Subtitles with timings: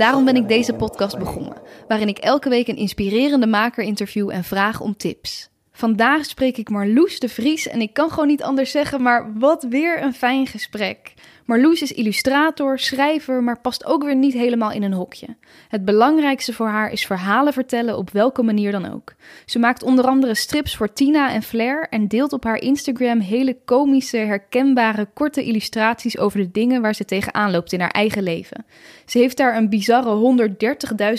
[0.00, 1.56] Daarom ben ik deze podcast begonnen,
[1.88, 5.50] waarin ik elke week een inspirerende maker interview en vraag om tips.
[5.72, 9.66] Vandaag spreek ik Marloes de Vries en ik kan gewoon niet anders zeggen, maar wat
[9.68, 11.14] weer een fijn gesprek.
[11.50, 15.26] Marloes is illustrator, schrijver, maar past ook weer niet helemaal in een hokje.
[15.68, 19.14] Het belangrijkste voor haar is verhalen vertellen op welke manier dan ook.
[19.46, 23.56] Ze maakt onder andere strips voor Tina en Flair en deelt op haar Instagram hele
[23.64, 28.64] komische, herkenbare, korte illustraties over de dingen waar ze tegenaan loopt in haar eigen leven.
[29.06, 30.48] Ze heeft daar een bizarre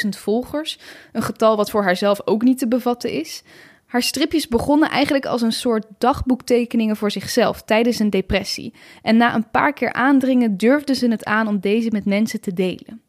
[0.04, 0.80] 130.000 volgers,
[1.12, 3.44] een getal wat voor haarzelf ook niet te bevatten is.
[3.92, 8.74] Haar stripjes begonnen eigenlijk als een soort dagboektekeningen voor zichzelf tijdens een depressie.
[9.02, 12.54] En na een paar keer aandringen durfde ze het aan om deze met mensen te
[12.54, 13.02] delen.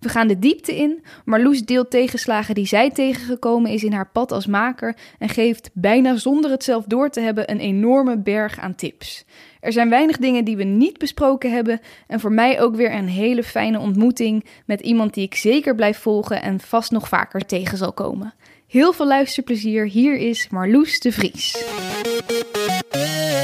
[0.00, 1.04] We gaan de diepte in.
[1.24, 6.16] Marloes deelt tegenslagen die zij tegengekomen is in haar pad als maker en geeft bijna
[6.16, 9.24] zonder het zelf door te hebben een enorme berg aan tips.
[9.60, 13.08] Er zijn weinig dingen die we niet besproken hebben en voor mij ook weer een
[13.08, 17.78] hele fijne ontmoeting met iemand die ik zeker blijf volgen en vast nog vaker tegen
[17.78, 18.34] zal komen.
[18.68, 19.86] Heel veel luisterplezier.
[19.86, 21.64] Hier is Marloes de Vries.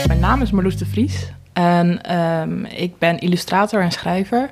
[0.06, 4.50] Mijn naam is Marloes de Vries en ehm, ik ben illustrator en schrijver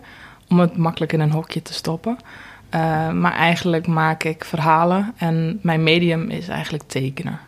[0.49, 2.17] om het makkelijk in een hokje te stoppen.
[2.75, 7.41] Uh, maar eigenlijk maak ik verhalen en mijn medium is eigenlijk tekenen.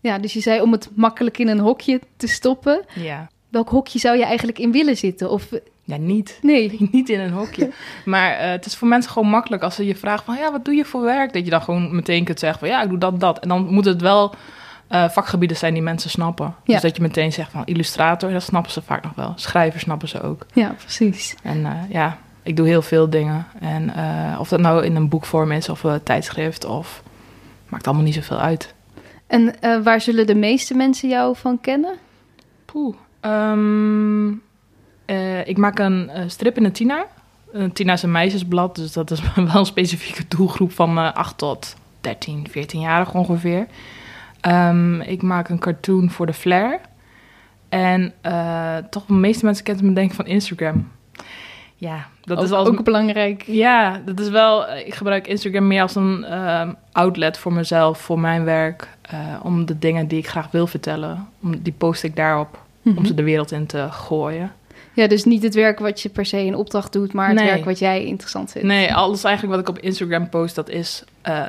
[0.00, 2.84] Ja, dus je zei om het makkelijk in een hokje te stoppen.
[2.94, 3.30] Ja.
[3.48, 5.30] Welk hokje zou je eigenlijk in willen zitten?
[5.30, 5.48] Of
[5.90, 6.38] Ja, niet.
[6.42, 6.76] nee?
[6.92, 7.70] Niet in een hokje.
[8.04, 10.36] Maar eh, het is voor mensen gewoon makkelijk als ze je vragen van...
[10.36, 11.32] ja, wat doe je voor werk?
[11.32, 12.68] Dat je dan gewoon meteen kunt zeggen van...
[12.68, 13.38] ja, ik doe dat, dat.
[13.38, 14.34] En dan moet het wel
[14.88, 16.54] eh, vakgebieden zijn die mensen snappen.
[16.64, 16.72] Ja.
[16.72, 19.32] Dus dat je meteen zegt van illustrator, dat snappen ze vaak nog wel.
[19.36, 20.46] Schrijver snappen ze ook.
[20.52, 21.34] Ja, precies.
[21.42, 23.46] En eh, ja, ik doe heel veel dingen.
[23.60, 23.92] En
[24.38, 27.02] of dat nou in een boekvorm is of een tijdschrift of...
[27.68, 28.74] maakt allemaal niet zoveel uit.
[29.26, 31.94] En waar zullen de meeste mensen jou van kennen?
[32.64, 32.94] Poeh.
[33.20, 34.28] Ehm,
[35.10, 37.06] eh, ik maak een eh, strip in de Tina.
[37.52, 41.38] Een Tina is een meisjesblad, dus dat is wel een specifieke doelgroep van eh 8
[41.38, 43.66] tot 13, 14 jaar ongeveer.
[44.40, 46.80] Ehm, ik maak een cartoon voor de Flair.
[47.68, 50.88] En eh, toch de meeste mensen kennen me denk ik van Instagram.
[51.76, 53.42] Ja, dat ook, is als ook belangrijk.
[53.46, 54.66] ja, dat is wel.
[54.66, 58.88] eh, Ik gebruik Instagram meer als een ehm, outlet voor mezelf, voor mijn werk.
[59.02, 62.58] eh, om de dingen die ik graag wil vertellen, om, die post ik daarop.
[62.84, 63.04] Om Mhm.
[63.04, 64.52] ze de wereld in te gooien.
[64.94, 67.46] Ja, dus niet het werk wat je per se in opdracht doet, maar het Nee.
[67.46, 68.66] werk wat jij interessant vindt.
[68.66, 71.44] Nee, alles eigenlijk wat ik op Instagram post, dat is eh,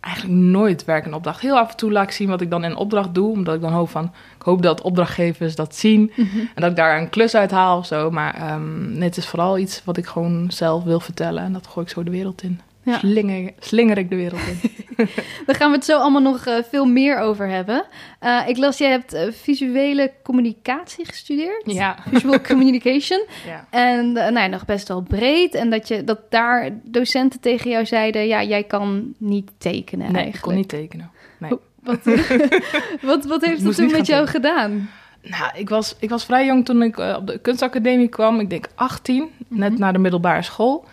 [0.00, 1.40] eigenlijk nooit werk en opdracht.
[1.40, 3.30] Heel af en toe laat ik zien wat ik dan in opdracht doe.
[3.32, 4.04] Omdat ik dan hoop van,
[4.36, 6.12] ik hoop dat opdrachtgevers dat zien.
[6.16, 6.38] Mhm.
[6.38, 8.10] En dat ik daar een klus uit haal of zo.
[8.10, 11.42] Maar nee, het is vooral iets wat ik gewoon zelf wil vertellen.
[11.42, 12.60] En dat gooi ik zo de wereld in.
[12.88, 12.98] Ja.
[12.98, 14.70] Slinger, slinger ik de wereld in.
[15.46, 17.84] Daar gaan we het zo allemaal nog eh, veel meer over hebben.
[18.20, 21.62] Eh, ik las, jij hebt eh, visuele communicatie gestudeerd.
[21.64, 21.96] ja.
[22.10, 23.24] Visual communication.
[23.46, 23.66] ja.
[23.70, 25.54] En nou ja, nog best wel breed.
[25.54, 28.26] En dat, je, dat daar docenten tegen jou zeiden...
[28.26, 30.36] ja, jij kan niet tekenen Nee, eigenlijk.
[30.36, 31.10] ik kon niet tekenen.
[31.38, 31.50] Nee.
[31.82, 31.98] Wat,
[33.00, 34.90] wat, wat heeft dat toen met jou gedaan?
[35.22, 38.40] Nou, ik was, ik was vrij jong toen ik op de kunstacademie kwam.
[38.40, 39.80] Ik denk 18, net Mhm.
[39.80, 40.84] naar de middelbare school.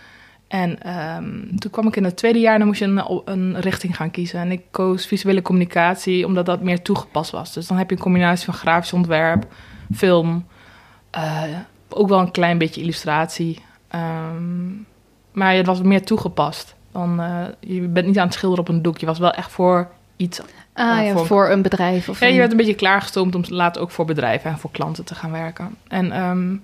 [0.48, 3.60] En ehm, toen kwam ik in het tweede jaar en dan moest je een, een
[3.60, 4.40] richting gaan kiezen.
[4.40, 7.54] En ik koos visuele communicatie, omdat dat meer toegepast was.
[7.54, 9.46] Dus dan heb je een combinatie van grafisch ontwerp,
[9.96, 10.46] film,
[11.12, 11.44] eh,
[11.90, 13.62] ook wel een klein beetje illustratie.
[13.88, 14.68] Ehm,
[15.32, 16.76] maar het was meer toegepast.
[16.92, 18.98] Dan, eh, je bent niet aan het schilderen op een doek.
[18.98, 20.42] Je was wel echt voor iets
[20.74, 22.10] Ah Ja, ja, voor- voor, een bedrijf.
[22.10, 24.72] Of ja, je een- werd een beetje klaargestoomd om later ook voor bedrijven en voor
[24.72, 25.76] klanten te gaan werken.
[25.88, 26.56] En ehm,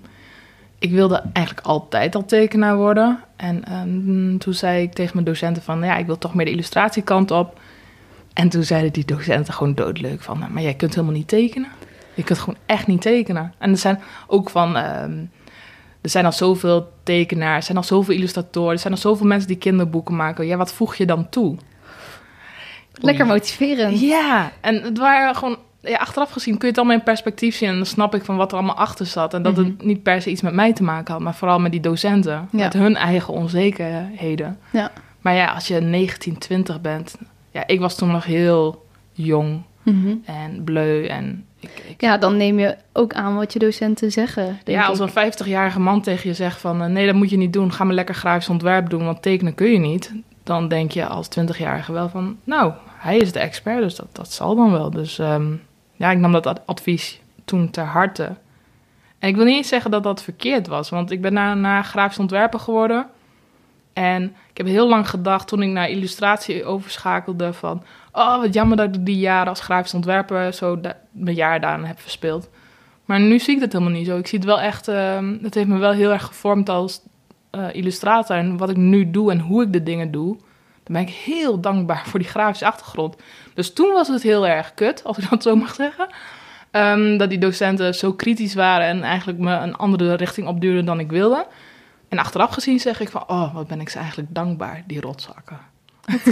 [0.82, 3.18] ik wilde eigenlijk altijd al tekenaar worden.
[3.36, 6.50] En ehm, toen zei ik tegen mijn docenten van, ja, ik wil toch meer de
[6.50, 7.60] illustratiekant op.
[8.32, 11.68] En toen zeiden die docenten gewoon doodleuk van, "Nou, maar jij kunt helemaal niet tekenen.
[12.14, 13.54] Je kunt gewoon echt niet tekenen.
[13.58, 15.24] En er zijn ook van, ehm,
[16.00, 19.48] er zijn al zoveel tekenaars, er zijn al zoveel illustratoren, er zijn al zoveel mensen
[19.48, 20.46] die kinderboeken maken.
[20.46, 21.56] Ja, wat voeg je dan toe?
[22.92, 24.00] Lekker motiverend.
[24.00, 25.58] Ja, en het waren gewoon...
[25.82, 27.68] Ja, achteraf gezien kun je het allemaal in perspectief zien...
[27.68, 29.34] en dan snap ik van wat er allemaal achter zat.
[29.34, 29.64] En dat Mhm.
[29.64, 31.22] het niet per se iets met mij te maken had...
[31.22, 32.32] maar vooral met die docenten.
[32.32, 32.48] Ja.
[32.50, 34.58] Met hun eigen onzekerheden.
[34.72, 34.90] Ja.
[35.20, 37.14] Maar ja, als je 19, 20 bent...
[37.50, 40.14] Ja, ik was toen nog heel jong Mhm.
[40.24, 41.06] en bleu.
[41.06, 44.58] En ik, ik, Ja, dan neem je ook aan wat je docenten zeggen.
[44.64, 46.82] Denk ja, als een 50-jarige man tegen je zegt van...
[46.82, 47.72] eh, nee, dat moet je niet doen.
[47.72, 50.12] Ga maar lekker grafisch ontwerp doen, want tekenen kun je niet.
[50.44, 52.36] Dan denk je als 20-jarige wel van...
[52.44, 54.90] nou, hij is de expert, dus dat, dat zal dan wel.
[54.90, 55.52] Dus ehm,
[56.02, 58.36] ja, ik nam dat ad- advies toen ter harte.
[59.18, 62.18] En ik wil niet zeggen dat dat verkeerd was, want ik ben na, na grafisch
[62.18, 63.06] ontwerper geworden.
[63.92, 67.82] En ik heb heel lang gedacht toen ik naar illustratie overschakelde van...
[68.12, 72.00] Oh, wat jammer dat ik die jaren als grafisch ontwerper zo mijn jaar daaraan heb
[72.00, 72.48] verspeeld.
[73.04, 74.18] Maar nu zie ik dat helemaal niet zo.
[74.18, 74.88] Ik zie het wel echt...
[74.88, 77.00] ehm, het heeft me wel heel erg gevormd als
[77.50, 78.36] eh, illustrator.
[78.36, 80.36] En wat ik nu doe en hoe ik de dingen doe...
[80.82, 83.16] Dan ben ik heel dankbaar voor die grafische achtergrond.
[83.54, 86.06] Dus toen was het heel erg kut, als ik dat zo mag zeggen.
[86.70, 91.00] Ehm, dat die docenten zo kritisch waren en eigenlijk me een andere richting opduwden dan
[91.00, 91.46] ik wilde.
[92.08, 95.58] En achteraf gezien zeg ik van, oh, wat ben ik ze eigenlijk dankbaar, die rotzakken.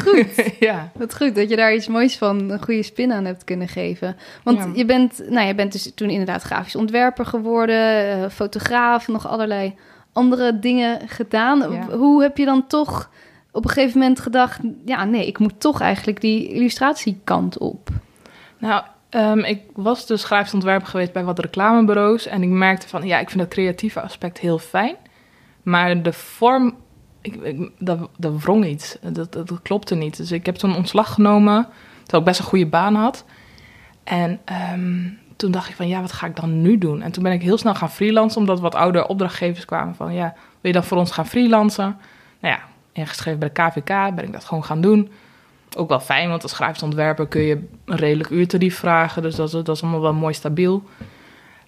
[0.03, 0.51] Goed.
[0.59, 0.91] ja.
[0.95, 4.17] Wat goed dat je daar iets moois van, een goede spin aan hebt kunnen geven.
[4.43, 4.71] Want Ja.
[4.75, 9.75] je, bent, nou, je bent dus toen inderdaad grafisch ontwerper geworden, eh, fotograaf, nog allerlei
[10.13, 11.73] andere dingen gedaan.
[11.73, 11.97] Ja.
[11.97, 13.11] Hoe heb je dan toch
[13.53, 17.89] op een gegeven moment gedacht, ja nee, ik moet toch eigenlijk die illustratiekant op?
[18.59, 22.27] Nou, ehm, ik was dus grafisch geweest bij wat reclamebureaus.
[22.27, 24.97] En ik merkte van, ja, ik vind dat creatieve aspect heel fijn.
[25.63, 26.75] Maar de vorm,
[27.21, 28.99] ik, dat, dat wrong iets.
[29.01, 30.17] Dat, dat, dat klopte niet.
[30.17, 31.69] Dus ik heb toen ontslag genomen,
[32.01, 33.25] terwijl ik best een goede baan had.
[34.05, 37.03] En ehm, toen dacht ik van, ja, wat ga ik dan nu doen?
[37.03, 40.35] En toen ben ik heel snel gaan freelancen, omdat wat oudere opdrachtgevers kwamen van, ja,
[40.35, 41.99] wil je dan voor ons gaan freelancen?
[42.41, 42.61] Nou ja,
[42.93, 45.11] ingeschreven bij de KVK, ben ik dat gewoon gaan doen.
[45.77, 49.23] Ook wel fijn, want als grafisch ontwerper kun je een redelijk uurtarief vragen.
[49.23, 50.83] Dus dat is, dat is allemaal wel mooi stabiel.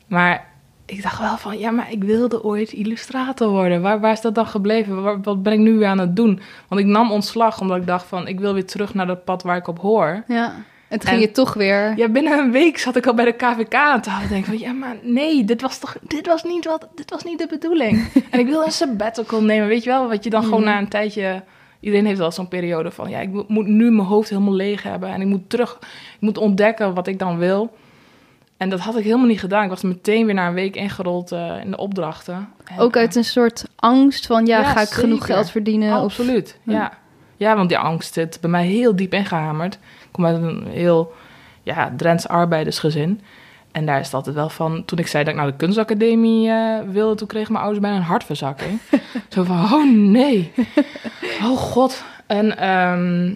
[0.06, 0.46] Maar
[0.86, 3.82] ik dacht wel van, ja, maar ik wilde ooit illustrator worden.
[3.82, 5.22] Waar, waar is dat dan gebleven?
[5.22, 6.40] Wat ben ik nu weer aan het doen?
[6.68, 9.42] Want ik nam ontslag omdat ik dacht van, ik wil weer terug naar dat pad
[9.42, 10.22] waar ik op hoor.
[10.28, 10.54] Ja.
[10.92, 11.92] En toen ging je toch weer...
[11.96, 14.28] Ja, binnen een week zat ik al bij de KVK aan tafel.
[14.28, 17.38] Denk van, ja, maar nee, dit was toch, dit was niet wat, dit was niet
[17.38, 18.08] de bedoeling.
[18.30, 20.68] en ik wil een sabbatical nemen, weet je wel, wat je dan gewoon Mhm.
[20.70, 21.42] na een tijdje.
[21.80, 24.82] Iedereen heeft wel zo'n periode van, ja, ik mo- moet nu mijn hoofd helemaal leeg
[24.82, 25.78] hebben en ik moet terug,
[26.14, 27.76] ik moet ontdekken wat ik dan wil.
[28.56, 29.62] En dat had ik helemaal niet gedaan.
[29.64, 32.48] Ik was meteen weer na een week ingerold eh, in de opdrachten.
[32.64, 35.92] En, Ook uit een soort angst van, ja, Ja, ga ik genoeg geld verdienen?
[35.92, 36.72] Absoluut, Ja.
[36.72, 36.92] ja.
[37.36, 39.78] Ja, want die angst zit bij mij heel diep ingehamerd.
[40.12, 41.12] Ik kom uit een heel
[41.62, 43.20] ja, Drents arbeidersgezin.
[43.70, 44.84] En daar is het altijd wel van...
[44.84, 47.14] Toen ik zei dat ik naar de kunstacademie eh, wilde...
[47.14, 48.78] toen kregen mijn ouders bijna een hartverzakking.
[49.34, 50.52] Zo van, oh nee.
[51.42, 52.04] Oh god.
[52.26, 53.34] En ehm,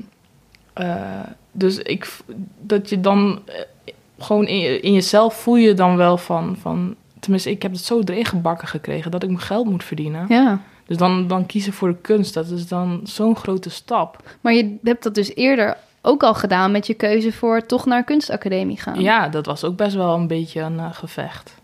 [0.73, 1.21] eh,
[1.53, 2.17] dus ik...
[2.61, 3.43] Dat je dan...
[3.47, 6.95] eh, gewoon in, je- in jezelf voel je dan wel van, van...
[7.21, 9.11] Tenminste, ik heb het zo erin gebakken gekregen...
[9.11, 10.25] dat ik mijn geld moet verdienen.
[10.29, 14.23] Ja, Dus dan, dan kiezen voor de kunst, dat is dan zo'n grote stap.
[14.41, 15.77] maar je hebt dat dus eerder
[16.07, 19.01] ook al gedaan met je keuze voor toch naar een kunstacademie gaan.
[19.01, 21.55] Ja, dat was ook best wel een beetje een eh, gevecht.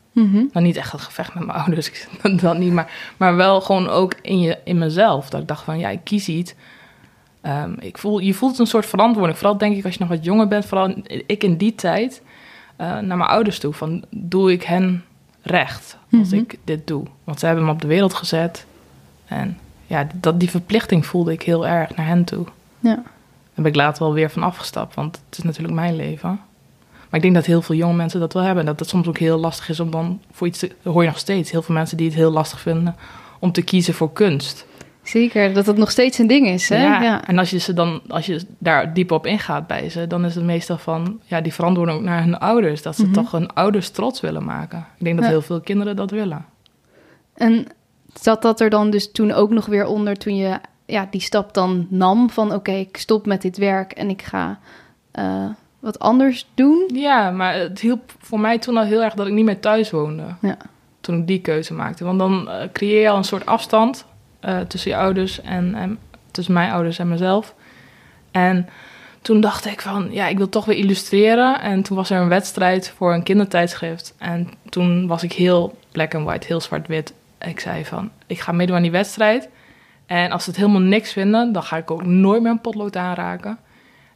[0.53, 1.91] Nou, niet echt een gevecht met mijn ouders,
[2.41, 5.31] dat niet, maar, maar wel gewoon ook in, je, in mezelf.
[5.31, 6.55] Dat ik dacht van, ja, ik kies iets.
[7.41, 9.39] Ehm, ik voel, je voelt een soort verantwoording.
[9.39, 10.95] Vooral denk ik als je nog wat jonger bent, vooral
[11.27, 12.23] ik in die tijd,
[12.77, 13.73] eh, naar mijn ouders toe.
[13.73, 15.05] Van, doe ik hen
[15.43, 16.37] recht als Mhm.
[16.38, 17.05] ik dit doe?
[17.25, 18.67] Want ze hebben me op de wereld gezet.
[19.25, 22.45] En ja, dat, die verplichting voelde ik heel erg naar hen toe.
[22.81, 23.03] Ja.
[23.54, 26.28] Daar ben ik later wel weer van afgestapt, want het is natuurlijk mijn leven.
[27.10, 28.60] Maar ik denk dat heel veel jonge mensen dat wel hebben.
[28.60, 30.72] En dat het soms ook heel lastig is om dan voor iets te...
[30.82, 31.50] Dat hoor je nog steeds.
[31.50, 32.96] Heel veel mensen die het heel lastig vinden
[33.38, 34.66] om te kiezen voor kunst.
[35.02, 36.82] Zeker, dat het nog steeds een ding is, hè?
[36.82, 37.25] Ja.
[37.26, 40.34] En als je, ze dan, als je daar diep op ingaat bij ze, dan is
[40.34, 42.82] het meestal van ja, die verantwoording ook naar hun ouders.
[42.82, 43.12] Dat ze Mhm.
[43.12, 44.87] toch hun ouders trots willen maken.
[44.99, 45.30] Ik denk dat Ja.
[45.30, 46.44] heel veel kinderen dat willen.
[47.35, 47.66] En
[48.21, 51.55] zat dat er dan dus toen ook nog weer onder toen je ja, die stap
[51.55, 54.59] dan nam van oké, ik stop met dit werk en ik ga
[55.11, 55.49] eh,
[55.79, 56.91] wat anders doen?
[56.95, 59.91] Ja, maar het hielp voor mij toen al heel erg dat ik niet meer thuis
[59.91, 60.23] woonde.
[60.41, 60.57] Ja.
[61.01, 62.05] Toen ik die keuze maakte.
[62.05, 64.07] Want dan eh, creëer je al een soort afstand
[64.41, 65.99] eh, tussen je ouders en, en
[66.31, 67.55] tussen mijn ouders en mezelf.
[68.31, 68.69] En
[69.23, 71.61] toen dacht ik van, ja, ik wil toch weer illustreren.
[71.61, 74.15] En toen was er een wedstrijd voor een kindertijdschrift.
[74.19, 77.12] En toen was ik heel black and white, heel zwart-wit.
[77.41, 79.49] Ik zei van, ik ga meedoen aan die wedstrijd.
[80.12, 82.97] En als ze het helemaal niks vinden, dan ga ik ook nooit meer een potlood
[82.97, 83.59] aanraken.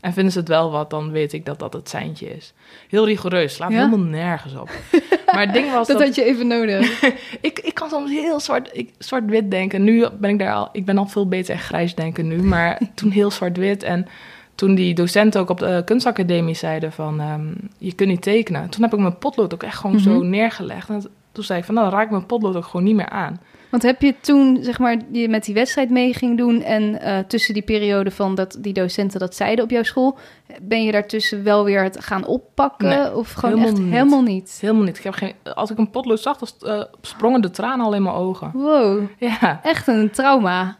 [0.00, 2.53] En vinden ze het wel wat, dan weet ik dat dat het seintje is.
[2.88, 3.76] Heel rigoureus, slaat Ja?
[3.76, 4.71] helemaal nergens op.
[5.33, 6.07] Maar het ding was Dat dat...
[6.07, 7.03] had je even nodig.
[7.41, 9.85] ik, ik kan soms heel zwart, ik, zwart-wit denken.
[9.85, 10.69] Nu ben ik daar al...
[10.73, 12.43] Ik ben al veel beter in grijs denken nu.
[12.43, 13.83] Maar toen heel zwart-wit.
[13.83, 14.07] En
[14.55, 17.21] toen die docenten ook op de kunstacademie zeiden van...
[17.21, 17.47] ehm,
[17.79, 18.69] je kunt niet tekenen.
[18.71, 20.29] Toen heb ik mijn potlood ook echt gewoon zo Mhm.
[20.29, 20.88] neergelegd.
[20.88, 21.05] En
[21.37, 21.75] toen zei ik van...
[21.75, 23.40] Nou, dan raak ik mijn potlood ook gewoon niet meer aan.
[23.71, 27.19] Want heb je toen, zeg maar, je met die wedstrijd mee ging doen en eh,
[27.19, 30.19] tussen die periode van dat die docenten dat zeiden op jouw school,
[30.62, 32.88] ben je daartussen wel weer het gaan oppakken?
[32.88, 33.93] Nee, of gewoon helemaal echt niet.
[33.93, 34.59] helemaal niet?
[34.61, 34.99] Helemaal niet.
[34.99, 38.02] Ik heb geen, als ik een potlood zag, dan eh, sprongen de tranen al in
[38.02, 38.50] mijn ogen.
[38.55, 39.61] Wow, Ja.
[39.62, 40.76] echt een trauma.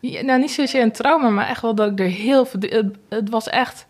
[0.00, 2.46] Ja, nou, niet zozeer een trauma, maar echt wel dat ik er heel...
[2.60, 3.86] Het, het was echt...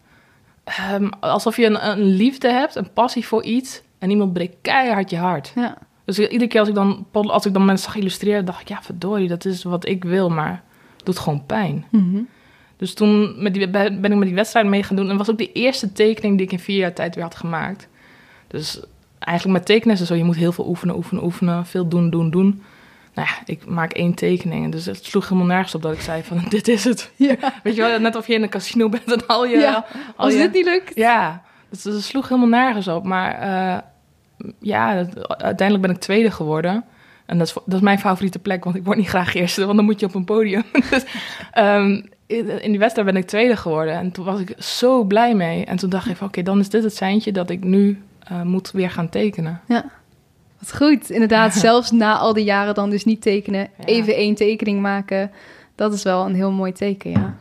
[0.64, 3.82] ehm, alsof je een, een liefde hebt, een passie voor iets.
[3.99, 5.52] En iemand breekt keihard je hart.
[5.54, 5.76] Ja.
[6.06, 8.82] Dus iedere keer als ik dan, als ik dan mensen zag illustreren, dacht ik, ja,
[8.82, 10.62] verdorie, dat is wat ik wil, maar
[10.96, 11.84] het doet gewoon pijn.
[11.90, 12.20] Mhm.
[12.76, 15.10] Dus toen met die, ben ik met die wedstrijd mee gaan doen.
[15.10, 17.88] En was ook de eerste tekening die ik in vier jaar tijd weer had gemaakt.
[18.46, 18.80] Dus
[19.18, 21.66] eigenlijk met tekenen is het zo, je moet heel veel oefenen, oefenen, oefenen.
[21.66, 22.62] Veel doen, doen, doen.
[23.14, 24.72] Nou ja, ik maak één tekening.
[24.72, 27.10] Dus het sloeg helemaal nergens op dat ik zei van, dit is het.
[27.16, 27.36] Ja.
[27.62, 29.58] Weet je wel, net of je in een casino bent en al je...
[29.58, 30.94] Ja, al Als je- dit niet lukt.
[30.94, 33.04] Ja, dus het sloeg helemaal nergens op.
[33.04, 33.78] Maar eh,
[34.59, 36.85] ja, uiteindelijk ben ik tweede geworden.
[37.26, 39.76] En dat is, dat is mijn favoriete plek, want ik word niet graag eerste, want
[39.76, 40.62] dan moet je op een podium.
[40.90, 41.05] dus,
[41.52, 43.95] ehm, in, die wedstrijd ben ik tweede geworden.
[43.95, 45.64] En toen was ik zo blij mee.
[45.64, 48.43] En toen dacht ik van, oké, dan is dit het seintje dat ik nu eh,
[48.43, 49.61] moet weer gaan tekenen.
[50.59, 51.11] Wat goed.
[51.11, 53.69] Inderdaad, zelfs na al die jaren dan dus niet tekenen.
[53.78, 53.85] Ja.
[53.85, 55.31] Even één tekening maken.
[55.75, 57.37] Dat is wel een heel mooi teken, ja.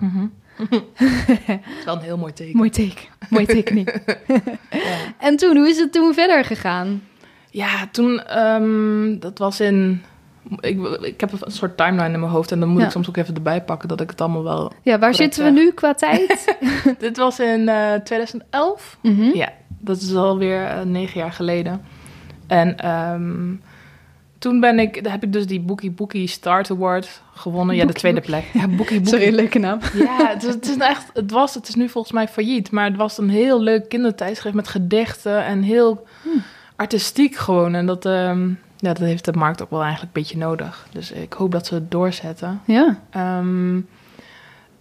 [0.95, 2.57] Het is wel een heel mooi teken.
[2.57, 3.05] Mooi teken.
[3.29, 3.89] Mooie tekening.
[4.69, 5.13] Ja.
[5.19, 7.03] En toen, hoe is het toen verder gegaan?
[7.49, 10.03] Ja, toen, ehm, dat was in...
[10.59, 12.85] Ik, ik heb een soort timeline in mijn hoofd en dan moet Ja.
[12.85, 14.71] ik soms ook even erbij pakken dat ik het allemaal wel...
[14.81, 16.55] Ja, waar zitten we nu qua tijd?
[16.99, 18.97] Dit was in eh 2011.
[19.01, 19.21] Mhm.
[19.35, 21.81] Ja, dat is alweer uh, negen jaar geleden.
[22.47, 23.53] En ehm,
[24.45, 27.75] toen ben ik, heb ik dus die Bookie Bookie Start Award gewonnen.
[27.75, 28.43] ja, de tweede plek.
[28.53, 29.07] Ja, Bookie Bookie.
[29.19, 29.79] Sorry, leuke naam.
[29.93, 32.85] Ja, het, is, het is echt, het was, het is nu volgens mij failliet, maar
[32.85, 36.05] het was een heel leuk kindertijdschrift met gedichten en heel
[36.75, 37.75] artistiek gewoon.
[37.75, 38.47] En dat, ehm,
[38.77, 40.87] ja, dat heeft de markt ook wel eigenlijk een beetje nodig.
[40.91, 42.61] Dus ik hoop dat ze het doorzetten.
[42.65, 42.99] Ja.
[43.09, 43.77] Ehm,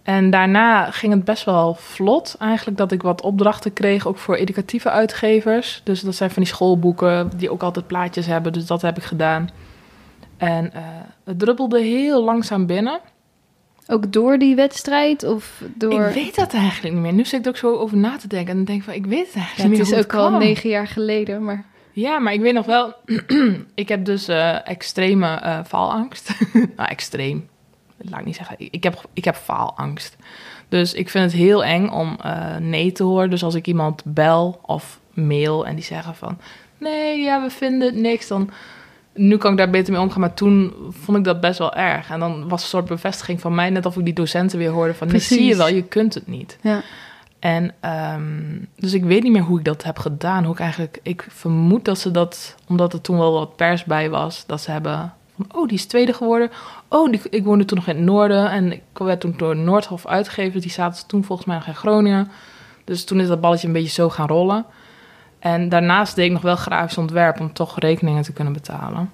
[0.05, 2.35] en daarna ging het best wel vlot.
[2.39, 5.81] Eigenlijk dat ik wat opdrachten kreeg, ook voor educatieve uitgevers.
[5.83, 8.53] Dus dat zijn van die schoolboeken die ook altijd plaatjes hebben.
[8.53, 9.49] Dus dat heb ik gedaan.
[10.37, 10.81] En eh,
[11.23, 12.99] het druppelde heel langzaam binnen.
[13.87, 16.07] Ook door die wedstrijd of door...
[16.07, 17.13] Ik weet dat eigenlijk niet meer.
[17.13, 18.49] Nu zit ik er ook zo over na te denken.
[18.49, 20.21] En dan denk ik van, ik weet het eigenlijk Ja, niet het meer is hoe
[20.23, 21.65] ook al negen jaar geleden, maar...
[21.91, 22.93] Ja, maar ik weet nog wel...
[23.75, 26.29] ik heb dus eh, extreme eh, faalangst.
[26.77, 27.49] nou, extreem.
[27.97, 28.55] Laat ik niet zeggen.
[28.57, 30.15] Ik heb, ik heb faalangst.
[30.69, 33.29] Dus ik vind het heel eng om eh, nee te horen.
[33.29, 36.37] Dus als ik iemand bel of mail en die zeggen van...
[36.77, 38.27] Nee, ja, we vinden het niks.
[38.27, 38.49] Dan,
[39.13, 40.19] nu kan ik daar beter mee omgaan.
[40.19, 42.09] Maar toen vond ik dat best wel erg.
[42.09, 43.69] En dan was een soort bevestiging van mij...
[43.69, 45.07] net of ik die docenten weer hoorde van...
[45.07, 45.37] Nee, Precies.
[45.37, 46.57] zie je wel, je kunt het niet.
[46.61, 46.81] Ja.
[47.39, 50.43] En ehm, dus ik weet niet meer hoe ik dat heb gedaan.
[50.43, 54.09] Hoe ik eigenlijk, ik vermoed dat ze dat, omdat er toen wel wat pers bij
[54.09, 55.13] was, dat ze hebben
[55.51, 56.51] oh, die is tweede geworden.
[56.89, 60.61] Oh, ik woonde toen nog in het noorden en ik werd toen door Noordhof uitgegeven.
[60.61, 62.31] Die zaten toen volgens mij nog in Groningen.
[62.83, 64.65] Dus toen is dat balletje een beetje zo gaan rollen.
[65.39, 69.11] En daarnaast deed ik nog wel grafisch ontwerp om toch rekeningen te kunnen betalen.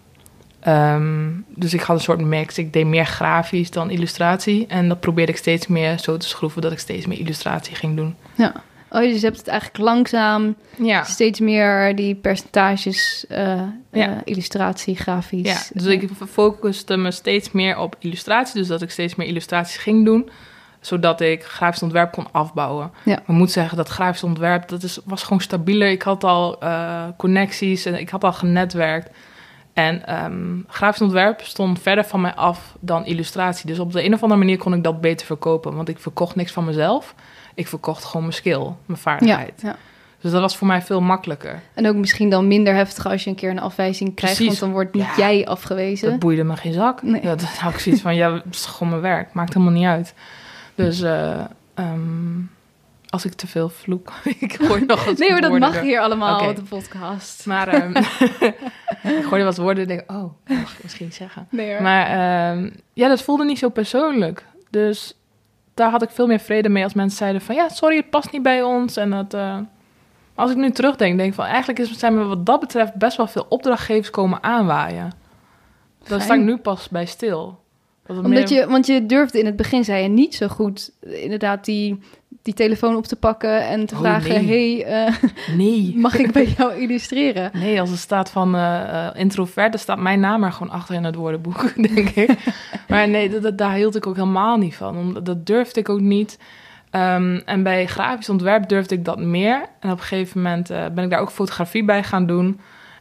[0.59, 2.57] Ehm, dus ik had een soort mix.
[2.57, 4.67] Ik deed meer grafisch dan illustratie.
[4.67, 7.95] En dat probeerde ik steeds meer zo te schroeven dat ik steeds meer illustratie ging
[7.95, 8.15] doen.
[8.35, 8.53] ja.
[8.93, 14.09] Oh, dus je hebt het eigenlijk langzaam Ja, steeds meer die percentages, eh, Ja.
[14.09, 15.47] eh, illustratie, grafisch.
[15.47, 18.59] ja dus ik focuste me steeds meer op illustratie.
[18.59, 20.29] Dus dat ik steeds meer illustraties ging doen.
[20.79, 22.91] Zodat ik grafisch ontwerp kon afbouwen.
[23.03, 23.11] Ja.
[23.13, 25.89] Maar ik moet zeggen dat grafisch ontwerp, dat is, was gewoon stabieler.
[25.89, 29.09] Ik had al eh, connecties en ik had al genetwerkt.
[29.73, 33.67] En ehm, grafisch ontwerp stond verder van mij af dan illustratie.
[33.67, 35.75] Dus op de een of andere manier kon ik dat beter verkopen.
[35.75, 37.15] Want ik verkocht niks van mezelf.
[37.55, 39.61] Ik verkocht gewoon mijn skill, mijn vaardigheid.
[39.61, 39.75] ja.
[40.19, 41.61] Dus dat was voor mij veel makkelijker.
[41.73, 44.59] En ook misschien dan minder heftig als je een keer een afwijzing krijgt, Precies.
[44.59, 45.29] want dan wordt niet Ja.
[45.29, 46.09] jij afgewezen.
[46.09, 47.01] Dat boeide me geen zak.
[47.01, 47.21] Nee.
[47.21, 49.33] Dat had ik zoiets van, ja, het is gewoon mijn werk.
[49.33, 50.13] Maakt helemaal niet uit.
[50.75, 51.39] Dus eh,
[51.73, 52.39] ehm,
[53.09, 55.81] als ik te veel vloek, ik gooi nog wat nee hoor, dat mag er.
[55.83, 57.45] hier allemaal op de podcast.
[57.45, 57.95] Maar ehm,
[59.19, 61.47] ik gooi wat woorden en denk, oh, dat mag ik misschien zeggen.
[61.49, 61.79] Nee.
[61.79, 64.45] Maar ehm, ja, dat voelde niet zo persoonlijk.
[64.69, 65.15] Dus
[65.81, 67.55] daar had ik veel meer vrede mee als mensen zeiden van...
[67.55, 68.97] ja, sorry, het past niet bij ons.
[68.97, 69.57] En dat, eh,
[70.35, 71.45] als ik nu terugdenk, denk ik van...
[71.45, 75.11] eigenlijk is, zijn me wat dat betreft best wel veel opdrachtgevers komen aanwaaien.
[76.07, 77.59] Daar sta ik nu pas bij stil.
[78.07, 81.65] Omdat meer- je, want je durfde in het begin, zei je, niet zo goed inderdaad
[81.65, 81.99] die,
[82.41, 84.83] die telefoon op te pakken en te Oh, vragen, nee.
[84.83, 85.13] hey, eh,
[85.57, 85.93] Nee.
[85.97, 87.51] mag ik bij jou illustreren?
[87.53, 90.95] Nee, als er staat van eh, eh, introvert, dan staat mijn naam er gewoon achter
[90.95, 92.37] in het woordenboek, denk ik.
[92.87, 94.97] maar nee, dat, dat- daar hield ik ook helemaal niet van.
[94.97, 96.39] Omdat, dat durfde ik ook niet.
[96.89, 99.65] Ehm, en bij grafisch ontwerp durfde ik dat meer.
[99.79, 102.45] En op een gegeven moment ben ik daar ook fotografie bij gaan doen.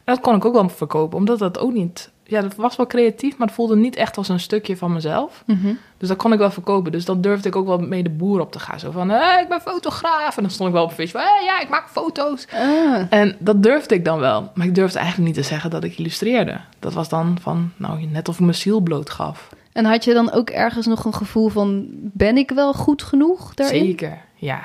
[0.03, 2.10] En dat kon ik ook wel verkopen, omdat dat ook niet...
[2.31, 5.43] Ja, dat was wel creatief, maar het voelde niet echt als een stukje van mezelf.
[5.45, 5.73] Mhm.
[5.97, 6.91] Dus dat kon ik wel verkopen.
[6.91, 8.79] Dus dan durfde ik ook wel mee de boer op te gaan.
[8.79, 10.37] Zo van, hey, ik ben fotograaf.
[10.37, 11.21] En dan stond ik wel op Facebook.
[11.23, 12.47] Hey, ja, ik maak foto's.
[12.53, 14.51] Ah, En dat durfde ik dan wel.
[14.53, 16.59] Maar ik durfde eigenlijk niet te zeggen dat ik illustreerde.
[16.79, 19.49] Dat was dan van, nou, net of ik mijn ziel bloot gaf.
[19.71, 23.53] En had je dan ook ergens nog een gevoel van, ben ik wel goed genoeg
[23.53, 23.85] daarin?
[23.85, 24.59] Zeker, ja.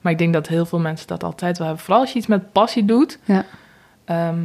[0.00, 1.84] Maar ik denk dat heel veel mensen dat altijd wel hebben.
[1.84, 3.18] Vooral als je iets met passie doet.
[3.24, 3.44] Ja.
[4.04, 4.38] Ehm,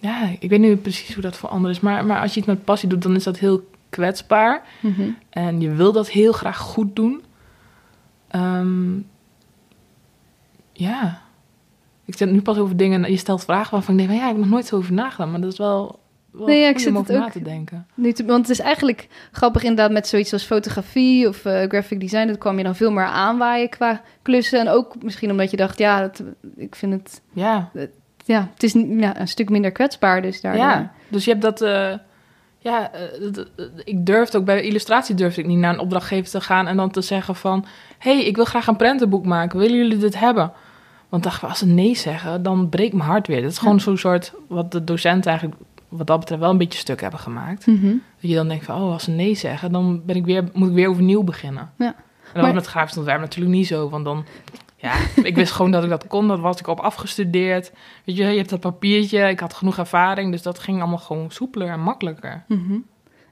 [0.00, 1.80] ja, ik weet niet precies hoe dat voor anderen is.
[1.82, 4.62] Maar, maar als je iets met passie doet, dan is dat heel kwetsbaar.
[4.80, 5.08] Mhm.
[5.30, 7.22] En je wil dat heel graag goed doen.
[8.28, 8.94] Ehm,
[10.72, 11.20] ja.
[12.04, 14.10] Ik zit nu pas over dingen en je stelt vragen waarvan ik denk...
[14.10, 15.30] van, ja, ik heb nog nooit zo over nagedacht.
[15.30, 15.98] Maar dat is wel,
[16.30, 17.86] wel Nee, ja, ik zit om het na ook- te denken.
[17.94, 22.00] Nu te- want het is eigenlijk grappig inderdaad met zoiets als fotografie of eh, graphic
[22.00, 22.26] design.
[22.26, 24.60] Dat kwam je dan veel meer aanwaaien qua klussen.
[24.60, 26.22] En ook misschien omdat je dacht, ja, dat,
[26.56, 27.70] ik vind het, Ja.
[28.26, 30.62] Ja, het is ja, een stuk minder kwetsbaar dus daardoor.
[30.64, 31.60] Ja, dus je hebt dat.
[31.60, 31.92] eh,
[32.58, 33.02] ja, eh,
[33.32, 33.46] d-
[33.84, 36.90] ik durfde ook bij illustratie durfde ik niet naar een opdrachtgever te gaan en dan
[36.90, 37.64] te zeggen van,
[37.98, 39.58] hey, ik wil graag een prentenboek maken.
[39.58, 40.52] Willen jullie dit hebben?
[41.08, 43.42] Want dacht ik, als ze nee zeggen, dan breekt mijn hart weer.
[43.42, 46.78] Dat is gewoon zo'n soort wat de docenten eigenlijk wat dat betreft wel een beetje
[46.78, 47.66] stuk hebben gemaakt.
[47.66, 47.86] Mhm.
[48.20, 50.68] Dat je dan denkt van, oh, als ze nee zeggen, dan ben ik weer, moet
[50.68, 51.70] ik weer overnieuw beginnen.
[51.78, 51.86] Ja.
[51.86, 51.94] En
[52.32, 54.24] dan Maar- met grafisch ontwerp natuurlijk niet zo, want dan,
[54.86, 56.28] ja, ik wist gewoon dat ik dat kon.
[56.28, 57.72] Dat was ik op afgestudeerd.
[58.04, 61.30] Weet je, je hebt dat papiertje, ik had genoeg ervaring, dus dat ging allemaal gewoon
[61.30, 62.44] soepeler en makkelijker.
[62.48, 62.78] Mhm.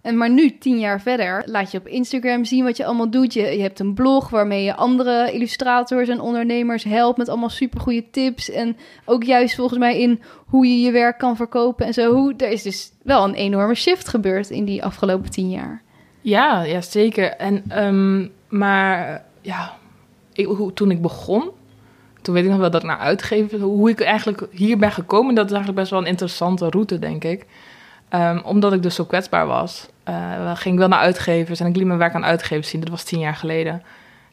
[0.02, 3.32] En maar nu, tien jaar verder, laat je op Instagram zien wat je allemaal doet.
[3.32, 8.10] Je, je hebt een blog waarmee je andere illustrators en ondernemers helpt met allemaal supergoeie
[8.10, 8.50] tips.
[8.50, 12.12] En ook juist volgens mij in hoe je je werk kan verkopen en zo.
[12.12, 15.82] Hoe, er is dus wel een enorme shift gebeurd in die afgelopen tien jaar.
[16.20, 17.30] Ja, ja zeker.
[17.30, 19.76] En, ehm, maar ja,
[20.34, 21.50] ik, hoe, toen ik begon,
[22.22, 25.34] toen weet ik nog wel dat ik naar uitgeven, hoe ik eigenlijk hier ben gekomen,
[25.34, 27.46] dat is eigenlijk best wel een interessante route, denk ik.
[28.08, 31.76] Ehm, omdat ik dus zo kwetsbaar was, eh, ging ik wel naar uitgevers en ik
[31.76, 32.80] liet mijn werk aan uitgevers zien.
[32.80, 33.82] Dat was tien jaar geleden.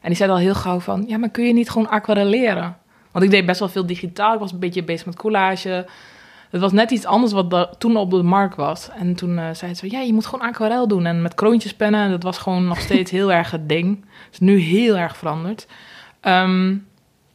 [0.00, 2.76] En die zeiden al heel gauw van, ja, maar kun je niet gewoon aquarelleren?
[3.10, 5.86] Want ik deed best wel veel digitaal, ik was een beetje bezig met collage.
[6.50, 8.90] Het was net iets anders wat toen op de markt was.
[8.90, 11.06] En toen eh zeiden ze, ja, je moet gewoon aquarel doen.
[11.06, 14.04] En met kroontjespennen, en dat was gewoon nog steeds heel erg het ding.
[14.24, 15.66] Het is nu heel erg veranderd.
[16.22, 16.68] Ehm,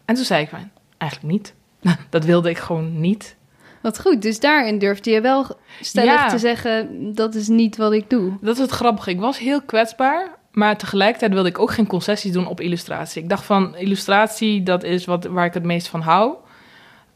[0.06, 0.50] en toen zei ik,
[0.98, 1.54] eigenlijk niet.
[2.10, 3.36] dat wilde ik gewoon niet.
[3.82, 5.46] Wat goed, dus daarin durfde je wel
[5.82, 6.28] stellig Ja.
[6.30, 8.34] te zeggen, dat is niet wat ik doe.
[8.42, 9.10] Dat is het grappige.
[9.10, 13.22] Ik was heel kwetsbaar, maar tegelijkertijd wilde ik ook geen concessies doen op illustratie.
[13.24, 16.34] Ik dacht van, illustratie, dat is wat, waar ik het meest van hou.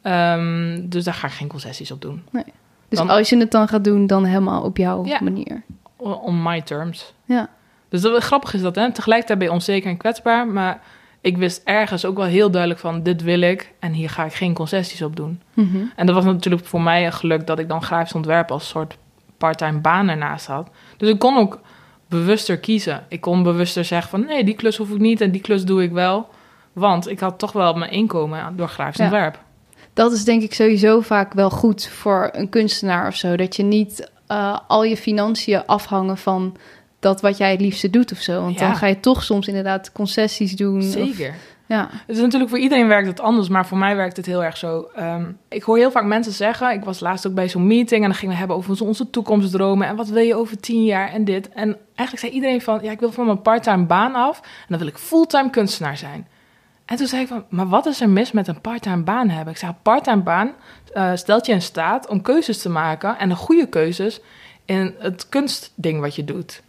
[0.02, 2.24] Ehm, dus daar ga ik geen concessies op doen.
[2.90, 5.20] Dus Dan- als je het dan gaat doen, dan helemaal op jouw Ja.
[5.24, 5.62] manier.
[5.98, 7.14] On my terms.
[7.26, 7.50] Ja.
[7.90, 8.92] Dus dat, grappig is dat, hè?
[8.92, 10.82] Tegelijkertijd ben je onzeker en kwetsbaar, maar
[11.22, 14.34] ik wist ergens ook wel heel duidelijk van, dit wil ik en hier ga ik
[14.34, 15.42] geen concessies op doen.
[15.54, 15.78] Mhm.
[15.96, 18.98] En dat was natuurlijk voor mij een geluk dat ik dan grafisch ontwerp als soort
[19.38, 20.70] parttime baan ernaast had.
[20.98, 21.60] Dus ik kon ook
[22.10, 23.04] bewuster kiezen.
[23.08, 25.84] Ik kon bewuster zeggen van, nee, die klus hoef ik niet en die klus doe
[25.84, 26.30] ik wel.
[26.74, 29.04] Want ik had toch wel mijn inkomen door grafisch Ja.
[29.04, 29.40] ontwerp.
[29.94, 33.36] Dat is denk ik sowieso vaak wel goed voor een kunstenaar of zo.
[33.36, 36.56] Dat je niet eh, al je financiën afhangen van
[37.02, 38.42] dat wat jij het liefste doet of zo.
[38.42, 38.68] Want Ja.
[38.68, 40.78] dan ga je toch soms inderdaad concessies doen.
[40.78, 41.34] of- Zeker.
[41.66, 41.88] ja.
[41.92, 44.58] Het is natuurlijk voor iedereen werkt het anders, maar voor mij werkt het heel erg
[44.58, 44.90] zo.
[44.96, 48.10] Ehm, ik hoor heel vaak mensen zeggen, ik was laatst ook bij zo'n meeting en
[48.10, 51.26] dan gingen we hebben over onze- toekomstdromen en wat wil je over tien jaar en
[51.26, 51.50] dit.
[51.50, 54.78] En eigenlijk zei iedereen van, ja, ik wil van mijn parttime baan af en dan
[54.80, 56.28] wil ik fulltime kunstenaar zijn.
[56.86, 59.54] En toen zei ik van, maar wat is er mis met een parttime baan hebben?
[59.54, 60.52] Ik zei, parttime baan
[60.94, 64.20] eh, stelt je in staat om keuzes te maken en de goede keuzes
[64.66, 66.62] in het kunstding wat je doet.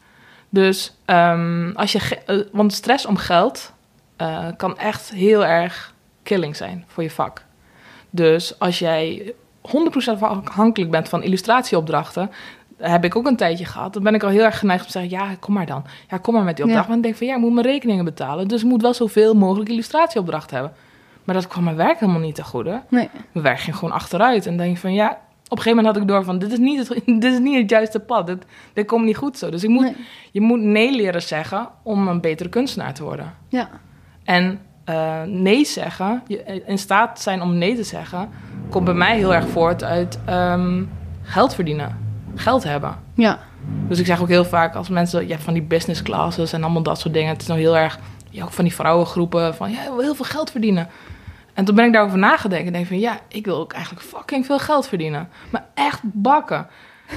[0.53, 3.73] Dus ehm, als je, eh, want stress om geld
[4.17, 7.45] eh, kan echt heel erg killing zijn voor je vak.
[8.11, 12.31] Dus als jij 100% afhankelijk bent van illustratieopdrachten,
[12.77, 13.93] heb ik ook een tijdje gehad.
[13.93, 15.85] Dan ben ik al heel erg geneigd om te zeggen: ja, kom maar dan.
[16.09, 16.87] Ja, kom maar met die opdracht.
[16.87, 16.93] Ja.
[16.93, 18.49] Maar dan denk ik van ja, ik moet mijn rekeningen betalen.
[18.49, 20.77] Dus ik moet wel zoveel mogelijk illustratieopdrachten hebben.
[21.25, 22.83] Maar dat kwam mijn werk helemaal niet te goede.
[22.89, 23.09] Nee.
[23.33, 24.47] Mijn werk ging gewoon achteruit.
[24.47, 25.19] En dan denk ik van ja,
[25.53, 27.57] op een gegeven moment had ik door van dit is niet het, dit is niet
[27.61, 28.27] het juiste pad.
[28.27, 29.51] Dit, dit komt niet goed zo.
[29.51, 29.97] Dus ik moet, Nee.
[30.31, 33.35] je moet nee leren zeggen om een betere kunstenaar te worden.
[33.49, 33.69] Ja.
[34.25, 38.29] En eh, nee zeggen, je in staat zijn om nee te zeggen,
[38.71, 40.83] komt bij mij heel erg voort uit ehm,
[41.23, 41.99] geld verdienen,
[42.35, 42.97] geld hebben.
[43.15, 43.39] Ja.
[43.89, 47.01] Dus ik zeg ook heel vaak als mensen, van die business classes en allemaal dat
[47.01, 47.33] soort dingen.
[47.33, 47.99] Het is nou heel erg,
[48.31, 50.89] ja, ook van die vrouwengroepen, van ja, heel veel geld verdienen.
[51.55, 54.47] En toen ben ik daarover nagedacht en denk van ja, ik wil ook eigenlijk fucking
[54.47, 55.29] veel geld verdienen.
[55.51, 56.67] Maar echt bakken.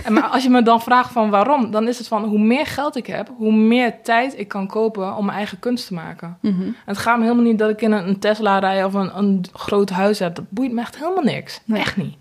[0.04, 2.66] En maar als je me dan vraagt van waarom, dan is het van hoe meer
[2.66, 6.38] geld ik heb, hoe meer tijd ik kan kopen om mijn eigen kunst te maken.
[6.42, 6.70] Mhm.
[6.86, 9.90] Het gaat me helemaal niet dat ik in een, Tesla rij of een, een groot
[9.90, 10.36] huis heb.
[10.36, 11.62] Dat boeit me echt helemaal niks.
[11.66, 11.82] Nee.
[11.82, 12.16] Echt niet.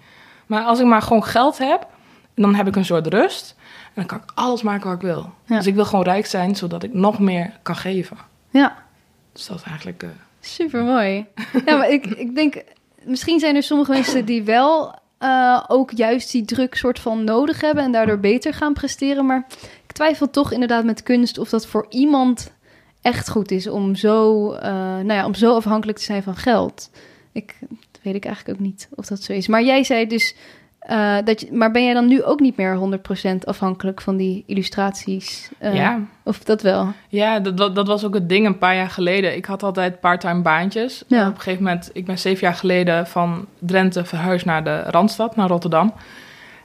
[0.46, 1.86] Maar als ik maar gewoon geld heb,
[2.34, 3.54] dan heb ik een soort rust.
[3.84, 5.32] En dan kan ik alles maken wat ik wil.
[5.44, 5.56] Ja.
[5.56, 8.16] Dus ik wil gewoon rijk zijn, zodat ik nog meer kan geven.
[8.50, 8.76] Ja.
[9.32, 10.02] Dus dat is eigenlijk...
[10.02, 10.08] eh,
[10.44, 11.26] Super mooi.
[11.66, 12.62] ja, maar ik, ik denk,
[13.04, 17.60] misschien zijn er sommige mensen die wel eh, ook juist die druk soort van nodig
[17.60, 19.26] hebben en daardoor beter gaan presteren.
[19.26, 19.46] Maar
[19.86, 22.52] ik twijfel toch inderdaad met kunst of dat voor iemand
[23.02, 26.90] echt goed is om zo, eh, nou ja, om zo afhankelijk te zijn van geld.
[27.32, 27.58] Ik
[28.02, 29.48] weet ik eigenlijk ook niet of dat zo is.
[29.48, 30.34] Maar jij zei dus
[30.84, 32.78] eh, dat je, maar ben jij dan nu ook niet meer
[33.34, 35.50] 100% afhankelijk van die illustraties?
[35.58, 36.00] Eh, ja.
[36.22, 36.92] Of dat wel?
[37.08, 39.36] Ja, dat, dat, dat was ook het ding een paar jaar geleden.
[39.36, 41.04] Ik had altijd parttime baantjes.
[41.06, 41.28] Ja.
[41.28, 45.36] Op een gegeven moment, ik ben zeven jaar geleden van Drenthe verhuisd naar de Randstad,
[45.36, 45.94] naar Rotterdam.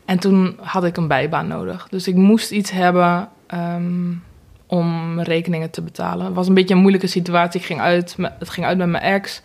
[0.06, 1.88] En toen had ik een bijbaan nodig.
[1.90, 4.12] Dus ik moest iets hebben ehm,
[4.68, 6.26] om rekeningen te betalen.
[6.26, 7.60] Het was een beetje een moeilijke situatie.
[7.60, 9.42] Ik ging uit, het ging uit met mijn ex.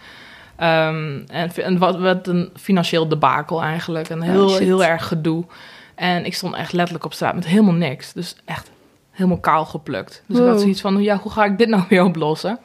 [0.56, 4.08] Ehm, en wat werd een financieel debakel eigenlijk.
[4.08, 5.44] Een heel, heel erg gedoe.
[5.94, 8.12] En ik stond echt letterlijk op straat met helemaal niks.
[8.12, 8.70] Dus echt
[9.10, 10.22] helemaal kaal geplukt.
[10.26, 12.58] Dus ik had zoiets van, ja, hoe ga ik dit nou weer oplossen?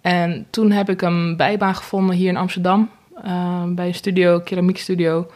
[0.00, 2.90] En toen heb ik een bijbaan gevonden hier in Amsterdam.
[3.24, 5.26] eh, bij een studio, keramiekstudio.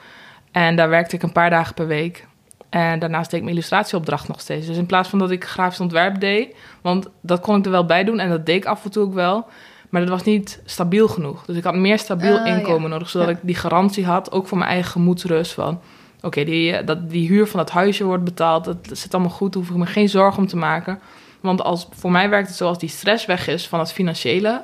[0.52, 2.26] En daar werkte ik een paar dagen per week.
[2.68, 4.66] En daarnaast deed ik mijn illustratieopdracht nog steeds.
[4.66, 6.54] Dus in plaats van dat ik grafisch ontwerp deed...
[6.80, 9.04] want dat kon ik er wel bij doen en dat deed ik af en toe
[9.04, 9.46] ook wel...
[9.88, 11.44] maar dat was niet stabiel genoeg.
[11.44, 12.56] Dus ik had meer stabiel Ah, ja.
[12.56, 13.08] inkomen nodig...
[13.08, 13.34] zodat Ja.
[13.34, 15.52] ik die garantie had, ook voor mijn eigen gemoedsrust...
[15.52, 15.80] van
[16.22, 18.64] oké, die, eh, dat die huur van dat huisje wordt betaald...
[18.64, 20.98] dat zit allemaal goed, daar hoef ik me geen zorgen om te maken...
[21.40, 24.62] Want als, voor mij werkt het zo, als die stress weg is van het financiële...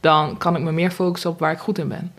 [0.00, 2.12] dan kan ik me meer focussen op waar ik goed in ben.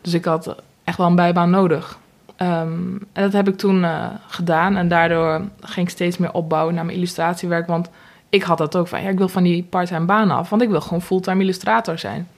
[0.00, 1.98] Dus ik had echt wel een bijbaan nodig.
[2.36, 4.76] Ehm, en dat heb ik toen eh, gedaan.
[4.76, 7.66] En daardoor ging ik steeds meer opbouwen naar mijn illustratiewerk.
[7.66, 7.90] Want
[8.30, 10.50] ik had dat ook van, ja, ik wil van die parttime baan af.
[10.50, 12.28] Want ik wil gewoon fulltime illustrator zijn.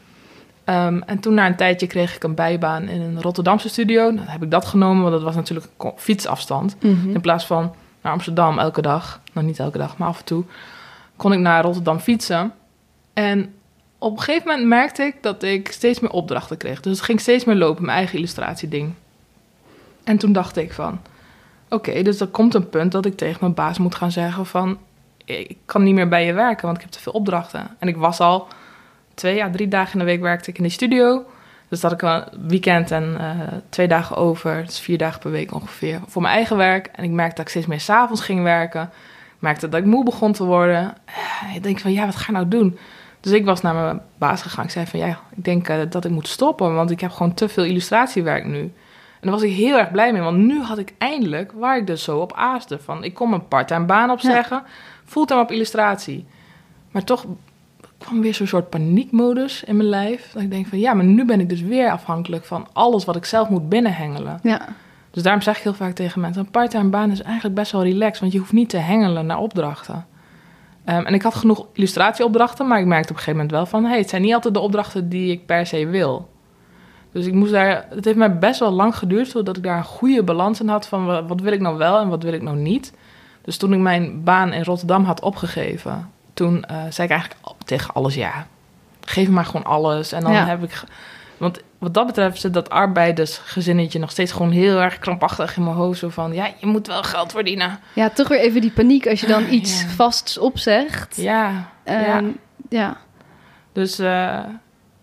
[0.65, 4.15] Ehm, en toen na een tijdje kreeg ik een bijbaan in een Rotterdamse studio.
[4.15, 6.77] Dan heb ik dat genomen, want dat was natuurlijk een fietsafstand.
[6.81, 7.11] Mhm.
[7.11, 9.21] In plaats van naar Amsterdam elke dag.
[9.33, 10.45] Nou, niet elke dag, maar af en toe.
[11.17, 12.53] Kon ik naar Rotterdam fietsen.
[13.13, 13.55] En
[13.99, 16.81] op een gegeven moment merkte ik dat ik steeds meer opdrachten kreeg.
[16.81, 18.93] Dus het ging steeds meer lopen, mijn eigen illustratieding.
[20.05, 21.01] En toen dacht ik van...
[21.69, 24.79] Oké, dus er komt een punt dat ik tegen mijn baas moet gaan zeggen van...
[25.25, 27.77] Ik kan niet meer bij je werken, want ik heb te veel opdrachten.
[27.79, 28.49] En ik was al
[29.15, 31.25] twee, ja, drie dagen in de week werkte ik in de studio.
[31.69, 33.31] Dus dat ik een weekend en eh,
[33.69, 36.87] twee dagen over, dus vier dagen per week ongeveer, voor mijn eigen werk.
[36.87, 38.83] En ik merkte dat ik steeds meer s'avonds ging werken.
[39.27, 40.95] Ik merkte dat ik moe begon te worden.
[41.05, 42.79] Eh, ik denk van, ja, wat ga ik nou doen?
[43.21, 44.65] Dus ik was naar mijn baas gegaan.
[44.65, 47.35] Ik zei van, ja, ik denk eh, dat ik moet stoppen, want ik heb gewoon
[47.35, 48.61] te veel illustratiewerk nu.
[48.61, 51.87] En daar was ik heel erg blij mee, want nu had ik eindelijk, waar ik
[51.87, 54.63] dus zo op aaste, van ik kon mijn parttime baan opzeggen,
[55.13, 56.25] fulltime op illustratie.
[56.91, 57.25] Maar toch
[57.99, 60.31] kwam weer zo'n soort paniekmodus in mijn lijf.
[60.33, 63.17] Dat ik denk van, ja, maar nu ben ik dus weer afhankelijk van alles wat
[63.17, 64.39] ik zelf moet binnenhengelen.
[64.43, 64.69] Ja,
[65.11, 67.83] Dus daarom zeg ik heel vaak tegen mensen: een parttime baan is eigenlijk best wel
[67.83, 70.07] relaxed, want je hoeft niet te hengelen naar opdrachten.
[70.85, 73.85] Ehm, en ik had genoeg illustratieopdrachten, maar ik merkte op een gegeven moment wel van:
[73.91, 76.31] hey, het zijn niet altijd de opdrachten die ik per se wil.
[77.13, 79.85] Dus ik moest daar, het heeft mij best wel lang geduurd zodat ik daar een
[79.85, 82.43] goede balans in had van wa- wat wil ik nou wel en wat wil ik
[82.43, 82.93] nou niet.
[83.45, 87.95] Dus toen ik mijn baan in Rotterdam had opgegeven, toen eh, zei ik eigenlijk tegen
[87.95, 88.47] alles ja.
[89.05, 90.13] Geef me maar gewoon alles.
[90.13, 90.47] En dan Ja.
[90.47, 90.83] heb ik.
[91.37, 95.77] Want wat dat betreft zit dat arbeidersgezinnetje nog steeds gewoon heel erg krampachtig in mijn
[95.77, 95.99] hoofd.
[95.99, 97.79] Zo van ja, je moet wel geld verdienen.
[97.93, 99.89] ja toch weer even die paniek als je dan iets Ja.
[99.89, 101.17] vasts opzegt.
[101.17, 101.69] Ja.
[101.85, 102.17] ja.
[102.17, 102.27] Ehm,
[102.69, 102.97] ja.
[103.73, 104.39] Dus eh,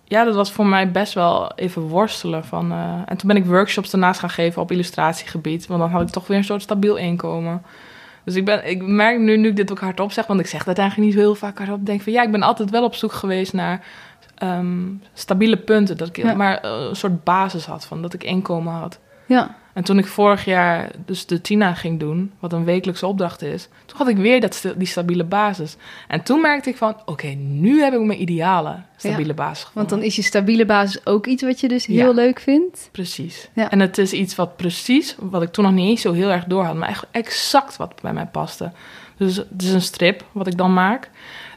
[0.04, 2.46] ja, dat was voor mij best wel even worstelen.
[2.46, 5.68] Van, eh, en toen ben ik workshops daarnaast gaan geven op illustratiegebied.
[5.68, 7.62] Want dan had ik toch weer een soort stabiel inkomen.
[8.30, 10.64] Dus ik, ben, ik merk nu, nu ik dit ook hardop zeg, want ik zeg
[10.64, 11.86] dat eigenlijk niet zo heel vaak hardop.
[11.86, 13.86] denk van ja, ik ben altijd wel op zoek geweest naar
[14.36, 15.98] ehm, stabiele punten.
[15.98, 16.34] Dat ik Ja.
[16.34, 19.00] maar eh, een soort basis had van dat ik inkomen had.
[19.26, 19.56] Ja.
[19.80, 23.68] En toen ik vorig jaar dus de Tina ging doen, wat een wekelijkse opdracht is,
[23.86, 25.76] toen had ik weer dat, die stabiele basis.
[26.08, 29.74] En toen merkte ik van, oké, nu heb ik mijn ideale stabiele basis gevonden.
[29.74, 31.94] Want dan is je stabiele basis ook iets wat je dus Ja.
[31.94, 32.90] heel leuk vindt.
[32.92, 33.50] Precies.
[33.54, 33.72] Ja.
[33.72, 36.46] En het is iets wat precies, wat ik toen nog niet eens zo heel erg
[36.46, 38.72] door had, maar echt exact wat bij mij paste.
[39.18, 41.10] Dus het is een strip wat ik dan maak.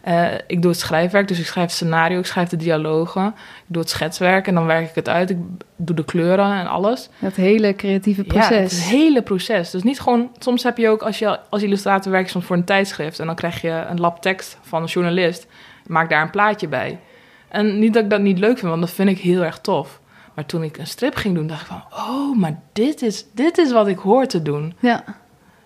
[0.02, 3.64] Eh, ik doe het schrijfwerk, dus ik schrijf het scenario, ik schrijf de dialogen, ik
[3.66, 5.30] doe het schetswerk en dan werk ik het uit.
[5.30, 5.36] Ik
[5.76, 7.08] doe de kleuren en alles.
[7.18, 8.72] Dat hele creatieve Ja, proces.
[8.72, 9.70] is het hele proces.
[9.70, 12.64] Dus niet gewoon, soms heb je ook als je als illustrator werkt soms voor een
[12.64, 15.46] tijdschrift en dan krijg je een lab tekst van een journalist,
[15.86, 16.98] maak daar een plaatje bij.
[17.48, 20.00] En niet dat ik dat niet leuk vind, want dat vind ik heel erg tof.
[20.34, 23.58] Maar toen ik een strip ging doen, dacht ik van, oh, maar dit is, dit
[23.58, 24.74] is wat ik hoor te doen.
[24.78, 25.04] Ja.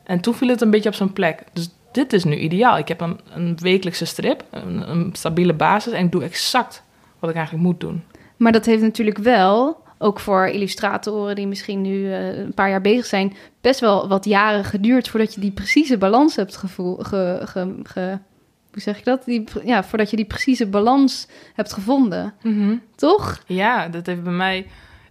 [0.04, 1.42] En toen viel het een beetje op zijn plek.
[1.52, 2.78] Dus dit is nu ideaal.
[2.78, 6.82] Ik heb een, een wekelijkse strip, een, een stabiele basis en ik doe exact
[7.18, 8.02] wat ik eigenlijk moet doen.
[8.36, 12.80] Maar dat heeft natuurlijk wel, ook voor illustratoren die misschien nu eh, een paar jaar
[12.80, 17.40] bezig zijn, best wel wat jaren geduurd voordat je die precieze balans hebt gevoel, ge,
[17.44, 18.18] ge, ge-
[18.72, 19.24] hoe zeg ik dat?
[19.24, 22.34] Die, ja, voordat je die precieze balans hebt gevonden.
[22.94, 23.42] Toch?
[23.46, 24.66] Ja, dat heeft bij mij.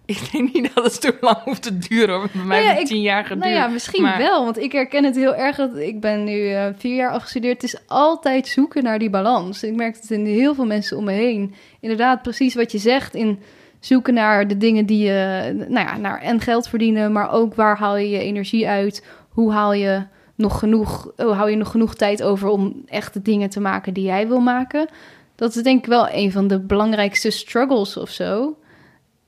[0.05, 2.15] Ik denk niet dat het zo lang hoeft te duren.
[2.15, 2.29] Hoor.
[2.33, 3.45] Bij mij Nou ja, ik- tien jaar geduurd.
[3.45, 5.55] Nou ja, misschien maar- wel, want ik herken het heel erg.
[5.55, 7.61] Dat ik ben nu eh, vier jaar afgestudeerd.
[7.61, 9.63] Het is altijd zoeken naar die balans.
[9.63, 11.53] Ik merk het in heel veel mensen om me heen.
[11.79, 13.13] Inderdaad, precies wat je zegt.
[13.15, 13.39] In
[13.79, 17.77] zoeken naar de dingen die je, nou ja, naar en geld verdienen, maar ook waar
[17.77, 19.05] haal je je energie uit?
[19.29, 20.03] Hoe haal je
[20.35, 23.93] nog genoeg, hoe hou je nog genoeg tijd over om echt de dingen te maken
[23.93, 24.87] die jij wil maken?
[25.35, 28.57] Dat is denk ik wel een van de belangrijkste struggles of zo.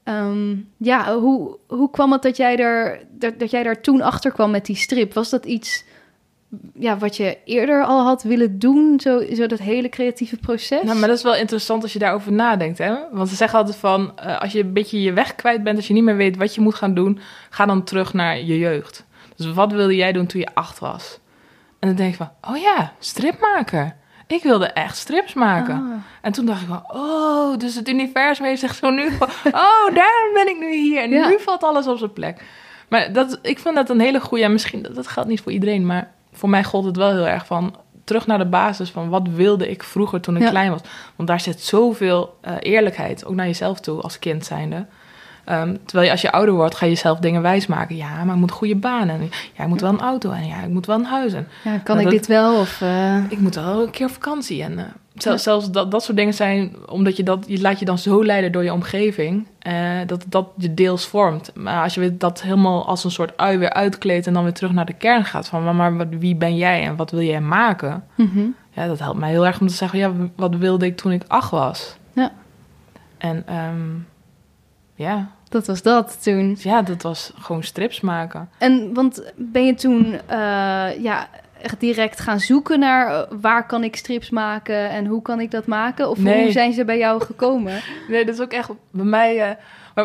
[0.07, 4.31] Ehm, ja, hoe, hoe kwam het dat jij, er, dat, dat jij daar toen achter
[4.31, 5.13] kwam met die strip?
[5.13, 5.83] Was dat iets
[6.73, 10.83] ja, wat je eerder al had willen doen, zo, zo dat hele creatieve proces?
[10.83, 12.77] Nou, maar dat is wel interessant als je daarover nadenkt.
[12.77, 12.95] Hè?
[13.11, 15.87] Want ze zeggen altijd van, eh, als je een beetje je weg kwijt bent, als
[15.87, 19.05] je niet meer weet wat je moet gaan doen, ga dan terug naar je jeugd.
[19.35, 21.19] Dus wat wilde jij doen toen je acht was?
[21.79, 23.95] En dan denk je van, oh ja, stripmaker.
[24.27, 25.75] Ik wilde echt strips maken.
[25.75, 25.81] Ah.
[26.21, 29.27] En toen dacht ik van, oh, dus het universum heeft zich zo nu van,
[29.63, 31.01] oh, daarom ben ik nu hier.
[31.01, 31.27] En Ja.
[31.27, 32.43] nu valt alles op zijn plek.
[32.89, 35.51] Maar dat, ik vind dat een hele goede, en misschien, dat, dat geldt niet voor
[35.51, 39.09] iedereen, maar voor mij gold het wel heel erg van, terug naar de basis van,
[39.09, 40.49] wat wilde ik vroeger toen ik Ja.
[40.49, 40.81] klein was?
[41.15, 44.85] Want daar zit zoveel eh, eerlijkheid, ook naar jezelf toe, als kind zijnde.
[45.47, 47.95] Ehm, terwijl je als je ouder wordt, ga je jezelf dingen wijsmaken.
[47.95, 49.21] Ja, maar ik moet een goede baan en
[49.57, 51.33] ja, ik moet wel een auto en ja, ik moet wel een huis.
[51.33, 52.59] En Ja, kan Nou, ik dat- dit wel?
[52.59, 54.63] Of, eh, ik moet wel een keer op vakantie.
[54.63, 54.75] En
[55.13, 55.37] Ja.
[55.37, 58.51] zelfs dat, dat soort dingen zijn, omdat je dat, je laat je dan zo leiden
[58.51, 59.73] door je omgeving, eh,
[60.05, 61.51] dat dat je deels vormt.
[61.55, 64.71] Maar als je dat helemaal als een soort ui weer uitkleedt en dan weer terug
[64.71, 68.03] naar de kern gaat van, maar, maar wie ben jij en wat wil jij maken?
[68.15, 68.45] mhm.
[68.71, 71.23] Ja, dat helpt mij heel erg om te zeggen, ja, wat wilde ik toen ik
[71.27, 71.97] acht was?
[72.13, 72.31] Ja.
[73.17, 73.89] En ehm,
[74.95, 76.55] ja, Dat was dat toen.
[76.59, 78.49] ja, dat was gewoon strips maken.
[78.57, 80.37] En want ben je toen eh,
[81.01, 81.27] ja,
[81.61, 85.51] echt direct gaan zoeken naar eh, waar kan ik strips maken en hoe kan ik
[85.51, 86.09] dat maken?
[86.09, 86.41] Of Nee.
[86.43, 87.79] hoe zijn ze bij jou gekomen?
[88.09, 89.41] Nee, dat is ook echt bij mij.
[89.49, 89.55] eh,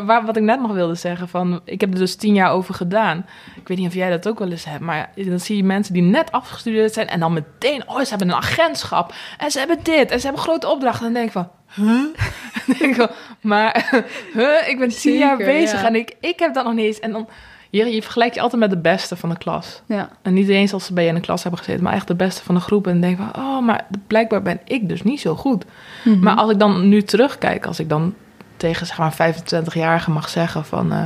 [0.00, 2.74] waar- wat ik net nog wilde zeggen, van ik heb er dus tien jaar over
[2.74, 3.26] gedaan.
[3.56, 5.94] Ik weet niet of jij dat ook wel eens hebt, maar dan zie je mensen
[5.94, 9.78] die net afgestudeerd zijn en dan meteen, oh, ze hebben een agentschap en ze hebben
[9.82, 11.06] dit en ze hebben grote opdrachten.
[11.06, 12.04] En dan denk ik van, huh?
[12.78, 13.90] Denk ik maar,
[14.34, 14.68] huh?
[14.68, 15.86] Ik ben tien jaar bezig ja.
[15.86, 17.00] en ik, ik heb dat nog niet eens.
[17.00, 17.28] En dan,
[17.70, 19.82] je, je vergelijkt je altijd met de beste van de klas.
[19.86, 22.06] Ja, En niet eens als ze bij je in de klas hebben gezeten, maar echt
[22.06, 22.86] de beste van de groep.
[22.86, 25.64] En dan denk van, oh, maar blijkbaar ben ik dus niet zo goed.
[26.04, 26.18] Mhm.
[26.20, 28.14] Maar als ik dan nu terugkijk, als ik dan
[28.62, 30.92] tegen zeg maar 25-jarigen mag zeggen van...
[30.92, 31.02] eh,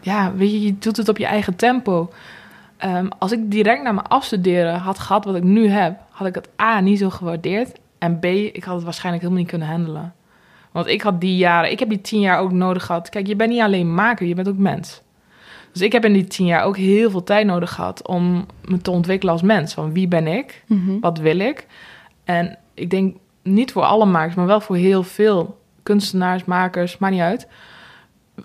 [0.00, 2.12] ja, weet je, je doet het op je eigen tempo.
[2.76, 6.00] Ehm, als ik direct na mijn afstuderen had gehad wat ik nu heb...
[6.10, 7.78] had ik het A, niet zo gewaardeerd.
[7.98, 10.14] En B, ik had het waarschijnlijk helemaal niet kunnen handelen.
[10.72, 13.08] Want ik had die jaren, ik heb die tien jaar ook nodig gehad.
[13.08, 15.02] Kijk, je bent niet alleen maker, je bent ook mens.
[15.72, 18.08] Dus ik heb in die tien jaar ook heel veel tijd nodig gehad...
[18.08, 19.74] om me te ontwikkelen als mens.
[19.74, 20.62] Van wie ben ik?
[20.66, 21.00] Mhm.
[21.00, 21.66] wat wil ik?
[22.24, 25.58] En ik denk niet voor alle makers, maar wel voor heel veel
[25.88, 27.48] kunstenaars, makers, maakt niet uit.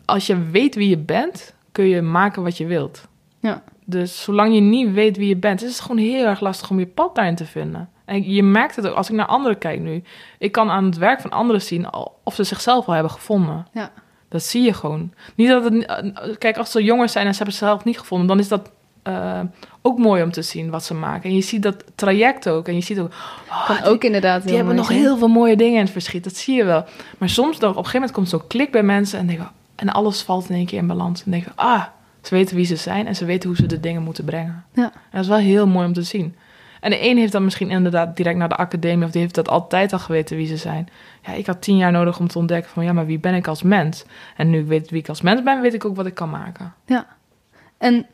[0.06, 3.08] Als je weet wie je bent, kun je maken wat je wilt.
[3.40, 3.64] Ja.
[3.86, 6.80] Dus zolang je niet weet wie je bent, is het gewoon heel erg lastig om
[6.80, 7.90] je pad daarin te vinden.
[8.06, 10.04] En je merkt het ook als ik naar anderen kijk nu.
[10.40, 11.88] Ik kan aan het werk van anderen zien
[12.24, 13.68] of ze zichzelf al hebben gevonden.
[13.74, 13.92] Ja.
[14.30, 15.14] Dat zie je gewoon.
[15.36, 15.86] Niet dat het.
[15.86, 18.72] eh, Kijk, als ze jonger zijn en ze hebben zichzelf niet gevonden, dan is dat
[19.04, 19.40] eh,
[19.82, 21.30] ook mooi om te zien wat ze maken.
[21.30, 22.68] En je ziet dat traject ook.
[22.68, 23.12] En je ziet ook.
[23.50, 25.00] oh, kan die- ook inderdaad die hebben nog zijn.
[25.00, 26.24] heel veel mooie dingen in het verschiet.
[26.24, 26.86] Dat zie je wel.
[27.18, 29.90] Maar soms dan op een gegeven moment komt zo'n klik bij mensen en denken, en
[29.90, 31.24] alles valt in één keer in balans.
[31.24, 31.84] En denken, ah,
[32.22, 34.64] ze weten wie ze zijn en ze weten hoe ze de dingen moeten brengen.
[34.74, 34.84] Ja.
[34.84, 36.36] En dat is wel heel mooi om te zien.
[36.80, 39.50] En de een heeft dan misschien inderdaad direct naar de academie of die heeft dat
[39.50, 40.90] altijd al geweten wie ze zijn.
[41.26, 43.48] Ja, ik had tien jaar nodig om te ontdekken van ja, maar wie ben ik
[43.48, 44.06] als mens?
[44.38, 46.30] En nu ik weet wie ik als mens ben, weet ik ook wat ik kan
[46.30, 46.74] maken.
[46.86, 47.06] Ja.
[47.78, 48.06] En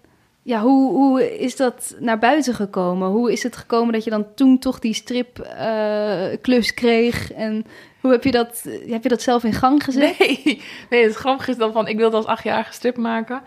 [0.49, 3.09] ja, hoe, hoe is dat naar buiten gekomen?
[3.09, 7.31] Hoe is het gekomen dat je dan toen toch die stripklus kreeg?
[7.33, 7.65] En
[8.01, 10.17] hoe heb je, dat, heb je dat zelf in gang gezet?
[10.19, 13.41] Nee, nee, het grappige is dan van, ik wilde als achtjarige strip maken.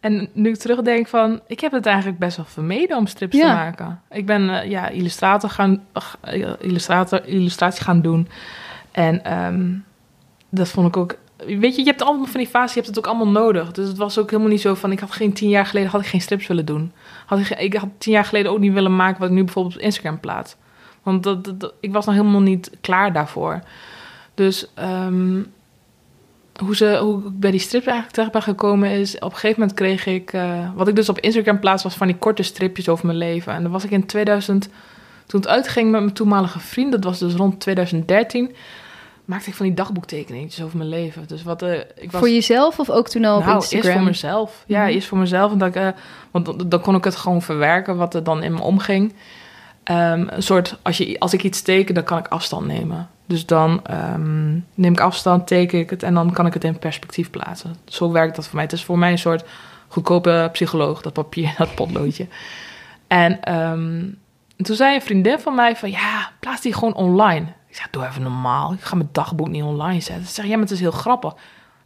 [0.00, 3.48] En nu ik terugdenk van, ik heb het eigenlijk best wel vermeden om strips Ja.
[3.48, 4.00] te maken.
[4.10, 5.84] Ik ben eh, ja, illustrator gaan,
[6.20, 8.28] eh, illustrator, illustratie gaan doen.
[8.92, 9.66] En ehm,
[10.48, 11.16] dat vond ik ook...
[11.46, 13.72] Weet je, je hebt allemaal van die fase, je hebt het ook allemaal nodig.
[13.72, 16.00] Dus het was ook helemaal niet zo van, ik had geen tien jaar geleden had
[16.00, 16.92] ik geen strips willen doen.
[17.26, 19.74] Had ik, ik had tien jaar geleden ook niet willen maken wat ik nu bijvoorbeeld
[19.76, 20.56] op Instagram plaats.
[21.02, 23.60] Want dat- ik was nog helemaal niet klaar daarvoor.
[24.34, 25.42] Dus ehm,
[26.64, 29.14] hoe, ze, hoe ik bij die strips eigenlijk terecht ben gekomen is...
[29.14, 30.32] op een gegeven moment kreeg ik...
[30.32, 33.52] eh, wat ik dus op Instagram plaats was van die korte stripjes over mijn leven.
[33.52, 34.68] En dan was ik in 2000...
[35.26, 38.54] Toen het uitging met mijn toenmalige vriend, dat was dus rond 2013...
[39.28, 41.26] maakte ik van die dagboektekeningetjes over mijn leven.
[41.26, 42.20] Dus wat eh, ik was...
[42.20, 43.82] Voor jezelf of ook toen al op nou, Instagram?
[43.82, 44.64] eerst voor mezelf.
[44.66, 44.90] Ja, Mhm.
[44.92, 45.52] eerst voor mezelf.
[45.52, 45.94] Dat ik,
[46.30, 49.14] want dan, dan kon ik het gewoon verwerken wat er dan in me omging.
[49.82, 53.08] Ehm, een soort, als, je, als ik iets teken, dan kan ik afstand nemen.
[53.26, 56.78] Dus dan ehm, neem ik afstand, teken ik het en dan kan ik het in
[56.78, 57.76] perspectief plaatsen.
[57.84, 58.64] Zo werkt dat voor mij.
[58.64, 59.44] Het is voor mij een soort
[59.88, 62.26] goedkope psycholoog, dat papier, dat potloodje.
[63.06, 64.04] En ehm,
[64.56, 67.46] toen zei een vriendin van mij van, ja, plaats die gewoon online.
[67.68, 68.72] Ik zeg, doe even normaal.
[68.72, 70.26] Ik ga mijn dagboek niet online zetten.
[70.26, 71.34] Ze zeggen, ja, maar het is heel grappig.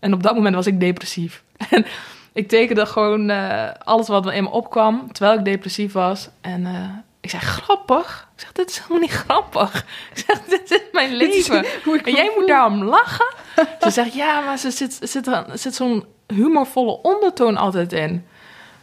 [0.01, 1.43] En op dat moment was ik depressief.
[1.71, 1.87] En
[2.33, 6.29] ik tekende gewoon uh, alles wat in me opkwam, terwijl ik depressief was.
[6.41, 6.89] En uh,
[7.21, 8.29] ik zei, grappig?
[8.35, 9.85] Ik zeg, dit is helemaal niet grappig.
[10.15, 11.65] Ik zeg, dit is mijn leven.
[12.05, 13.35] en jij moet daarom lachen?
[13.81, 18.27] Ze zegt, ja, maar ze zit, zit, zit zo'n humorvolle ondertoon altijd in.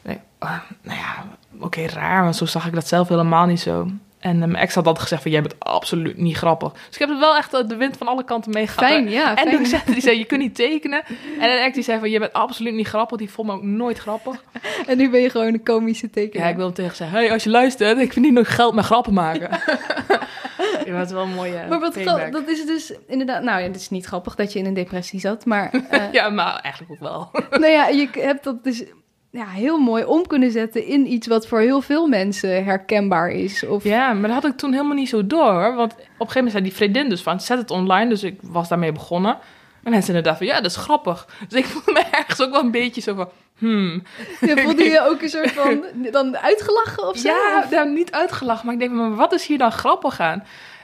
[0.02, 3.60] Nee, uh, nou ja, oké, okay, raar, maar zo zag ik dat zelf helemaal niet
[3.60, 3.88] zo.
[4.20, 6.72] En mijn ex had altijd gezegd van, jij bent absoluut niet grappig.
[6.72, 8.90] Dus ik heb het wel echt de wind van alle kanten meegehad.
[8.90, 9.36] Fijn, ja.
[9.36, 11.04] En toen zei die zei, je kunt niet tekenen.
[11.40, 13.18] En een ex die zei van, je bent absoluut niet grappig.
[13.18, 14.44] Die vond me ook nooit grappig.
[14.88, 16.46] En nu ben je gewoon een komische tekenaar.
[16.46, 18.74] Ja, ik wil hem tegen zeggen, hey, als je luistert, ik vind niet nog geld
[18.74, 19.50] met grappen maken.
[20.86, 21.94] ja, dat is wel een mooie Maar wat
[22.32, 23.44] dat is dus inderdaad...
[23.44, 25.74] Nou ja, het is niet grappig dat je in een depressie zat, maar...
[25.74, 27.30] Uh, ja, maar eigenlijk ook wel.
[27.50, 28.84] nou ja, je hebt dat dus
[29.32, 33.66] ja, heel mooi om kunnen zetten in iets wat voor heel veel mensen herkenbaar is.
[33.66, 33.84] Of...
[33.84, 35.52] Ja, maar dat had ik toen helemaal niet zo door.
[35.52, 35.76] Hoor.
[35.76, 38.10] Want op een gegeven moment zei die vriendin dus van, zet het online.
[38.10, 39.38] Dus ik was daarmee begonnen.
[39.84, 41.28] En mensen inderdaad van, ja, dat is grappig.
[41.48, 44.04] Dus ik voelde me ergens ook wel een beetje zo van, hmm.
[44.40, 47.28] Ja, voelde je ook een soort van, dan uitgelachen of zo?
[47.28, 48.66] Ja, nou, niet uitgelachen.
[48.66, 50.44] Maar ik denk, maar wat is hier dan grappig aan?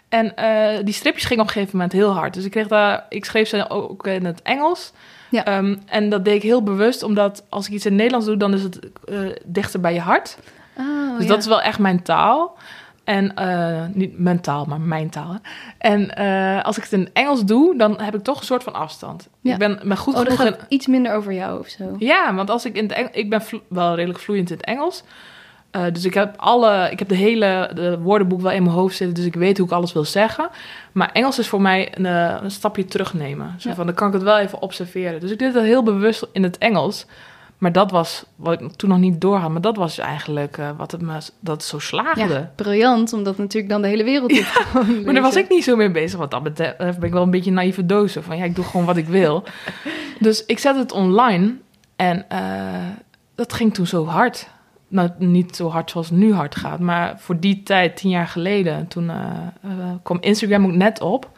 [0.09, 2.33] En uh, die stripjes gingen op een gegeven moment heel hard.
[2.33, 4.93] Dus ik kreeg daar, ik schreef ze ook in het Engels.
[5.29, 5.57] Ja.
[5.57, 8.37] Um, en dat deed ik heel bewust, omdat als ik iets in het Nederlands doe,
[8.37, 10.37] dan is het uh, dichter bij je hart.
[10.77, 11.29] Oh, dus ja.
[11.29, 12.57] dat is wel echt mijn taal.
[13.03, 15.39] En uh, niet mijn taal, maar mijn taal.
[15.77, 18.73] En uh, als ik het in Engels doe, dan heb ik toch een soort van
[18.73, 19.29] afstand.
[19.41, 19.53] Ja.
[19.53, 20.55] Ik ben, ben goed oh, genoeg in...
[20.67, 21.95] iets minder over jou of zo.
[21.97, 25.03] Ja, want als ik in het Engels, ik ben wel redelijk vloeiend in het Engels.
[25.75, 28.95] Uh, dus ik heb alle, ik heb de hele de woordenboek wel in mijn hoofd
[28.95, 30.49] zitten, dus ik weet hoe ik alles wil zeggen.
[30.91, 32.05] Maar Engels is voor mij een,
[32.43, 33.55] een stapje terugnemen.
[33.57, 33.75] Zo ja.
[33.75, 35.19] van, dan kan ik het wel even observeren.
[35.19, 37.05] Dus ik deed dat heel bewust in het Engels.
[37.57, 39.51] Maar dat was wat ik toen nog niet doorhad.
[39.51, 42.33] Maar dat was eigenlijk uh, wat het me dat zo slaagde.
[42.33, 44.31] Ja, briljant, omdat natuurlijk dan de hele wereld.
[44.35, 44.45] Ja,
[45.05, 46.19] maar daar was ik niet zo mee bezig.
[46.19, 48.23] Want dat betreft ben ik wel een beetje naïeve dozen.
[48.23, 49.43] Van ja, ik doe gewoon wat ik wil.
[50.19, 51.55] dus ik zette het online
[51.95, 52.39] en uh,
[53.35, 54.47] dat ging toen zo hard
[54.87, 56.79] nou, niet zo hard zoals het nu hard gaat.
[56.79, 59.15] Maar voor die tijd, tien jaar geleden, toen uh,
[59.65, 59.71] uh,
[60.03, 61.29] kwam Instagram ook net op.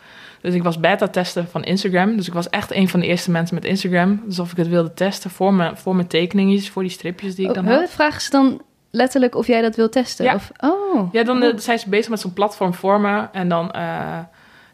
[0.42, 2.16] Dus ik was beta-tester van Instagram.
[2.16, 4.22] Dus ik was echt een van de eerste mensen met Instagram.
[4.26, 7.48] Dus of ik het wilde testen voor mijn, voor mijn tekeningetjes, voor die stripjes die
[7.48, 7.90] ik dan oh, had.
[7.90, 10.26] Vragen ze dan letterlijk of jij dat wil testen?
[10.26, 11.14] Ja, of, oh.
[11.14, 13.28] ja dan uh, zijn ze bezig met zo'n platform voor me.
[13.32, 13.72] En dan...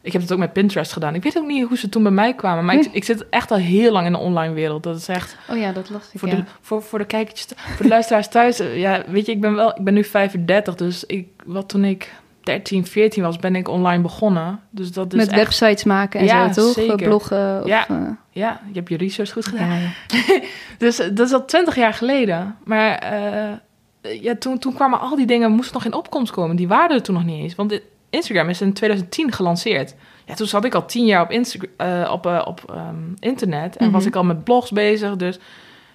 [0.03, 1.15] ik heb het ook met Pinterest gedaan.
[1.15, 2.65] Ik weet ook niet hoe ze toen bij mij kwamen.
[2.65, 4.83] Maar ik, ik, zit echt al heel lang in de online wereld.
[4.83, 5.35] Dat is echt...
[5.49, 6.35] Oh ja, dat lastig, voor ja.
[6.35, 8.57] De, voor, voor de kijkertjes, voor de luisteraars thuis.
[8.57, 10.75] Ja, weet je, ik ben, wel, ik ben nu 35.
[10.75, 12.11] Dus ik, wat toen ik
[12.43, 14.59] 13, 14 was, ben ik online begonnen.
[14.69, 15.37] Dus dat is Met echt...
[15.37, 16.73] websites maken en ja, zo, toch?
[16.73, 17.07] Zeker.
[17.07, 17.61] Bloggen.
[17.61, 17.89] Of, ja.
[17.89, 17.97] Uh...
[18.29, 19.69] ja, je hebt je research goed gedaan.
[19.69, 20.39] Ja, ja.
[20.77, 22.55] dus dat is al 20 jaar geleden.
[22.63, 26.55] Maar uh, ja, toen, toen kwamen al die dingen, moesten nog in opkomst komen.
[26.55, 27.55] Die waren er toen nog niet eens.
[27.55, 27.79] Want
[28.13, 29.95] Instagram is in 2010 gelanceerd.
[30.25, 33.77] Ja, toen zat ik al tien jaar op, Insta uh, op, uh, op um, internet.
[33.77, 33.91] En mm -hmm.
[33.91, 35.15] was ik al met blogs bezig.
[35.15, 35.39] Dus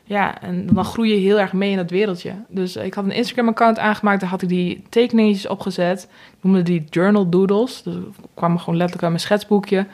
[0.04, 2.32] ja, en dan groei je heel erg mee in dat wereldje.
[2.48, 4.20] Dus ik had een Instagram-account aangemaakt.
[4.20, 6.08] Daar had ik die tekeningetjes opgezet.
[6.36, 7.82] Ik noemde die journal doodles.
[7.82, 7.94] Dus
[8.34, 9.86] kwamen gewoon letterlijk aan mijn schetsboekje.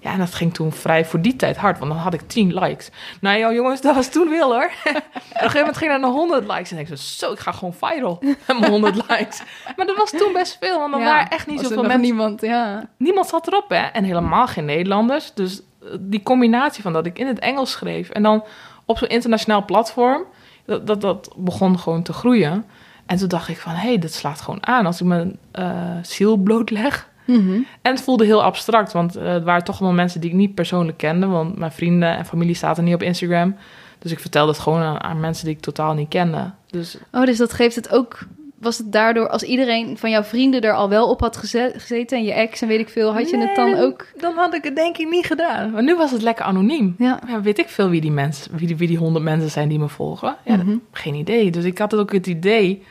[0.00, 2.54] Ja, en dat ging toen vrij voor die tijd hard, want dan had ik 10
[2.54, 2.90] likes.
[3.20, 4.70] Nou ja, jongens, dat was toen wel hoor.
[4.84, 6.70] en op een gegeven moment ging er naar 100 likes.
[6.70, 9.42] En ik zei, zo, ik ga gewoon viral met mijn 100 likes.
[9.76, 12.00] Maar dat was toen best veel, want dan ja, waren echt niet zoveel mensen.
[12.00, 12.88] niemand, ja.
[12.96, 13.76] Niemand zat erop, hè.
[13.82, 15.34] En helemaal geen Nederlanders.
[15.34, 15.62] Dus
[16.00, 18.08] die combinatie van dat ik in het Engels schreef...
[18.08, 18.44] en dan
[18.84, 20.24] op zo'n internationaal platform...
[20.66, 22.64] Dat, dat, dat begon gewoon te groeien.
[23.06, 24.86] En toen dacht ik van, hé, hey, dit slaat gewoon aan.
[24.86, 27.08] Als ik mijn uh, ziel blootleg...
[27.34, 27.66] -hmm.
[27.82, 30.54] En het voelde heel abstract, want uh, het waren toch wel mensen die ik niet
[30.54, 31.26] persoonlijk kende.
[31.26, 33.56] Want mijn vrienden en familie zaten niet op Instagram.
[33.98, 36.50] Dus ik vertelde het gewoon aan, aan mensen die ik totaal niet kende.
[36.70, 36.98] Dus...
[37.12, 38.18] Oh, dus dat geeft het ook...
[38.60, 42.18] Was het daardoor, als iedereen van jouw vrienden er al wel op had geze gezeten...
[42.18, 44.06] en je ex en weet ik veel, had je nee, het dan ook...
[44.16, 45.70] dan had ik het denk ik niet gedaan.
[45.70, 46.94] Maar nu was het lekker anoniem.
[46.98, 47.20] Ja.
[47.26, 49.78] ja weet ik veel wie die, mensen, wie, die, wie die honderd mensen zijn die
[49.78, 50.36] me volgen.
[50.44, 50.82] Ja, -hmm.
[50.92, 51.50] Geen idee.
[51.50, 52.82] Dus ik had ook het idee...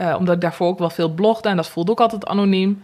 [0.00, 1.48] Uh, omdat ik daarvoor ook wel veel blogde...
[1.48, 2.82] en dat voelde ook altijd anoniem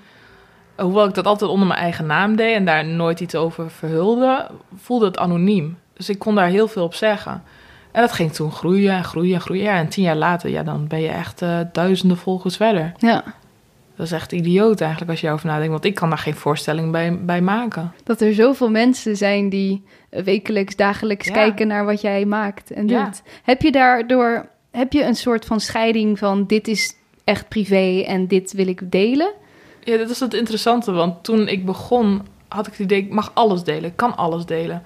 [0.82, 4.50] hoewel ik dat altijd onder mijn eigen naam deed en daar nooit iets over verhulde,
[4.76, 5.78] voelde het anoniem.
[5.92, 7.42] Dus ik kon daar heel veel op zeggen.
[7.92, 9.62] En dat ging toen groeien en groeien en groeien.
[9.62, 12.92] Ja, en tien jaar later, ja, dan ben je echt uh, duizenden volgers verder.
[12.98, 13.24] Ja.
[13.96, 15.70] Dat is echt idioot eigenlijk als je over nadenkt.
[15.70, 17.92] Want ik kan daar geen voorstelling bij, bij maken.
[18.04, 21.32] Dat er zoveel mensen zijn die wekelijks, dagelijks ja.
[21.32, 22.90] kijken naar wat jij maakt en doet.
[22.96, 23.12] Ja.
[23.42, 28.26] Heb je daardoor heb je een soort van scheiding van dit is echt privé en
[28.26, 29.32] dit wil ik delen?
[29.84, 33.30] Ja, dat is het interessante, want toen ik begon had ik het idee, ik mag
[33.34, 34.82] alles delen, ik kan alles delen.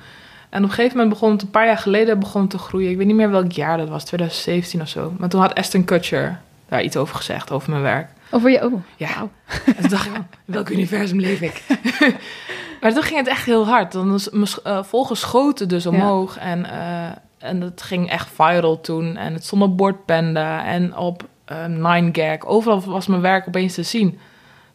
[0.51, 2.90] En op een gegeven moment begon het een paar jaar geleden begon te groeien.
[2.90, 5.12] Ik weet niet meer welk jaar dat was, 2017 of zo.
[5.18, 8.09] Maar toen had Aston Kutcher daar iets over gezegd, over mijn werk.
[8.30, 8.82] Over je, oh.
[8.97, 9.28] Ja.
[9.64, 11.62] En toen dacht ik, in welk universum leef ik?
[12.80, 13.92] maar toen ging het echt heel hard.
[13.92, 16.38] Dan mijn uh, volgers schoten dus omhoog.
[16.38, 17.07] En, uh,
[17.38, 19.16] en dat ging echt viral toen.
[19.16, 22.47] En het stond op Bordpanda en op uh, 9gag.
[22.47, 24.18] Overal was mijn werk opeens te zien.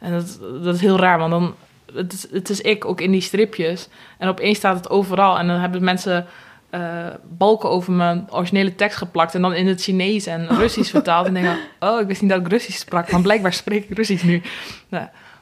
[0.01, 1.55] En dat, dat is heel raar, want dan
[1.93, 3.87] het is, het is ik ook in die stripjes.
[4.17, 5.37] En opeens staat het overal.
[5.37, 6.25] En dan hebben mensen
[6.71, 9.35] uh, balken over mijn originele tekst geplakt.
[9.35, 11.27] En dan in het Chinees en Russisch vertaald.
[11.27, 13.11] En denken, oh, ik wist niet dat ik Russisch sprak.
[13.11, 14.41] Maar blijkbaar spreek ik Russisch nu.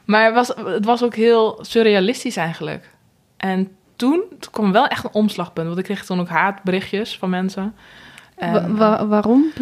[0.04, 2.90] Maar het was, het was ook heel surrealistisch eigenlijk.
[3.36, 5.66] En toen, toen kwam wel echt een omslagpunt.
[5.66, 7.74] Want ik kreeg toen ook haatberichtjes van mensen.
[8.36, 8.76] En,
[9.08, 9.52] waarom?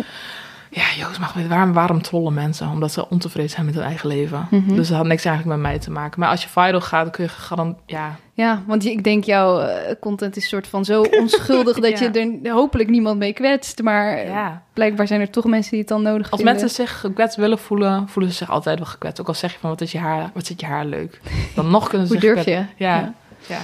[0.70, 2.68] Ja, Joost mag weten, waarom, waarom trollen mensen?
[2.68, 4.46] Omdat ze ontevreden zijn met hun eigen leven.
[4.50, 4.74] Mhm.
[4.74, 6.20] Dus dat had niks eigenlijk met mij te maken.
[6.20, 7.76] Maar als je viral gaat, dan kun je garant...
[7.86, 9.68] Ja, ja want ik denk jouw uh,
[10.00, 11.78] content is soort van zo onschuldig...
[11.80, 13.82] dat je er hopelijk niemand mee kwetst.
[13.82, 14.62] Maar ja.
[14.72, 16.52] blijkbaar zijn er toch mensen die het dan nodig als vinden.
[16.52, 19.20] Als mensen zich gekwetst willen voelen, voelen ze zich altijd wel gekwetst.
[19.20, 21.20] Ook al zeg je van, wat, is je haar, wat zit je haar leuk?
[21.54, 22.50] Dan nog kunnen ze Hoe durf je?
[22.50, 23.14] Ja, ja.
[23.46, 23.60] ja.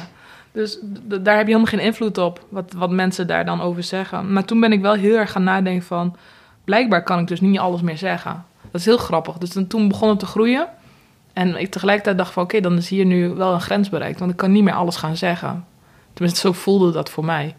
[0.52, 4.32] Dus daar heb je helemaal geen invloed op, wat, wat mensen daar dan over zeggen.
[4.32, 6.16] Maar toen ben ik wel heel erg gaan nadenken van
[6.64, 8.44] blijkbaar kan ik dus niet alles meer zeggen.
[8.70, 9.38] Dat is heel grappig.
[9.38, 10.68] Dus toen begon het te groeien.
[11.32, 14.18] En ik tegelijkertijd dacht van oké, dan is hier nu wel een grens bereikt.
[14.18, 15.64] Want ik kan niet meer alles gaan zeggen.
[16.12, 17.54] Tenminste, zo voelde dat voor mij.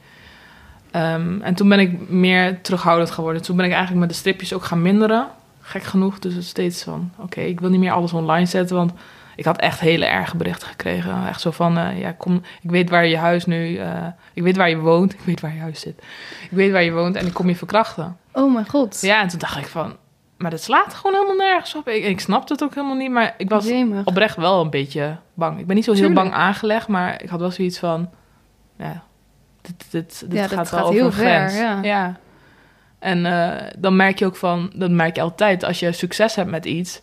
[0.91, 3.41] Ehm, en toen ben ik meer terughoudend geworden.
[3.41, 5.27] Toen ben ik eigenlijk met de stripjes ook gaan minderen.
[5.61, 6.19] Gek genoeg.
[6.19, 8.75] Dus steeds van oké, ik wil niet meer alles online zetten.
[8.75, 8.91] Want
[9.35, 11.27] ik had echt hele erge berichten gekregen.
[11.27, 14.57] Echt zo van, uh, ja, kom, ik weet waar je huis nu, uh, ik weet
[14.57, 16.03] waar je woont, ik weet waar je huis zit.
[16.43, 18.17] Ik weet waar je woont en ik kom je verkrachten.
[18.31, 19.01] Oh mijn god.
[19.01, 19.95] Ja, en toen dacht ik van,
[20.37, 21.87] maar dat slaat gewoon helemaal nergens op.
[21.87, 23.71] Ik, ik snapte het ook helemaal niet, maar ik was
[24.03, 25.59] oprecht wel een beetje bang.
[25.59, 28.09] Ik ben niet zo heel bang aangelegd, maar ik had wel zoiets van,
[28.77, 29.03] ja,
[29.61, 31.79] dit, dit, dit gaat wel over heel ver, ja.
[31.81, 32.19] ja.
[32.99, 36.49] En uh, dan merk je ook van, dat merk je altijd, als je succes hebt
[36.49, 37.01] met iets,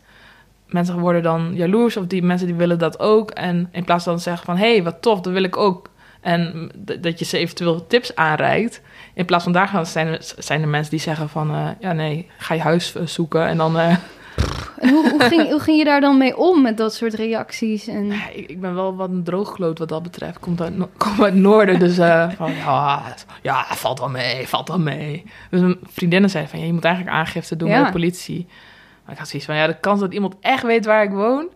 [0.73, 3.31] mensen worden dan jaloers of die mensen die willen dat ook.
[3.31, 5.91] En in plaats van zeggen van, hé, hey, wat tof, dat wil ik ook.
[6.23, 6.71] En
[7.01, 8.81] dat je ze eventueel tips aanreikt.
[9.15, 11.93] In plaats van daar gaan zijn er, zijn er mensen die zeggen van, uh, ja
[11.93, 13.77] nee, ga je huis eh, zoeken en dan...
[13.77, 13.97] Uh...
[14.79, 17.87] En hoe, hoe, ging, hoe ging je daar dan mee om met dat soort reacties?
[17.87, 18.07] En...
[18.07, 20.39] Ja, ik, ik, ben wel wat een droogkloot wat dat betreft.
[20.39, 21.97] Komt uit, kom uit noorden, dus
[22.37, 25.25] van, ja, ja, valt wel mee, valt wel mee.
[25.51, 28.47] Dus mijn vriendinnen zeiden van, ja, je moet eigenlijk aangifte doen bij de politie.
[29.05, 31.49] Maar ik had zoiets van, ja, de kans dat iemand echt weet waar ik woon...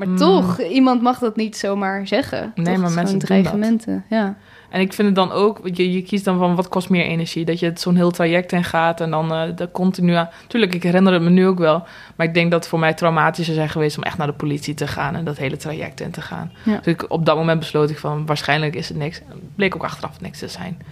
[0.00, 0.16] Maar mm.
[0.16, 2.52] toch, iemand mag dat niet zomaar zeggen.
[2.54, 4.36] Nee, maar mensen dreigementen, ja.
[4.70, 7.44] En ik vind het dan ook, je, je kiest dan van wat kost meer energie.
[7.44, 10.28] Dat je het zo'n heel traject in gaat en dan uh, de continu aan.
[10.46, 11.84] Tuurlijk, ik herinner het me nu ook wel.
[12.16, 14.74] Maar ik denk dat het voor mij traumatischer zijn geweest om echt naar de politie
[14.74, 16.52] te gaan en dat hele traject in te gaan.
[16.64, 19.20] Dus ik, op dat moment besloot ik van waarschijnlijk is het niks.
[19.54, 20.82] Bleek ook achteraf niks te zijn.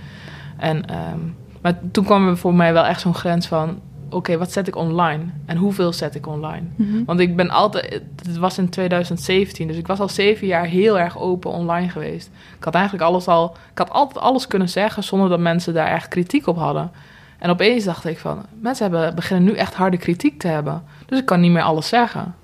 [0.57, 3.81] En, um, maar toen kwam er voor mij wel echt zo'n grens van
[4.11, 6.67] oké, wat zet ik online en hoeveel zet ik online?
[6.75, 7.05] Mhm.
[7.05, 10.99] Want ik ben altijd, het was in 2017, dus ik was al zeven jaar heel
[10.99, 12.31] erg open online geweest.
[12.59, 15.89] Ik had eigenlijk alles al, ik had altijd alles kunnen zeggen zonder dat mensen daar
[15.89, 16.91] echt kritiek op hadden.
[17.39, 20.83] En opeens dacht ik van, mensen hebben, beginnen nu echt harde kritiek te hebben.
[21.07, 22.35] Dus ik kan niet meer alles zeggen.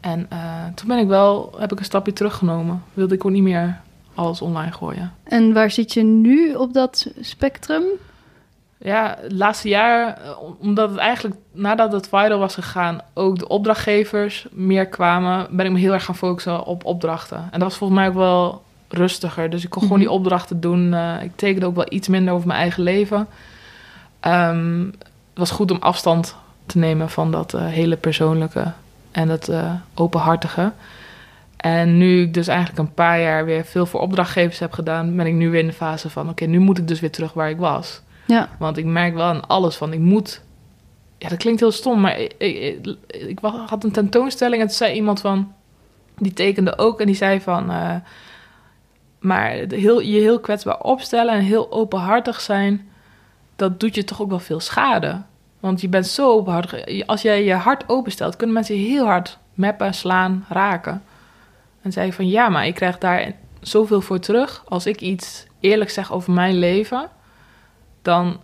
[0.00, 2.82] En uh, toen ben ik wel, heb ik een stapje teruggenomen.
[2.94, 3.80] Wilde ik ook niet meer
[4.14, 5.12] alles online gooien.
[5.24, 7.82] En waar zit je nu op dat spectrum?
[8.82, 13.48] Ja, het laatste jaar, eh, omdat het eigenlijk nadat het viral was gegaan, ook de
[13.48, 17.38] opdrachtgevers meer kwamen, ben ik me heel erg gaan focussen op opdrachten.
[17.38, 19.50] En dat was volgens mij ook wel rustiger.
[19.50, 20.06] Dus ik kon gewoon mhm.
[20.06, 20.92] die opdrachten doen.
[20.92, 23.26] Uh, ik tekende ook wel iets minder over mijn eigen leven.
[24.26, 24.86] Um,
[25.30, 28.72] het was goed om afstand te nemen van dat uh, hele persoonlijke
[29.10, 30.72] en dat uh, openhartige.
[31.56, 35.26] En nu ik dus eigenlijk een paar jaar weer veel voor opdrachtgevers heb gedaan, ben
[35.26, 37.50] ik nu weer in de fase van: oké, nu moet ik dus weer terug waar
[37.50, 38.02] ik was.
[38.30, 38.48] Ja.
[38.58, 40.42] Want ik merk wel aan alles van, ik moet...
[41.18, 42.34] Ja, dat klinkt heel stom, maar ik,
[43.06, 45.52] ik, had een tentoonstelling en toen zei iemand van...
[46.18, 47.70] Die tekende ook en die zei van...
[47.70, 47.94] Uh,
[49.18, 52.88] maar heel, je heel kwetsbaar opstellen en heel openhartig zijn...
[53.56, 55.22] dat doet je toch ook wel veel schade.
[55.60, 57.06] Want je bent zo openhartig.
[57.06, 61.02] Als jij je hart openstelt, kunnen mensen heel hard meppen, slaan, raken.
[61.82, 64.62] En zei van ja, maar ik krijg daar zoveel voor terug.
[64.68, 67.10] Als ik iets eerlijk zeg over mijn leven
[68.02, 68.40] dan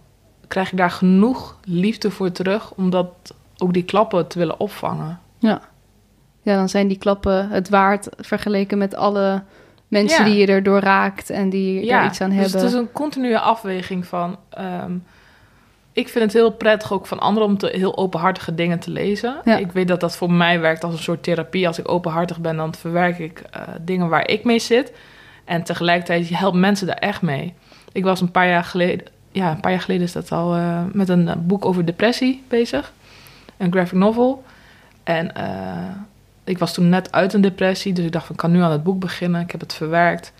[0.48, 5.20] krijg ik daar genoeg liefde voor terug om dat ook die klappen te willen opvangen.
[5.38, 5.60] Ja.
[6.42, 9.42] Ja, dan zijn die klappen het waard vergeleken met alle
[9.88, 12.60] mensen die je erdoor raakt en die ja, er iets aan dus hebben.
[12.60, 14.36] het is een continue afweging van...
[14.58, 15.04] Um,
[15.96, 19.36] ik vind het heel prettig ook van anderen om te, heel openhartige dingen te lezen.
[19.44, 19.56] Ja.
[19.56, 21.66] Ik weet dat dat voor mij werkt als een soort therapie.
[21.66, 24.92] Als ik openhartig ben, dan verwerk ik eh, dingen waar ik mee zit.
[25.44, 27.54] En tegelijkertijd je helpt mensen daar echt mee.
[27.92, 30.82] Ik was een paar jaar geleden, ja, een paar jaar geleden is dat al, eh,
[30.92, 32.92] met een eh, boek over depressie bezig.
[33.56, 34.44] Een graphic novel.
[35.02, 35.90] En eh,
[36.44, 38.70] ik was toen net uit een depressie, dus ik dacht van, ik kan nu aan
[38.70, 39.40] het boek beginnen.
[39.40, 40.32] Ik heb het verwerkt.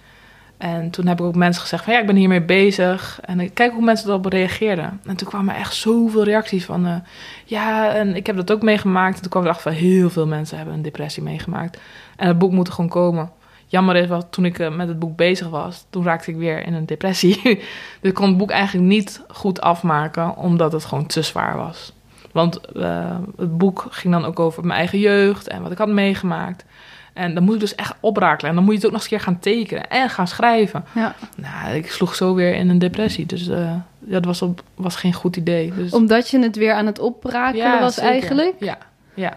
[0.56, 3.20] En toen heb ik ook mensen gezegd van, ja, ik ben hiermee bezig.
[3.24, 5.00] En ik kijk hoe mensen erop reageerden.
[5.06, 7.02] En toen kwamen echt zoveel reacties van,
[7.44, 9.14] ja, en ik heb dat ook meegemaakt.
[9.16, 11.78] En toen kwam ik erachter van, heel veel mensen hebben een depressie meegemaakt.
[12.16, 13.30] En het boek moet er gewoon komen.
[13.68, 16.66] Jammer is wel, toen ik eh, met het boek bezig was, toen raakte ik weer
[16.66, 17.40] in een depressie.
[18.00, 21.92] dus ik kon het boek eigenlijk niet goed afmaken, omdat het gewoon te zwaar was.
[22.32, 25.88] Want eh, het boek ging dan ook over mijn eigen jeugd en wat ik had
[25.88, 26.64] meegemaakt.
[27.12, 28.50] En dan moet ik dus echt oprakelen.
[28.50, 30.84] En dan moet je het ook nog eens een keer gaan tekenen en gaan schrijven.
[30.94, 31.14] Ja.
[31.36, 33.26] Nou, ik sloeg zo weer in een depressie.
[33.26, 35.72] Dus eh, ja, dat was, op, was geen goed idee.
[35.74, 38.10] Dus, Omdat je het weer aan het oprakelen was zeker.
[38.10, 38.54] eigenlijk.
[38.58, 38.78] Ja,
[39.14, 39.32] ja.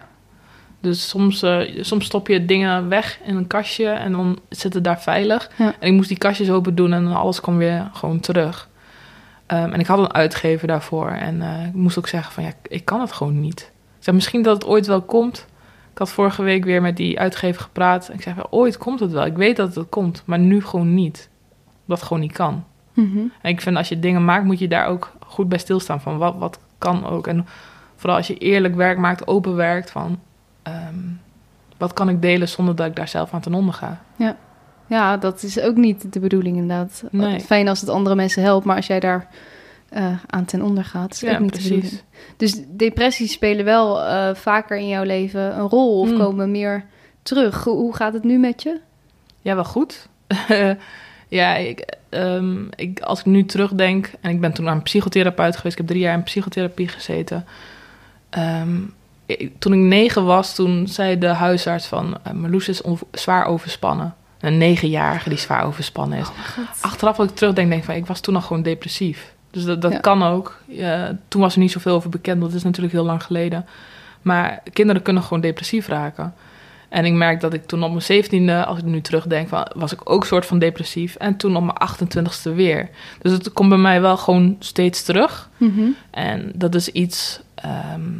[0.80, 4.84] Dus soms, eh, soms stop je dingen weg in een kastje en dan zit het
[4.84, 5.50] daar veilig.
[5.56, 5.74] Ja.
[5.78, 8.68] En ik moest die kastjes open doen en alles kwam weer gewoon terug.
[9.46, 11.08] Ehm, en ik had een uitgever daarvoor.
[11.08, 13.60] En eh, ik moest ook zeggen van ja, ik kan het gewoon niet.
[13.98, 15.46] Ik zei misschien dat het ooit wel komt.
[15.92, 18.08] Ik had vorige week weer met die uitgever gepraat.
[18.08, 19.24] En ik zei ooit komt het wel.
[19.24, 21.28] Ik weet dat het komt, maar nu gewoon niet.
[21.86, 22.64] Het gewoon niet kan.
[22.92, 23.18] Mhm.
[23.42, 26.00] En ik vind als je dingen maakt, moet je daar ook goed bij stilstaan.
[26.00, 27.26] Van wat, wat kan ook.
[27.26, 27.46] En
[27.96, 29.90] vooral als je eerlijk werk maakt, open werkt.
[29.90, 30.18] Van
[30.62, 30.98] ehm,
[31.78, 34.00] wat kan ik delen zonder dat ik daar zelf aan ten onder ga.
[34.86, 37.02] Ja, dat is ook niet de bedoeling inderdaad.
[37.10, 37.40] Nee.
[37.40, 39.28] Fijn als het andere mensen helpt, maar als jij daar
[39.88, 41.74] eh, aan ten onder gaat, is Ja, ook niet de precies.
[41.74, 42.02] bedoeling.
[42.36, 46.18] Dus depressies spelen wel eh, vaker in jouw leven een rol of Hmm.
[46.18, 46.84] komen meer
[47.22, 47.64] terug.
[47.64, 48.80] Hoe, gaat het nu met je?
[49.40, 50.08] Ja, wel goed.
[51.28, 54.10] ja, ik, ehm, ik, als ik nu terugdenk...
[54.20, 55.72] en ik ben toen naar een psychotherapeut geweest.
[55.72, 57.44] Ik heb drie jaar in psychotherapie gezeten.
[58.30, 58.78] Ehm,
[59.58, 62.18] toen ik negen was, toen zei de huisarts van...
[62.26, 62.80] Uh, Marloes is
[63.12, 64.14] zwaar overspannen.
[64.40, 66.28] Een negenjarige die zwaar overspannen is.
[66.80, 67.96] Achteraf als ik terugdenk, denk ik van...
[67.96, 69.34] ik was toen al gewoon depressief.
[69.50, 69.98] Dus dat, dat Ja.
[69.98, 70.58] kan ook.
[71.28, 72.40] Toen was er niet zoveel over bekend.
[72.40, 73.66] Dat is natuurlijk heel lang geleden.
[74.22, 76.34] Maar kinderen kunnen gewoon depressief raken.
[76.88, 80.10] En ik merk dat ik toen op mijn zeventiende, als ik nu terugdenk, was ik
[80.10, 81.14] ook soort van depressief.
[81.14, 82.88] En toen op mijn 28ste weer.
[83.22, 85.48] Dus het komt bij mij wel gewoon steeds terug.
[85.56, 85.82] Mhm.
[86.10, 88.10] En dat is iets ehm,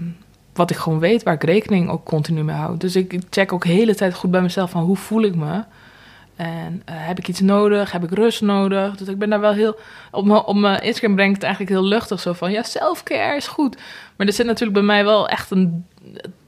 [0.53, 2.77] wat ik gewoon weet, waar ik rekening ook continu mee hou.
[2.77, 5.63] Dus ik check ook de hele tijd goed bij mezelf van hoe voel ik me.
[6.37, 7.93] En eh, heb ik iets nodig?
[7.93, 8.97] Heb ik rust nodig?
[8.97, 9.77] Dus ik ben daar wel heel...
[10.11, 12.51] Op mijn, op mijn Instagram breng ik het eigenlijk heel luchtig zo van...
[12.51, 13.77] Ja, selfcare is goed.
[14.17, 15.85] Maar er zit natuurlijk bij mij wel echt een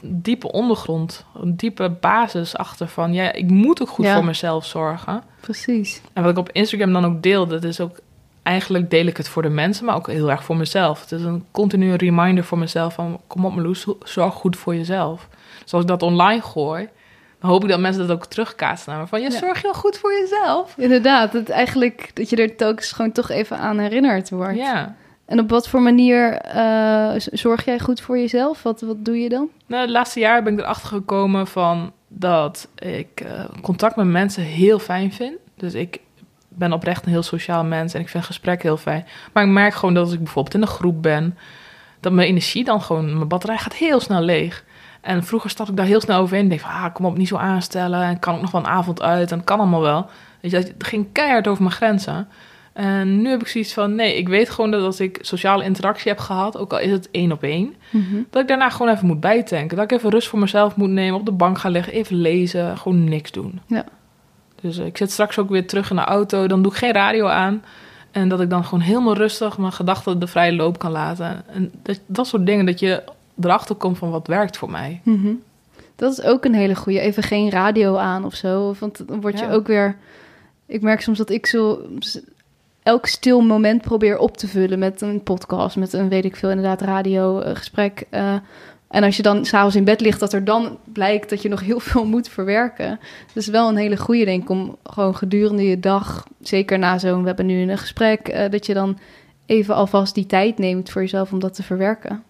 [0.03, 1.25] diepe ondergrond.
[1.41, 3.13] Een diepe basis achter van...
[3.13, 4.15] Ja, ik moet ook goed Ja.
[4.15, 5.23] voor mezelf zorgen.
[5.41, 6.01] Precies.
[6.13, 7.99] En wat ik op Instagram dan ook deel, dat is ook...
[8.43, 11.01] Eigenlijk deel ik het voor de mensen, maar ook heel erg voor mezelf.
[11.01, 13.21] Het is een continue reminder voor mezelf van...
[13.27, 15.29] Kom op Meloes, zorg goed voor jezelf.
[15.63, 16.89] Dus als ik dat online gooi...
[17.41, 19.07] Dan hoop ik dat mensen dat ook terugkaatsen naar me.
[19.07, 19.39] Van, ja, Ja.
[19.39, 20.75] zorg je wel goed voor jezelf?
[20.77, 24.57] Inderdaad, het eigenlijk dat je er telkens gewoon toch even aan herinnerd wordt.
[24.57, 24.95] Ja.
[25.27, 28.63] En op wat voor manier eh, zorg jij goed voor jezelf?
[28.63, 29.49] Wat, wat doe je dan?
[29.67, 34.43] Nou, het laatste jaar ben ik erachter gekomen van dat ik eh, contact met mensen
[34.43, 35.35] heel fijn vind.
[35.57, 36.01] Dus ik
[36.55, 39.07] ben oprecht een heel sociaal mens en ik vind gesprekken heel fijn.
[39.33, 41.37] Maar ik merk gewoon dat als ik bijvoorbeeld in een groep ben,
[42.01, 44.65] dat mijn energie dan gewoon, mijn batterij gaat heel snel leeg.
[45.01, 46.45] En vroeger stap ik daar heel snel overheen.
[46.45, 48.03] Ik denk van, ah, kom op, niet zo aanstellen.
[48.03, 49.31] En kan ook nog wel een avond uit.
[49.31, 50.11] En het kan allemaal wel.
[50.41, 52.29] Weet je, het ging keihard over mijn grenzen.
[52.73, 56.11] En nu heb ik zoiets van, nee, ik weet gewoon dat als ik sociale interactie
[56.11, 57.75] heb gehad, ook al is het één op één,
[58.31, 59.77] dat ik daarna gewoon even moet bijtanken.
[59.77, 62.79] Dat ik even rust voor mezelf moet nemen, op de bank gaan liggen, even lezen,
[62.79, 63.61] gewoon niks doen.
[63.67, 63.85] Ja.
[64.63, 66.93] Dus eh, ik zit straks ook weer terug in de auto, dan doe ik geen
[66.93, 67.65] radio aan.
[68.11, 71.43] En dat ik dan gewoon helemaal rustig mijn gedachten de vrije loop kan laten.
[71.49, 73.03] En dat, dat soort dingen, dat je
[73.41, 75.01] erachter komt van wat werkt voor mij.
[75.03, 75.33] Mhm.
[75.97, 77.01] Dat is ook een hele goede.
[77.01, 78.75] Even geen radio aan of zo.
[78.79, 79.53] Want dan word je Ja.
[79.53, 79.97] ook weer.
[80.67, 81.81] Ik merk soms dat ik zo
[82.83, 86.51] elk stil moment probeer op te vullen met een podcast, met een weet ik veel,
[86.51, 88.05] inderdaad radiogesprek.
[88.11, 88.35] eh
[88.93, 91.61] en als je dan s'avonds in bed ligt, dat er dan blijkt dat je nog
[91.61, 93.01] heel veel moet verwerken.
[93.33, 97.27] Is wel een hele goede, ik, om gewoon gedurende je dag, zeker na zo'n, we
[97.27, 98.99] hebben nu een gesprek, eh, dat je dan
[99.47, 102.23] even alvast die tijd neemt voor jezelf om dat te verwerken.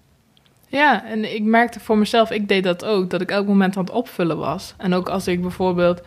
[0.67, 3.85] Ja, en ik merkte voor mezelf, ik deed dat ook, dat ik elk moment aan
[3.85, 4.75] het opvullen was.
[4.77, 6.01] En ook als ik bijvoorbeeld,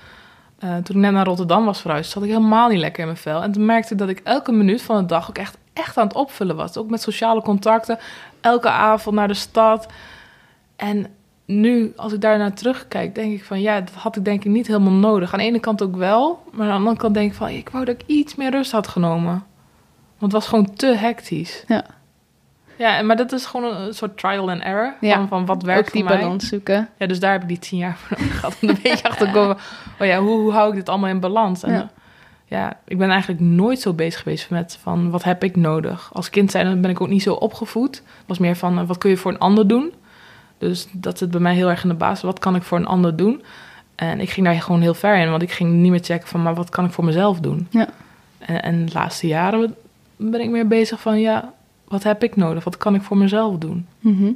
[0.60, 3.18] eh, toen ik net naar Rotterdam was verhuisd, zat ik helemaal niet lekker in mijn
[3.18, 3.44] vel.
[3.44, 6.08] En toen merkte ik dat ik elke minuut van de dag ook echt, echt aan
[6.08, 6.78] het opvullen was.
[6.78, 8.00] Ook met sociale contacten,
[8.42, 9.88] elke avond naar de stad.
[10.76, 11.08] En
[11.46, 14.52] nu, als ik daar naar terugkijk, denk ik van ja, dat had ik denk ik
[14.52, 15.34] niet helemaal nodig.
[15.34, 17.70] Aan de ene kant ook wel, maar aan de andere kant denk ik van ik
[17.70, 19.44] wou dat ik iets meer rust had genomen.
[20.18, 21.64] Want het was gewoon te hectisch.
[22.78, 24.94] Ja, maar dat is gewoon een soort trial and error.
[25.02, 26.22] Ja, Van, van wat werkt Ook die voor mij.
[26.22, 26.90] balans zoeken.
[26.98, 28.58] Ja, dus daar heb ik die tien jaar voor nodig gehad.
[28.62, 29.58] Om een beetje achter te komen.
[30.00, 31.64] Oh ja, hoe, hoe hou ik dit allemaal in balans?
[31.64, 31.90] En, Ja.
[32.46, 32.78] ja.
[32.86, 36.10] ik ben eigenlijk nooit zo bezig geweest met van wat heb ik nodig.
[36.14, 37.96] Als kind zijn ben ik ook niet zo opgevoed.
[37.96, 39.94] Het was meer van eh, wat kun je voor een ander doen.
[40.58, 42.24] Dus dat zit bij mij heel erg in de basis.
[42.24, 43.44] Wat kan ik voor een ander doen?
[43.96, 45.30] En ik ging daar gewoon heel ver in.
[45.30, 47.68] Want ik ging niet meer checken van maar wat kan ik voor mezelf doen?
[47.70, 47.88] Ja.
[48.40, 49.76] En, en de laatste jaren
[50.16, 51.54] ben ik meer bezig van ja,
[51.88, 52.64] wat heb ik nodig?
[52.64, 53.88] Wat kan ik voor mezelf doen?
[54.00, 54.32] Mhm.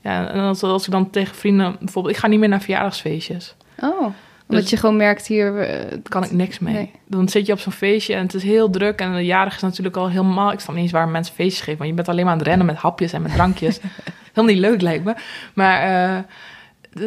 [0.00, 3.54] Ja, en als, als ik dan tegen vrienden, bijvoorbeeld, ik ga niet meer naar verjaardagsfeestjes.
[3.78, 4.14] Oh, omdat
[4.46, 5.58] Dus- je gewoon merkt hier...
[5.60, 6.74] eh, kan ik niks mee.
[6.74, 6.90] Nee.
[7.06, 9.00] Dan zit je op zo'n feestje en het is heel druk.
[9.00, 10.52] En de jarige is natuurlijk al helemaal...
[10.52, 11.76] Ik snap niet eens waar mensen feestjes geven.
[11.78, 13.80] Want je bent alleen maar aan het rennen met hapjes en met drankjes.
[14.32, 15.14] Helemaal niet leuk lijkt me.
[15.54, 16.22] Maar eh,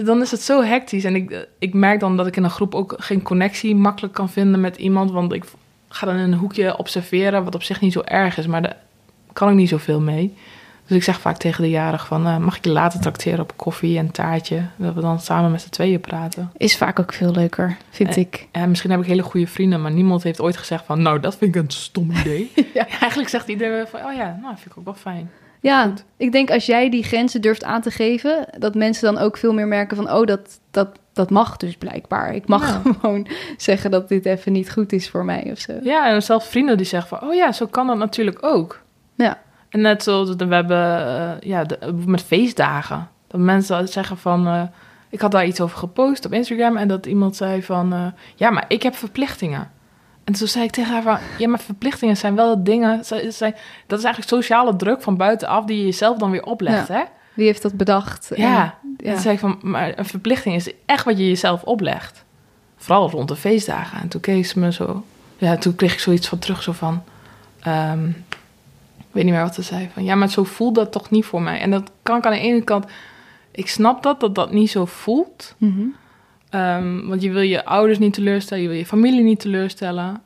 [0.06, 1.04] dan is het zo hectisch.
[1.04, 4.30] En ik, ik merk dan dat ik in een groep ook geen connectie makkelijk kan
[4.30, 5.12] vinden met iemand.
[5.12, 5.44] Want ik
[5.90, 7.44] ga dan in een hoekje observeren.
[7.44, 8.48] Wat op zich niet zo erg is.
[8.48, 8.78] Maar daar
[9.34, 10.34] kan ik niet zoveel mee.
[10.88, 12.28] Dus ik zeg vaak tegen de jarig van...
[12.28, 14.62] eh, mag ik je later trakteren op koffie en taartje?
[14.76, 16.52] Dat we dan samen met z'n tweeën praten.
[16.58, 18.48] Is vaak ook veel leuker, vind ik.
[18.52, 21.38] Ja, misschien heb ik hele goede vrienden, maar niemand heeft ooit gezegd van, nou, dat
[21.38, 22.52] vind ik een stom idee.
[22.74, 22.88] Ja.
[22.88, 25.32] Eigenlijk zegt iedereen van, oh ja, nou, vind ik ook wel fijn.
[25.66, 26.04] Ja, Goed.
[26.18, 29.54] ik denk als jij die grenzen durft aan te geven, dat mensen dan ook veel
[29.54, 32.36] meer merken van, oh, dat, dat, dat mag dus blijkbaar.
[32.36, 32.82] Ik mag Ja.
[33.00, 35.74] gewoon zeggen dat dit even niet goed is voor mij of zo.
[35.84, 38.82] Ja, en zelfs vrienden die zeggen van, oh ja, zo kan dat natuurlijk ook.
[39.16, 39.40] Ja.
[39.70, 43.08] En net zoals we hebben, eh, ja, de- met feestdagen.
[43.28, 44.62] Dat mensen zeggen van, eh,
[45.10, 48.06] ik had daar iets over gepost op Instagram en dat iemand zei van, eh,
[48.36, 49.72] ja, maar ik heb verplichtingen.
[50.26, 53.42] En toen zei ik tegen haar van, ja, maar verplichtingen zijn wel dingen, dat is
[53.42, 57.02] eigenlijk sociale druk van buitenaf die je jezelf dan weer oplegt, hè?
[57.34, 58.32] Wie heeft dat bedacht?
[58.32, 58.74] En- Ja, ja.
[58.98, 62.24] En toen zei ik van, maar een verplichting is echt wat je jezelf oplegt.
[62.78, 64.02] Vooral rond de feestdagen.
[64.02, 65.04] En toen keek ze me zo...
[65.38, 67.04] Ja, toen kreeg ik zoiets van terug, zo van...
[67.60, 68.08] ehm,
[68.98, 69.90] ik weet niet meer wat ze zei.
[69.94, 71.60] Van, ja, maar zo voelt dat toch niet voor mij.
[71.60, 72.86] En dat kan ik aan de ene kant...
[73.52, 75.56] Ik snap dat, dat dat niet zo voelt.
[75.58, 75.82] Mhm.
[76.56, 78.64] Ehm, want je wil je ouders niet teleurstellen.
[78.64, 80.22] Je wil je familie niet teleurstellen.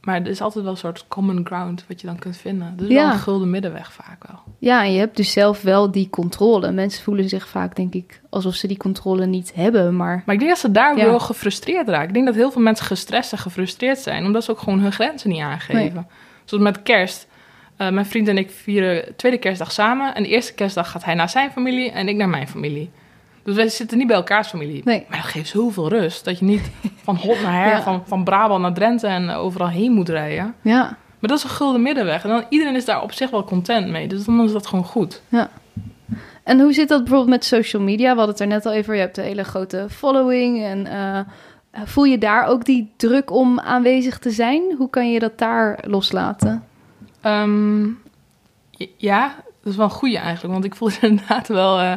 [0.00, 2.74] Maar er is altijd wel een soort common ground wat je dan kunt vinden.
[2.76, 2.94] Dus Ja.
[3.04, 4.38] wel een gulden middenweg vaak wel.
[4.58, 6.72] Ja, en je hebt dus zelf wel die controle.
[6.72, 10.22] Mensen voelen zich vaak, denk ik, alsof ze die controle niet hebben, maar...
[10.26, 11.04] Maar ik denk dat ze daar Ja.
[11.04, 12.08] wel gefrustreerd raken.
[12.08, 14.92] Ik denk dat heel veel mensen gestrest en gefrustreerd zijn, omdat ze ook gewoon hun
[14.92, 16.06] grenzen niet aangeven.
[16.44, 17.26] Zoals met kerst.
[17.76, 20.14] Eh, mijn vriend en ik vieren tweede kerstdag samen.
[20.14, 22.90] En de eerste kerstdag gaat hij naar zijn familie en ik naar mijn familie.
[23.48, 24.80] Dus wij zitten niet bij elkaars familie.
[24.84, 25.06] Nee.
[25.08, 26.24] Maar dat geeft zoveel rust.
[26.24, 26.70] Dat je niet
[27.04, 27.82] van hot naar her, Ja.
[27.82, 30.54] van, van Brabant naar Drenthe en overal heen moet rijden.
[30.62, 30.82] Ja,
[31.18, 32.22] Maar dat is een gulden middenweg.
[32.22, 34.08] En dan, iedereen is daar op zich wel content mee.
[34.08, 35.22] Dus dan is dat gewoon goed.
[36.44, 38.10] En hoe zit dat bijvoorbeeld met social media?
[38.10, 38.94] We hadden het er net al over.
[38.94, 40.62] Je hebt een hele grote following.
[40.64, 41.20] En eh,
[41.84, 44.62] voel je daar ook die druk om aanwezig te zijn?
[44.78, 46.64] Hoe kan je dat daar loslaten?
[47.20, 47.86] Ehm,
[48.96, 50.52] ja, dat is wel een goede eigenlijk.
[50.52, 51.92] Want ik voel inderdaad wel eh,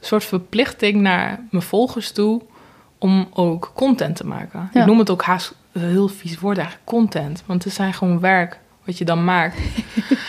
[0.00, 2.42] soort verplichting naar mijn volgers toe
[2.98, 4.70] om ook content te maken.
[4.72, 4.80] Ja.
[4.80, 7.42] Ik noem het ook haast een heel vies woord eigenlijk, content.
[7.46, 9.58] Want het zijn gewoon werk wat je dan maakt.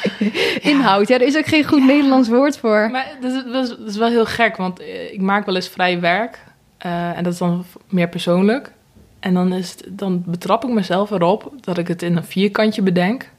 [0.61, 2.89] Inhoud, ja, er is ook geen goed Nederlands woord voor.
[2.91, 5.55] Maar dat is, dat is, dat is wel heel gek, want eh, ik maak wel
[5.55, 6.39] eens vrij werk.
[6.78, 8.72] eh, en dat is dan meer persoonlijk.
[9.19, 12.82] En dan, is het, dan betrap ik mezelf erop dat ik het in een vierkantje
[12.82, 13.30] bedenk.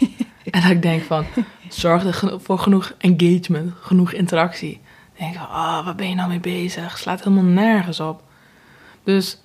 [0.50, 1.24] en dat ik denk van,
[1.68, 4.80] zorg er voor genoeg engagement, genoeg interactie.
[5.16, 6.98] Dan denk ik van, oh, waar ben je nou mee bezig?
[6.98, 8.22] Slaat helemaal nergens op.
[9.04, 9.38] Dus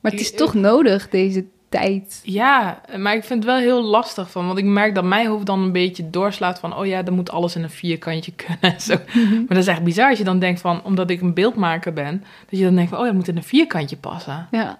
[0.00, 2.20] Maar het is toch nodig, deze tijd.
[2.24, 4.46] ja, maar ik vind het wel heel lastig van.
[4.46, 6.76] Want ik merk dat mijn hoofd dan een beetje doorslaat van...
[6.76, 8.94] oh ja, dan moet alles in een vierkantje kunnen en zo.
[9.46, 10.84] Maar dat is echt bizar als je dan denkt van...
[10.84, 12.24] omdat ik een beeldmaker ben...
[12.50, 12.98] dat je dan denkt van...
[12.98, 14.48] oh ja, het moet in een vierkantje passen.
[14.50, 14.78] Ja,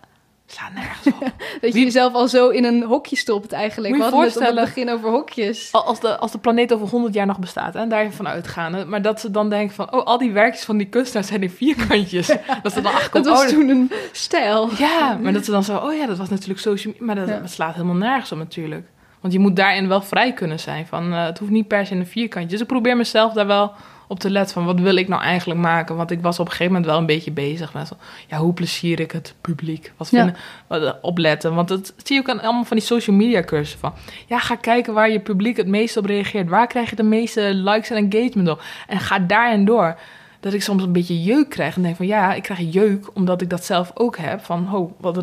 [0.52, 1.20] Slaat nergens op.
[1.60, 3.94] dat je Wie- jezelf al zo in een hokje stopt eigenlijk.
[3.94, 5.68] Moet We je hadden het voorstellen- begin over hokjes.
[5.72, 7.74] Al- Als de, als de planeet over 100 jaar nog bestaat...
[7.74, 8.88] en daar van uitgaan...
[8.88, 9.92] maar dat ze dan denken van...
[9.92, 12.26] oh, al die werkjes van die kunstenaars zijn in vierkantjes.
[12.62, 13.26] Dat ze dan Dat achterkomt...
[13.26, 14.68] was oh, toen een stijl.
[14.78, 17.06] Ja, maar dat ze dan zo, oh ja, dat was natuurlijk social media.
[17.06, 17.40] Maar dat, Ja.
[17.40, 18.86] dat slaat helemaal nergens op natuurlijk.
[19.20, 20.86] Want je moet daarin wel vrij kunnen zijn.
[20.86, 22.50] Van, eh, het hoeft niet per se in een vierkantje.
[22.50, 23.72] Dus ik probeer mezelf daar wel
[24.10, 25.96] op te letten van, wat wil ik nou eigenlijk maken?
[25.96, 27.94] Want ik was op een gegeven moment wel een beetje bezig met, zo,
[28.28, 29.92] ja, hoe plezier ik het publiek?
[29.96, 30.18] Wat Ja.
[30.24, 30.36] vinden,
[30.66, 31.54] wat, eh, opletten.
[31.54, 33.92] Want dat zie je ook aan allemaal van die social media cursussen van.
[34.26, 36.48] Ja, ga kijken waar je publiek het meest op reageert.
[36.48, 38.62] Waar krijg je de meeste likes en engagement op?
[38.86, 39.98] En ga daarin door
[40.40, 41.76] dat ik soms een beetje jeuk krijg.
[41.76, 44.44] En denk van ja, ik krijg jeuk omdat ik dat zelf ook heb.
[44.44, 45.16] Van oh, wat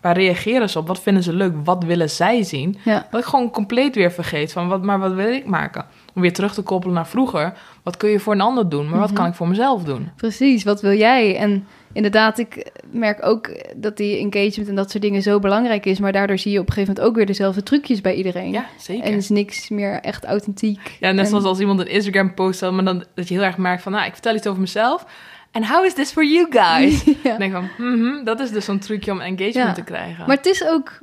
[0.00, 0.86] waar reageren ze op?
[0.86, 1.52] Wat vinden ze leuk?
[1.64, 2.78] Wat willen zij zien?
[2.84, 3.06] Ja.
[3.10, 5.86] Dat ik gewoon compleet weer vergeet van wat, maar wat wil ik maken?
[6.14, 7.52] Om weer terug te koppelen naar vroeger.
[7.82, 8.88] Wat kun je voor een ander doen?
[8.88, 9.16] Maar wat Mhm.
[9.18, 10.10] kan ik voor mezelf doen?
[10.16, 11.36] Precies, wat wil jij?
[11.36, 15.98] En inderdaad, ik merk ook dat die engagement en dat soort dingen zo belangrijk is.
[16.00, 18.52] Maar daardoor zie je op een gegeven moment ook weer dezelfde trucjes bij iedereen.
[18.52, 19.04] Ja, zeker.
[19.04, 20.96] En is niks meer echt authentiek.
[21.00, 23.42] Ja, net En- zoals als iemand een Instagram post, had, maar dan dat je heel
[23.44, 25.06] erg merkt van, nou, ik vertel iets over mezelf.
[25.50, 27.04] En how is this for you guys?
[27.04, 27.14] Ja.
[27.22, 29.72] Dan denk ik van, mhm, dat is dus zo'n trucje om engagement Ja.
[29.72, 30.24] te krijgen.
[30.26, 30.98] Maar het is ook,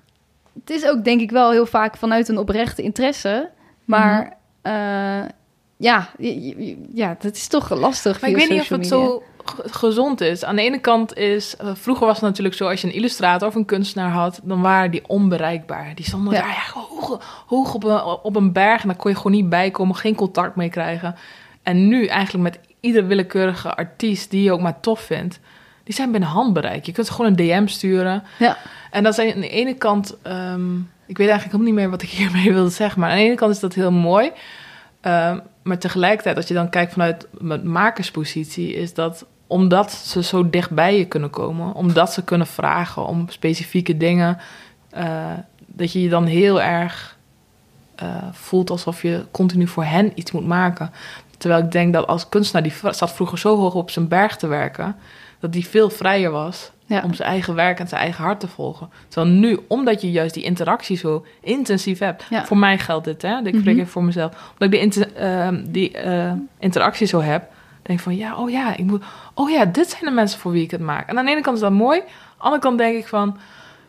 [0.59, 3.49] het is ook denk ik wel heel vaak vanuit een oprechte interesse.
[3.85, 4.31] Maar Mhm.
[4.68, 5.30] Eh,
[5.78, 6.09] ja,
[6.93, 8.22] ja, dat is toch lastig.
[8.22, 8.95] Maar ik weet niet of het media.
[8.97, 10.43] zo ge- gezond is.
[10.43, 11.55] Aan de ene kant is...
[11.57, 12.68] eh, vroeger was het natuurlijk zo...
[12.68, 14.39] als je een illustrator of een kunstenaar had...
[14.43, 15.91] dan waren die onbereikbaar.
[15.95, 16.39] Die stonden Ja.
[16.41, 18.82] daar ja, hoog, hoog op, een, op een berg...
[18.82, 19.95] en daar kon je gewoon niet bij komen.
[19.95, 21.15] Geen contact mee krijgen.
[21.63, 24.32] En nu eigenlijk met ieder willekeurige artiest...
[24.32, 25.39] die je ook maar tof vindt...
[25.84, 26.86] die zijn binnen handbereik.
[26.86, 28.24] Je kunt gewoon een DM sturen.
[28.39, 28.57] Ja.
[28.91, 30.18] En dat zijn aan de ene kant...
[30.22, 30.70] ehm,
[31.07, 32.99] ik weet eigenlijk helemaal niet meer wat ik hiermee wilde zeggen...
[32.99, 34.31] maar aan de ene kant is dat heel mooi...
[35.01, 40.49] Ehm, maar tegelijkertijd, als je dan kijkt vanuit mijn makerspositie, is dat omdat ze zo
[40.49, 44.37] dicht bij je kunnen komen, omdat ze kunnen vragen om specifieke dingen,
[44.89, 45.31] eh,
[45.65, 47.17] dat je je dan heel erg
[47.95, 50.91] eh, voelt alsof je continu voor hen iets moet maken.
[51.37, 54.47] Terwijl ik denk dat als kunstenaar, die zat vroeger zo hoog op zijn berg te
[54.47, 54.95] werken,
[55.39, 57.01] dat die veel vrijer was Ja.
[57.03, 58.89] om zijn eigen werk en zijn eigen hart te volgen.
[59.07, 62.45] Terwijl nu, omdat je juist die interactie zo intensief hebt, Ja.
[62.45, 63.38] voor mij geldt dit, hè?
[63.38, 63.69] Ik spreek Mhm.
[63.69, 64.31] even voor mezelf.
[64.51, 67.49] Omdat ik die, inter- ehm, die eh, interactie zo heb,
[67.81, 70.51] denk ik van ja, oh ja, ik moet, oh ja, dit zijn de mensen voor
[70.51, 71.09] wie ik het maak.
[71.09, 72.05] En aan de ene kant is dat mooi, aan
[72.38, 73.38] de andere kant denk ik van,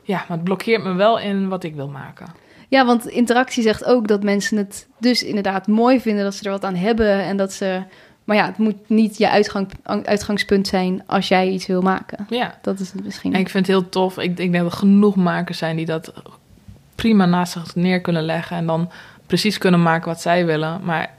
[0.02, 2.26] ja, maar het blokkeert me wel in wat ik wil maken.
[2.68, 6.50] Ja, want interactie zegt ook dat mensen het dus inderdaad mooi vinden dat ze er
[6.50, 7.82] wat aan hebben en dat ze.
[8.28, 12.26] Maar ja, het moet niet je uitgang, uitgangspunt zijn als jij iets wil maken.
[12.30, 12.58] Ja.
[12.62, 13.34] Dat is het misschien.
[13.34, 14.18] En ik vind het heel tof.
[14.18, 16.12] Ik, ik denk dat er genoeg makers zijn die dat
[16.94, 18.90] prima naast zich neer kunnen leggen en dan
[19.26, 20.80] precies kunnen maken wat zij willen.
[20.84, 21.10] Maar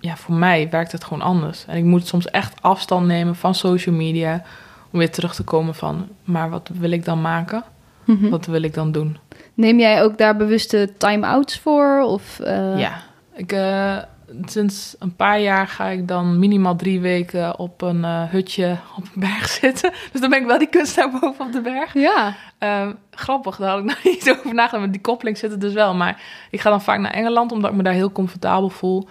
[0.00, 1.64] ja, voor mij werkt het gewoon anders.
[1.66, 4.42] En ik moet soms echt afstand nemen van social media
[4.90, 7.64] om weer terug te komen van, maar wat wil ik dan maken?
[8.04, 8.28] Mhm.
[8.28, 9.16] Wat wil ik dan doen?
[9.54, 12.02] Neem jij ook daar bewuste time-outs voor?
[12.02, 13.02] Of, eh, Ja,
[13.34, 13.96] ik, eh,
[14.44, 19.04] sinds een paar jaar ga ik dan minimaal drie weken op een eh, hutje op
[19.04, 19.92] een berg zitten.
[20.12, 21.94] Dus dan ben ik wel die kunstenaar boven op de berg.
[21.94, 24.82] Ja, Ehm, grappig, daar had ik nog niet over nagedacht.
[24.82, 25.94] Maar die koppeling zit er dus wel.
[25.94, 29.08] Maar ik ga dan vaak naar Engeland, omdat ik me daar heel comfortabel voel.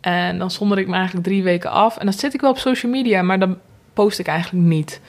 [0.00, 1.96] En dan zonder ik me eigenlijk drie weken af.
[1.96, 3.58] En dan zit ik wel op social media, maar dan
[3.92, 5.00] post ik eigenlijk niet.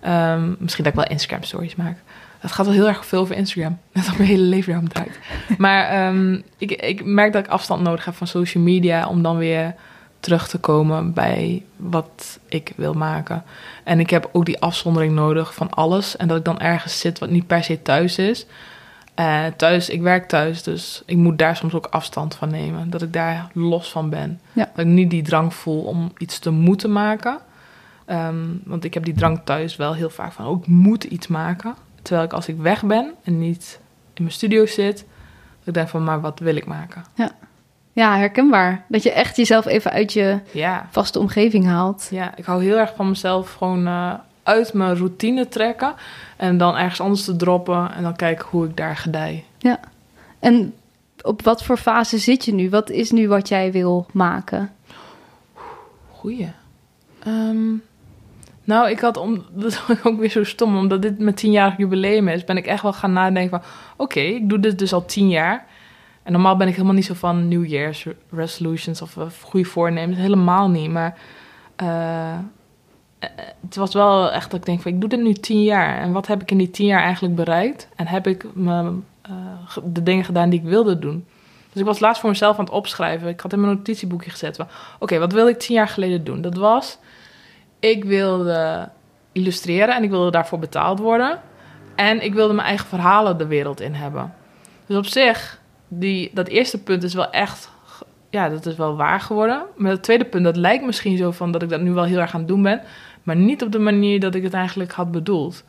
[0.00, 1.98] Ehm, misschien dat ik wel Instagram stories maak.
[2.44, 3.78] Het gaat wel heel erg veel over Instagram.
[3.92, 5.18] Net als mijn hele leven daarom draait.
[5.58, 9.08] Maar ehm, ik, ik merk dat ik afstand nodig heb van social media...
[9.08, 9.74] om dan weer
[10.20, 13.44] terug te komen bij wat ik wil maken.
[13.84, 16.16] En ik heb ook die afzondering nodig van alles.
[16.16, 18.46] En dat ik dan ergens zit wat niet per se thuis is.
[19.14, 22.90] Eh, thuis, ik werk thuis, dus ik moet daar soms ook afstand van nemen.
[22.90, 24.40] Dat ik daar los van ben.
[24.52, 24.70] Ja.
[24.74, 27.38] Dat ik niet die drang voel om iets te moeten maken.
[28.06, 31.26] Ehm, want ik heb die drang thuis wel heel vaak van, oh, ik moet iets
[31.26, 31.74] maken.
[32.04, 33.80] Terwijl ik als ik weg ben en niet
[34.14, 34.96] in mijn studio zit,
[35.58, 37.04] dat ik denk van, maar wat wil ik maken?
[37.92, 38.84] ja, herkenbaar.
[38.88, 42.08] Dat je echt jezelf even uit je Ja, vaste omgeving haalt.
[42.10, 45.94] ja ik hou heel erg van mezelf gewoon eh, uit mijn routine trekken.
[46.36, 49.44] En dan ergens anders te droppen en dan kijken hoe ik daar gedij.
[50.38, 50.74] En
[51.22, 52.70] op wat voor fase zit je nu?
[52.70, 54.72] Wat is nu wat jij wil maken?
[56.10, 56.52] Goeie.
[57.22, 57.72] Ehm,
[58.64, 62.28] nou, ik had om, dat is ook weer zo stom, omdat dit mijn tienjarig jubileum
[62.28, 65.28] is, ben ik echt wel gaan nadenken van, oké, ik doe dit dus al tien
[65.28, 65.66] jaar.
[66.22, 70.70] En normaal ben ik helemaal niet zo van New Year's resolutions of goede voornemens, helemaal
[70.70, 70.90] niet.
[70.90, 71.18] Maar
[71.76, 75.62] eh, eh, het was wel echt dat ik denk van, ik doe dit nu tien
[75.62, 75.98] jaar.
[75.98, 77.88] En wat heb ik in die tien jaar eigenlijk bereikt?
[77.96, 78.92] En heb ik me,
[79.22, 81.26] eh, de dingen gedaan die ik wilde doen?
[81.72, 83.28] Dus ik was laatst voor mezelf aan het opschrijven.
[83.28, 84.66] Ik had in mijn notitieboekje gezet van,
[84.98, 86.40] oké, wat wilde ik tien jaar geleden doen?
[86.40, 86.98] Dat was,
[87.90, 88.88] ik wilde
[89.32, 91.40] illustreren en ik wilde daarvoor betaald worden.
[91.94, 94.34] En ik wilde mijn eigen verhalen de wereld in hebben.
[94.86, 97.70] Dus op zich, die, dat eerste punt is wel echt,
[98.30, 99.62] ja, dat is wel waar geworden.
[99.76, 102.18] Maar het tweede punt, dat lijkt misschien zo van dat ik dat nu wel heel
[102.18, 102.80] erg aan het doen ben.
[103.22, 105.64] Maar niet op de manier dat ik het eigenlijk had bedoeld.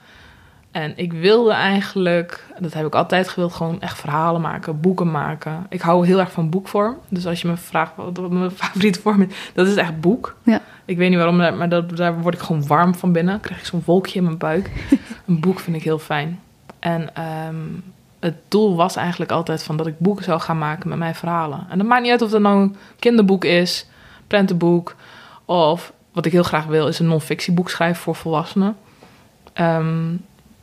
[0.75, 5.65] En ik wilde eigenlijk, dat heb ik altijd gewild, gewoon echt verhalen maken, boeken maken.
[5.69, 6.97] Ik hou heel erg van boekvorm.
[7.09, 10.35] Dus als je me vraagt wat mijn favoriete vorm is, dat is echt boek.
[10.43, 10.61] Ja.
[10.85, 13.33] Ik weet niet waarom, maar dat, daar word ik gewoon warm van binnen.
[13.33, 14.71] Dan krijg ik zo'n wolkje in mijn buik.
[15.27, 16.39] een boek vind ik heel fijn.
[16.79, 17.55] En ehm,
[18.19, 21.65] het doel was eigenlijk altijd van dat ik boeken zou gaan maken met mijn verhalen.
[21.69, 23.87] En dat maakt niet uit of dat nou een kinderboek is,
[24.27, 24.95] prentenboek,
[25.45, 28.77] of wat ik heel graag wil, is een non-fictieboek schrijven voor volwassenen.
[29.53, 30.13] Ehm,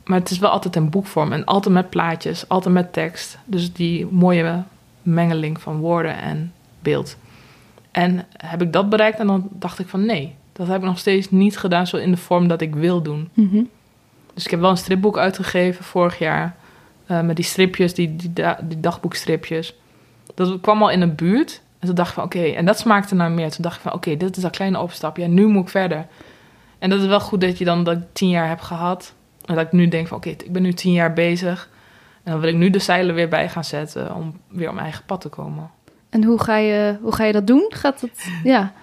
[0.05, 3.37] maar het is wel altijd in boekvorm en altijd met plaatjes, altijd met tekst.
[3.45, 4.63] Dus die mooie
[5.01, 7.17] mengeling van woorden en beeld.
[7.91, 10.99] En heb ik dat bereikt en dan dacht ik van nee, Dat heb ik nog
[10.99, 13.29] steeds niet gedaan zo in de vorm dat ik wil doen.
[13.33, 13.61] Mhm.
[14.33, 16.55] Dus ik heb wel een stripboek uitgegeven vorig jaar.
[17.05, 19.75] eh, met die stripjes, die, die, da- die dagboekstripjes.
[20.35, 21.61] Dat kwam al in een buurt.
[21.79, 23.51] En toen dacht ik van oké, en dat smaakte naar meer.
[23.51, 25.23] Toen dacht ik van oké, dit is een kleine opstapje.
[25.23, 26.05] En nu moet ik verder.
[26.79, 29.13] En dat is wel goed dat je dan dat tien jaar heb gehad.
[29.45, 31.69] En dat ik nu denk van oké, ik ben nu tien jaar bezig.
[32.23, 34.85] En dan wil ik nu de zeilen weer bij gaan zetten om weer op mijn
[34.85, 35.69] eigen pad te komen.
[36.09, 37.65] En hoe ga, je, hoe ga je dat doen?
[37.69, 38.71] Gaat het, ja.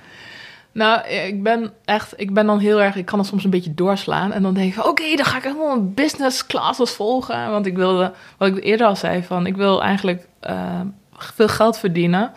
[0.72, 3.74] Nou, ik ben echt, ik ben dan heel erg, ik kan dan soms een beetje
[3.74, 4.32] doorslaan.
[4.32, 7.50] En dan denk ik oké, dan ga ik helemaal een business classes volgen.
[7.50, 10.80] Want ik wilde, wat ik eerder al zei, van ik wil eigenlijk eh,
[11.16, 12.32] veel geld verdienen.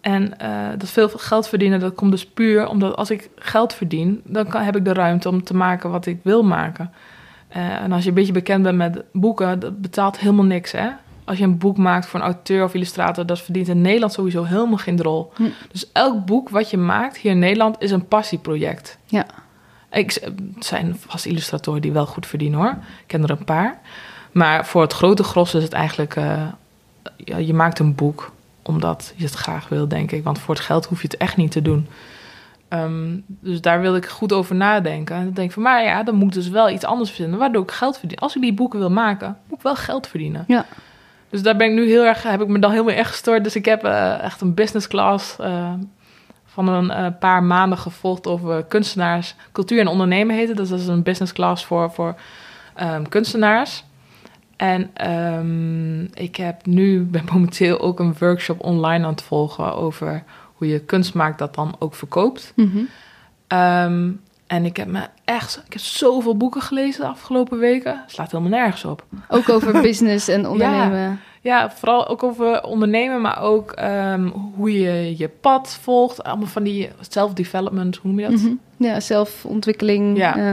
[0.00, 4.20] En eh, dat veel geld verdienen, dat komt dus puur omdat als ik geld verdien,
[4.24, 6.92] dan kan, heb ik de ruimte om te maken wat ik wil maken.
[7.54, 10.88] Eh, en als je een beetje bekend bent met boeken, dat betaalt helemaal niks, hè.
[11.24, 14.44] Als je een boek maakt voor een auteur of illustrator, dat verdient in Nederland sowieso
[14.44, 15.32] helemaal geen drol.
[15.34, 15.42] Hm.
[15.72, 18.98] Dus elk boek wat je maakt hier in Nederland is een passieproject.
[19.04, 19.26] Ja.
[19.90, 20.12] Ik,
[20.54, 22.70] het zijn vast illustratoren die wel goed verdienen hoor.
[22.70, 23.80] Ik ken er een paar.
[24.32, 26.16] Maar voor het grote gros is het eigenlijk...
[26.16, 26.46] eh,
[27.46, 28.32] je maakt een boek
[28.62, 30.24] omdat je het graag wil, denk ik.
[30.24, 31.86] Want voor het geld hoef je het echt niet te doen.
[32.74, 35.16] Ehm, dus daar wil ik goed over nadenken.
[35.16, 37.38] En dan denk ik van, maar ja, dan moet ik dus wel iets anders vinden...
[37.38, 38.18] waardoor ik geld verdien.
[38.18, 40.44] Als ik die boeken wil maken, moet ik wel geld verdienen.
[40.46, 40.66] Ja.
[41.28, 43.44] Dus daar ben ik nu heel erg, heb ik me dan heel erg echt gestort.
[43.44, 45.72] Dus ik heb eh, echt een business class eh,
[46.44, 49.34] van een eh, paar maanden gevolgd over kunstenaars.
[49.52, 50.56] Cultuur en ondernemen heet het.
[50.56, 52.14] Dus dat is een business class voor, voor
[52.74, 53.84] ehm, kunstenaars.
[54.56, 60.24] En ehm, ik heb nu, ben momenteel ook een workshop online aan het volgen over
[60.64, 62.52] hoe je kunst maakt dat dan ook verkoopt.
[62.56, 62.78] Mhm.
[63.46, 64.10] Ehm,
[64.46, 68.02] en ik heb me echt, ik heb zoveel boeken gelezen de afgelopen weken.
[68.06, 69.04] Slaat helemaal nergens op.
[69.28, 71.20] Ook over business en ondernemen.
[71.40, 76.22] Ja, vooral ook over ondernemen, maar ook ehm, hoe je je pad volgt.
[76.24, 78.40] Allemaal van die self-development, hoe noem je dat?
[78.40, 78.52] Mhm.
[78.76, 80.16] Ja, zelfontwikkeling.
[80.16, 80.36] Ja.
[80.36, 80.50] eh,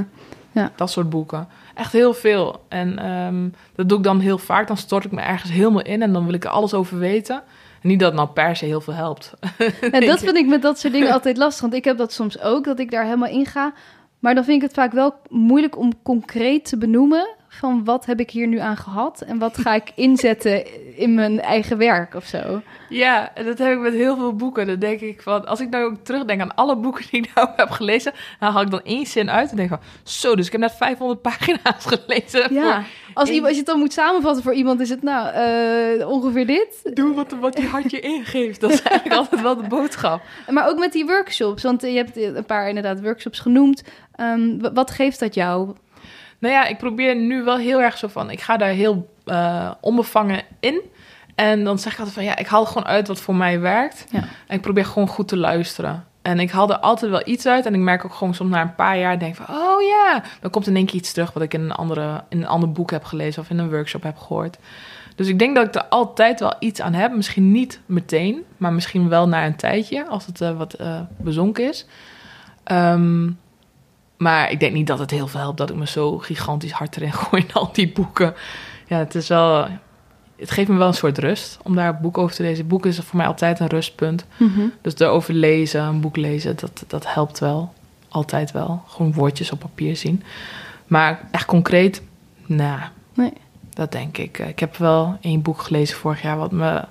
[0.76, 1.48] Dat soort boeken.
[1.76, 2.64] Echt heel veel.
[2.68, 4.68] En ehm, dat doe ik dan heel vaak.
[4.68, 7.44] Dan stort ik me ergens helemaal in en dan wil ik er alles over weten.
[7.82, 9.34] En niet dat nou per se heel veel helpt.
[9.92, 11.62] Ja, dat vind ik met dat soort dingen altijd lastig.
[11.62, 13.74] Want ik heb dat soms ook, dat ik daar helemaal in ga.
[14.20, 17.40] Maar dan vind ik het vaak wel moeilijk om concreet te benoemen...
[17.54, 19.22] van wat heb ik hier nu aan gehad...
[19.22, 20.66] en wat ga ik inzetten
[20.98, 22.62] in mijn eigen werk of zo.
[22.90, 24.68] Ja, en dat heb ik met heel veel boeken.
[24.68, 27.50] Dan denk ik van, als ik nou ook terugdenk aan alle boeken die ik nou
[27.56, 30.52] heb gelezen, dan haal ik dan één zin uit en denk van, zo, dus ik
[30.52, 32.54] heb net 500 pagina's gelezen.
[32.54, 34.80] Ja, voor als, iemand, als je het dan moet samenvatten voor iemand...
[34.80, 36.90] is het nou eh, ongeveer dit.
[36.94, 38.62] Doe wat, wat je ingeeft.
[38.62, 40.22] Dat is eigenlijk altijd wel de boodschap.
[40.50, 41.64] Maar ook met die workshops.
[41.64, 43.84] Want je hebt een paar inderdaad workshops genoemd.
[44.16, 45.74] Ehm, wat geeft dat jou?
[46.42, 49.72] Nou ja, ik probeer nu wel heel erg zo van, ik ga daar heel eh,
[49.82, 50.82] onbevangen in.
[51.36, 54.06] En dan zeg ik altijd van, ja, ik haal gewoon uit wat voor mij werkt.
[54.12, 54.24] Ja.
[54.48, 56.06] En ik probeer gewoon goed te luisteren.
[56.22, 57.66] En ik haal er altijd wel iets uit.
[57.66, 60.24] En ik merk ook gewoon soms na een paar jaar, denk van, oh ja.
[60.42, 62.72] Dan komt in één keer iets terug wat ik in een, andere, in een ander
[62.72, 64.58] boek heb gelezen of in een workshop heb gehoord.
[65.16, 67.16] Dus ik denk dat ik er altijd wel iets aan heb.
[67.16, 71.70] Misschien niet meteen, maar misschien wel na een tijdje, als het eh, wat eh, bezonken
[71.70, 71.86] is.
[72.64, 73.30] Ehm,
[74.22, 76.96] maar ik denk niet dat het heel veel helpt dat ik me zo gigantisch hard
[76.96, 78.34] erin gooi in al die boeken.
[78.88, 79.68] Ja, het is wel.
[80.36, 82.58] Het geeft me wel een soort rust om daar een boek over te lezen.
[82.58, 84.26] Het boek is voor mij altijd een rustpunt.
[84.82, 87.74] Dus erover lezen, een boek lezen, dat, dat helpt wel.
[88.10, 88.84] Altijd wel.
[88.88, 90.24] Gewoon woordjes op papier zien.
[90.88, 92.02] Maar echt concreet,
[92.46, 92.80] nou,
[93.14, 93.34] Nee.
[93.70, 94.40] dat denk ik.
[94.40, 96.86] Ik heb wel één boek gelezen vorig jaar wat me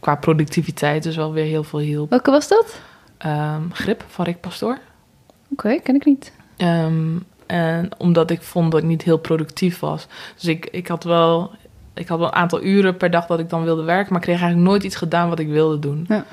[0.00, 2.10] qua productiviteit dus wel weer heel veel hielp.
[2.10, 2.80] Welke was dat?
[3.18, 4.78] Ehm, Grip van Rick Pastoor.
[5.52, 6.32] Oké, ken ik niet.
[6.56, 10.06] Ehm, en omdat ik vond dat ik niet heel productief was.
[10.34, 11.50] Dus ik, ik had wel.
[11.94, 14.26] Ik had wel een aantal uren per dag dat ik dan wilde werken, maar ik
[14.26, 16.04] kreeg eigenlijk nooit iets gedaan wat ik wilde doen.
[16.08, 16.24] Ja.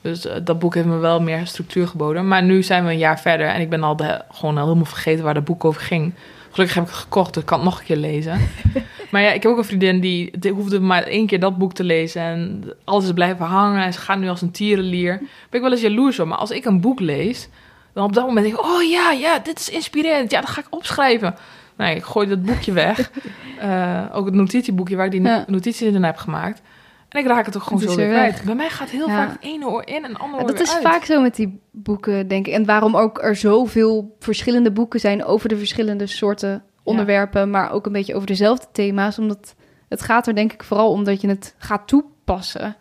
[0.00, 2.28] Dus eh, dat boek heeft me wel meer structuur geboden.
[2.28, 4.84] Maar nu zijn we een jaar verder en ik ben al de, gewoon al helemaal
[4.84, 6.14] vergeten waar dat boek over ging.
[6.50, 8.40] Gelukkig heb ik het gekocht, dus ik kan het nog een keer lezen.
[9.10, 11.72] maar ja, ik heb ook een vriendin die, die hoefde maar één keer dat boek
[11.72, 12.22] te lezen.
[12.22, 15.18] En alles is blijven hangen en ze gaat nu als een tierenlier.
[15.18, 16.26] Ben ik wel eens jaloers op.
[16.26, 17.48] Maar als ik een boek lees,
[17.92, 18.64] dan op dat moment denk ik...
[18.64, 20.30] Oh ja, ja, dit is inspirerend.
[20.30, 21.34] Ja, dat ga ik opschrijven.
[21.76, 23.10] Nee, ik gooi dat boekje weg.
[23.58, 25.44] Eh, ook het notitieboekje waar ik die Ja.
[25.46, 26.60] notities in heb gemaakt.
[27.08, 28.42] En ik raak het ook gewoon Het zo weer kwijt.
[28.44, 29.14] Bij mij gaat heel Ja.
[29.16, 30.82] vaak het ene oor in en het andere Ja, oor dat is uit.
[30.82, 32.52] vaak zo met die boeken, denk ik.
[32.52, 37.86] En waarom ook er zoveel verschillende boeken zijn over de verschillende soorten onderwerpen, maar ook
[37.86, 39.18] een beetje over dezelfde thema's.
[39.18, 39.54] Omdat
[39.88, 42.76] het gaat er denk ik vooral om dat je het gaat toepassen.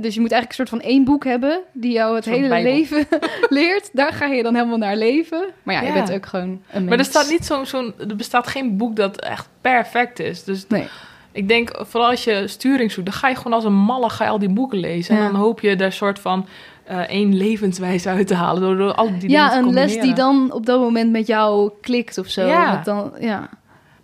[0.00, 2.72] Dus je moet eigenlijk een soort van één boek hebben die jou het hele bijbel.
[2.72, 3.06] leven
[3.48, 3.90] leert.
[3.92, 5.44] Daar ga je dan helemaal naar leven.
[5.62, 6.88] Maar ja, je bent ook gewoon een mens.
[6.88, 10.44] Maar er staat niet zo'n, zo'n, er bestaat geen boek dat echt perfect is.
[10.44, 10.86] Dus Nee.
[11.32, 14.24] ik denk, vooral als je sturing zoekt, dan ga je gewoon als een malle ga
[14.24, 15.14] je al die boeken lezen.
[15.16, 15.24] Ja.
[15.26, 16.46] En dan hoop je daar soort van
[16.84, 18.62] eh, één levenswijze uit te halen.
[18.62, 22.18] Door, door al die Ja, een les die dan op dat moment met jou klikt
[22.18, 22.46] of zo.
[22.46, 22.74] Ja.
[22.74, 23.48] Dat Dan, ja.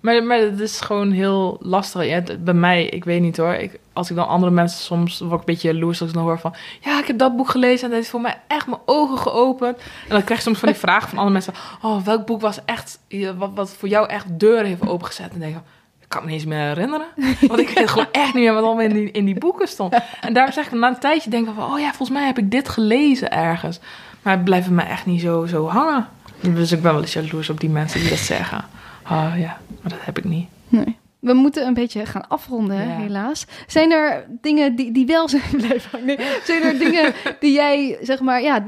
[0.00, 2.04] Maar, maar het is gewoon heel lastig.
[2.06, 3.54] Ja, bij mij, ik weet niet hoor.
[3.54, 6.24] Ik, als ik dan andere mensen soms word ik een beetje jaloers als ik dan
[6.24, 6.54] hoor van...
[6.80, 9.76] Ja, ik heb dat boek gelezen en dat heeft voor mij echt mijn ogen geopend.
[9.76, 11.54] En dan krijg je soms van die vragen van andere mensen.
[11.82, 12.98] Oh, welk boek was echt,
[13.36, 15.24] wat, wat voor jou echt deuren heeft opengezet?
[15.24, 15.62] En dan denk ik,
[16.00, 17.06] ik kan me niet eens meer herinneren.
[17.40, 19.96] Want ik weet gewoon echt niet meer wat allemaal in die, in die boeken stond.
[20.20, 21.72] En daarom zeg ik na een tijdje denk ik van...
[21.72, 23.80] Oh ja, volgens mij heb ik dit gelezen ergens.
[24.22, 26.08] Maar het blijft mij echt niet zo, zo hangen.
[26.40, 28.64] Dus ik ben wel eens jaloers op die mensen die dat zeggen.
[29.04, 30.48] Oh ja, maar dat heb ik niet.
[30.68, 30.96] Nee.
[31.22, 32.96] We moeten een beetje gaan afronden, Ja.
[32.96, 33.46] helaas.
[33.66, 36.04] Zijn er dingen die, die wel zijn blijven?
[36.04, 36.18] Nee.
[36.44, 38.64] Zijn er dingen die jij, zeg maar, ja,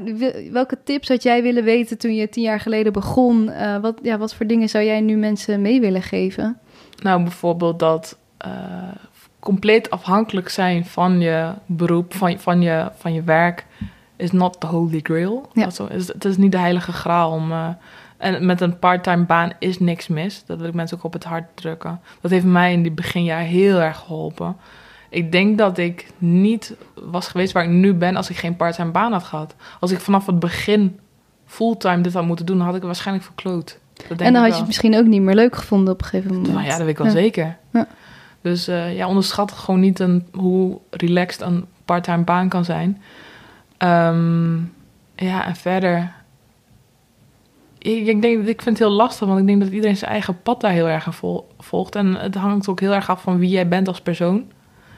[0.51, 3.49] welke tips had jij willen weten toen je tien jaar geleden begon?
[3.49, 6.57] Eh, wat, ja, wat voor dingen zou jij nu mensen mee willen geven?
[7.03, 8.51] Nou, bijvoorbeeld dat eh,
[9.39, 13.65] compleet afhankelijk zijn van je beroep, van, van, je, van je werk,
[14.15, 15.49] is not the holy grail.
[15.53, 15.63] Ja.
[15.63, 17.51] Dat zo is, het is niet de heilige graal om...
[17.51, 17.67] eh,
[18.17, 20.43] en met een parttime baan is niks mis.
[20.45, 21.99] Dat wil ik mensen ook op het hart drukken.
[22.21, 24.55] Dat heeft mij in die beginjaar heel erg geholpen.
[25.09, 28.91] Ik denk dat ik niet was geweest waar ik nu ben als ik geen parttime
[28.91, 29.55] baan had gehad.
[29.79, 30.99] Als ik vanaf het begin
[31.45, 33.79] fulltime dit had moeten doen, had ik het waarschijnlijk verkloot.
[33.93, 36.07] Dat denk en dan had je het misschien ook niet meer leuk gevonden op een
[36.07, 36.53] gegeven moment.
[36.53, 37.11] Nou ja, dat weet ik wel Ja.
[37.13, 37.57] zeker.
[37.73, 37.87] Ja.
[38.41, 43.01] Dus eh, ja, onderschat gewoon niet een, hoe relaxed een parttime baan kan zijn.
[43.77, 44.55] Ehm,
[45.15, 46.11] ja, en verder...
[47.85, 50.61] Ik, denk, ik vind het heel lastig, want ik denk dat iedereen zijn eigen pad
[50.61, 51.95] daar heel erg aan vol- volgt.
[51.95, 54.51] En het hangt ook heel erg af van wie jij bent als persoon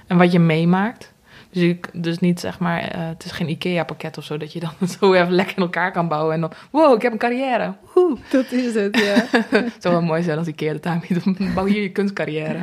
[0.08, 1.14] en wat je meemaakt.
[1.52, 4.60] Dus, ik, dus niet zeg maar, eh, het is geen IKEA-pakket of zo, dat je
[4.60, 6.34] dan zo even lekker in elkaar kan bouwen.
[6.34, 7.74] En dan, wow, ik heb een carrière.
[7.94, 8.18] Woehoe.
[8.32, 9.40] Dat is het, ja.
[9.60, 11.54] Het zou wel mooi zijn als IKEA dat aanbiedt.
[11.56, 12.58] Bouw hier je kunstcarrière.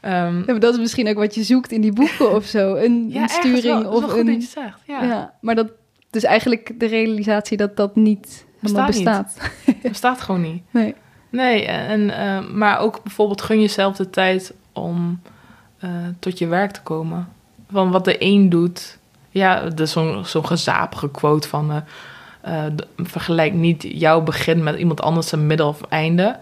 [0.00, 2.74] Ehm, Ja, maar dat is misschien ook wat je zoekt in die boeken of zo.
[2.74, 3.92] Een, ja, een sturing wel.
[3.92, 4.26] Of een...
[4.26, 4.80] je zegt.
[4.86, 5.34] Ja, Ja.
[5.40, 5.68] maar dat...
[6.10, 9.54] Dus eigenlijk de realisatie dat dat niet helemaal Bestaat niet.
[9.64, 9.82] bestaat.
[9.92, 10.62] bestaat gewoon niet.
[10.70, 10.94] Nee.
[11.30, 15.20] Nee, en, eh, maar ook bijvoorbeeld gun jezelf de tijd om
[15.78, 17.28] eh, tot je werk te komen.
[17.70, 18.98] Van wat de een doet.
[19.30, 21.82] Ja, er is zo'n zo'n gezapige quote van...
[22.40, 22.64] eh,
[22.96, 26.38] vergelijk niet jouw begin met iemand anders zijn middel of einde.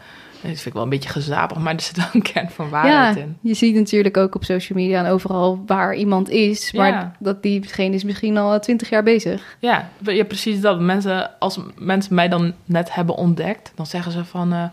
[0.50, 3.16] Dat vind ik wel een beetje gezapig, maar er zit wel een kern van waarheid
[3.16, 3.36] ja, in.
[3.40, 6.72] je ziet natuurlijk ook op social media en overal waar iemand is.
[6.72, 7.12] Maar Ja.
[7.18, 9.56] dat diegene is misschien al twintig jaar bezig.
[9.58, 10.80] Ja, ja, precies dat.
[10.80, 14.52] Mensen, als mensen mij dan net hebben ontdekt, dan zeggen ze van...
[14.52, 14.64] eh,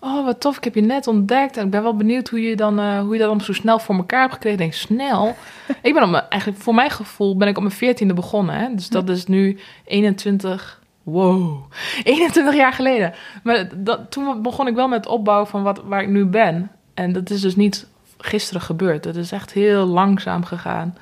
[0.00, 1.56] oh, wat tof, ik heb je net ontdekt.
[1.56, 3.78] En ik ben wel benieuwd hoe je, dan, eh, hoe je dat dan zo snel
[3.78, 4.58] voor elkaar hebt gekregen.
[4.58, 5.36] Ik denk, snel?
[5.82, 8.54] ik ben op mijn, eigenlijk, voor mijn gevoel ben ik op mijn veertiende begonnen.
[8.54, 8.74] Hè?
[8.74, 10.82] Dus dat is nu 21...
[11.04, 11.62] Wow,
[12.02, 13.14] 21 jaar geleden.
[13.42, 16.70] Maar dat, toen begon ik wel met het opbouwen van wat, waar ik nu ben.
[16.94, 17.86] En dat is dus niet
[18.18, 19.02] gisteren gebeurd.
[19.02, 20.96] Dat is echt heel langzaam gegaan.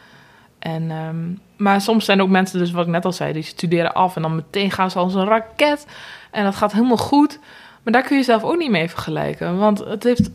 [0.59, 3.43] En, ehm, maar soms zijn er ook mensen, dus wat ik net al zei, die
[3.43, 5.87] studeren af en dan meteen gaan ze als een raket.
[6.31, 7.39] En dat gaat helemaal goed.
[7.83, 9.59] Maar daar kun je zelf ook niet mee vergelijken.
[9.59, 10.31] Want het heeft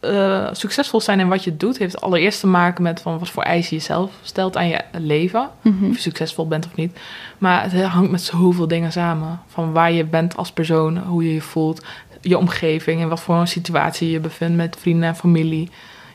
[0.00, 3.42] eh, succesvol zijn in wat je doet, heeft allereerst te maken met van wat voor
[3.42, 5.50] eisen je zelf stelt aan je leven.
[5.60, 5.84] Mhm.
[5.84, 6.98] Of je succesvol bent of niet.
[7.38, 9.40] Maar het hangt met zoveel dingen samen.
[9.46, 11.84] Van waar je bent als persoon, hoe je je voelt,
[12.20, 15.70] je omgeving en wat voor een situatie je je bevindt met vrienden en familie.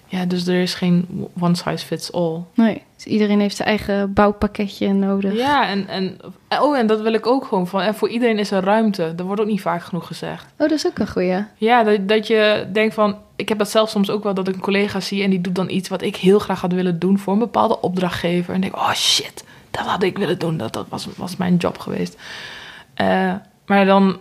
[0.08, 2.42] Ja, dus er is geen one size fits all.
[2.54, 5.34] Nee, dus iedereen heeft zijn eigen bouwpakketje nodig.
[5.34, 6.18] Ja, en, en,
[6.60, 7.82] oh, en dat wil ik ook gewoon van.
[7.82, 9.14] En voor iedereen is er ruimte.
[9.16, 10.44] Dat wordt ook niet vaak genoeg gezegd.
[10.44, 11.44] Oh, dat is ook een goeie.
[11.58, 13.18] Ja, dat, dat je denkt van.
[13.36, 15.56] Ik heb dat zelf soms ook wel dat ik een collega zie en die doet
[15.56, 18.54] dan iets wat ik heel graag had willen doen voor een bepaalde opdrachtgever.
[18.54, 20.58] En denk, oh shit, dat had ik willen doen.
[20.58, 22.18] Dat, dat was, was mijn job geweest.
[22.94, 23.34] Eh,
[23.66, 24.20] maar dan,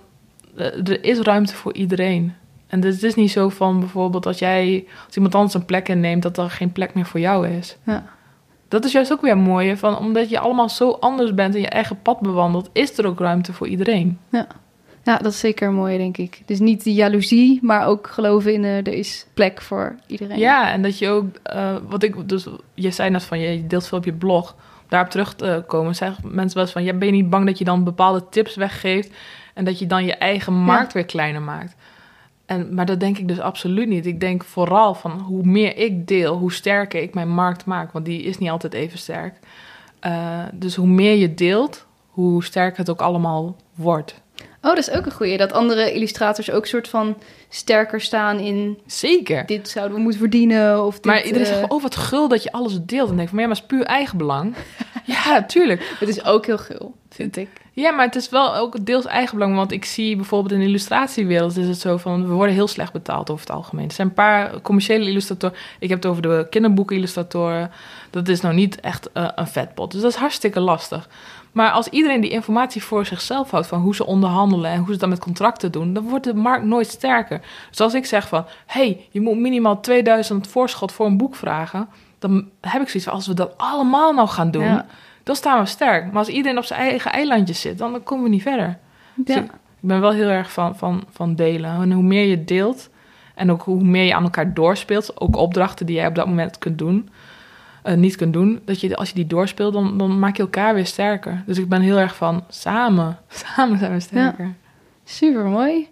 [0.56, 2.34] eh, er is ruimte voor iedereen.
[2.74, 5.88] En dus het is niet zo van bijvoorbeeld als jij, als iemand anders een plek
[5.88, 7.76] inneemt, dat er geen plek meer voor jou is.
[7.84, 8.04] Ja.
[8.68, 11.68] Dat is juist ook weer mooi, van, omdat je allemaal zo anders bent en je
[11.68, 14.18] eigen pad bewandelt, is er ook ruimte voor iedereen.
[15.02, 16.42] Ja, dat is zeker mooi, denk ik.
[16.46, 20.38] Dus niet die jaloezie, maar ook geloven in eh, er is plek voor iedereen.
[20.38, 23.86] Ja, en dat je ook, eh, wat ik, dus je zei net van, je deelt
[23.86, 24.56] veel op je blog.
[24.88, 27.58] Daarop terug te komen, zeggen mensen wel eens van, ja, ben je niet bang dat
[27.58, 29.10] je dan bepaalde tips weggeeft
[29.54, 31.76] en dat je dan je eigen markt weer kleiner maakt?
[32.46, 34.06] En, maar dat denk ik dus absoluut niet.
[34.06, 37.92] Ik denk vooral van hoe meer ik deel, hoe sterker ik mijn markt maak.
[37.92, 39.38] Want die is niet altijd even sterk.
[40.00, 44.22] Eh, dus hoe meer je deelt, hoe sterker het ook allemaal wordt.
[44.64, 45.36] Oh, dat is ook een goeie.
[45.36, 47.16] Dat andere illustrators ook soort van
[47.48, 49.46] sterker staan in Zeker.
[49.46, 50.84] dit zouden we moeten verdienen.
[50.84, 53.10] Of dit, Maar iedereen eh, zegt van, oh wat gul dat je alles deelt.
[53.10, 54.54] En denk van, ja, maar het is puur eigenbelang.
[55.04, 55.94] ja, tuurlijk.
[55.98, 57.48] Het is ook heel gul, vind ik.
[57.72, 59.56] Ja, maar het is wel ook deels eigenbelang.
[59.56, 62.28] Want ik zie bijvoorbeeld in de illustratiewereld is het zo van...
[62.28, 63.88] we worden heel slecht betaald over het algemeen.
[63.88, 65.56] Er zijn een paar commerciële illustratoren.
[65.78, 67.70] Ik heb het over de kinderboeken-illustratoren.
[68.10, 69.90] Dat is nou niet echt eh, een vetpot.
[69.92, 71.08] Dus dat is hartstikke lastig.
[71.54, 74.98] Maar als iedereen die informatie voor zichzelf houdt van hoe ze onderhandelen en hoe ze
[74.98, 77.40] dat met contracten doen, dan wordt de markt nooit sterker.
[77.70, 81.88] Dus als ik zeg van, hey, je moet minimaal 2000 voorschot voor een boek vragen,
[82.18, 84.86] dan heb ik zoiets van, als we dat allemaal nou gaan doen, Ja.
[85.22, 86.04] dan staan we sterk.
[86.06, 88.78] Maar als iedereen op zijn eigen eilandje zit, dan komen we niet verder.
[89.14, 89.40] Dus Ja.
[89.40, 91.70] ik, ik ben wel heel erg van, van, van delen.
[91.82, 92.88] En hoe meer je deelt
[93.34, 96.58] en ook hoe meer je aan elkaar doorspeelt, ook opdrachten die jij op dat moment
[96.58, 97.08] kunt doen,
[97.84, 100.74] eh, niet kunt doen, dat je als je die doorspeelt, dan, dan maak je elkaar
[100.74, 101.42] weer sterker.
[101.46, 103.18] Dus ik ben heel erg van samen,
[103.54, 104.54] samen zijn we sterker.
[105.04, 105.88] Super mooi.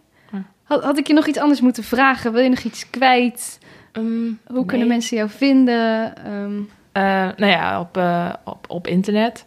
[0.62, 2.32] Had, had ik je nog iets anders moeten vragen?
[2.32, 3.58] Wil je nog iets kwijt?
[3.92, 4.06] Ehm,
[4.46, 6.16] Hoe kunnen mensen jou vinden?
[6.16, 6.52] Ehm,
[6.92, 7.02] Eh,
[7.36, 9.46] nou ja, op, eh, op, op internet.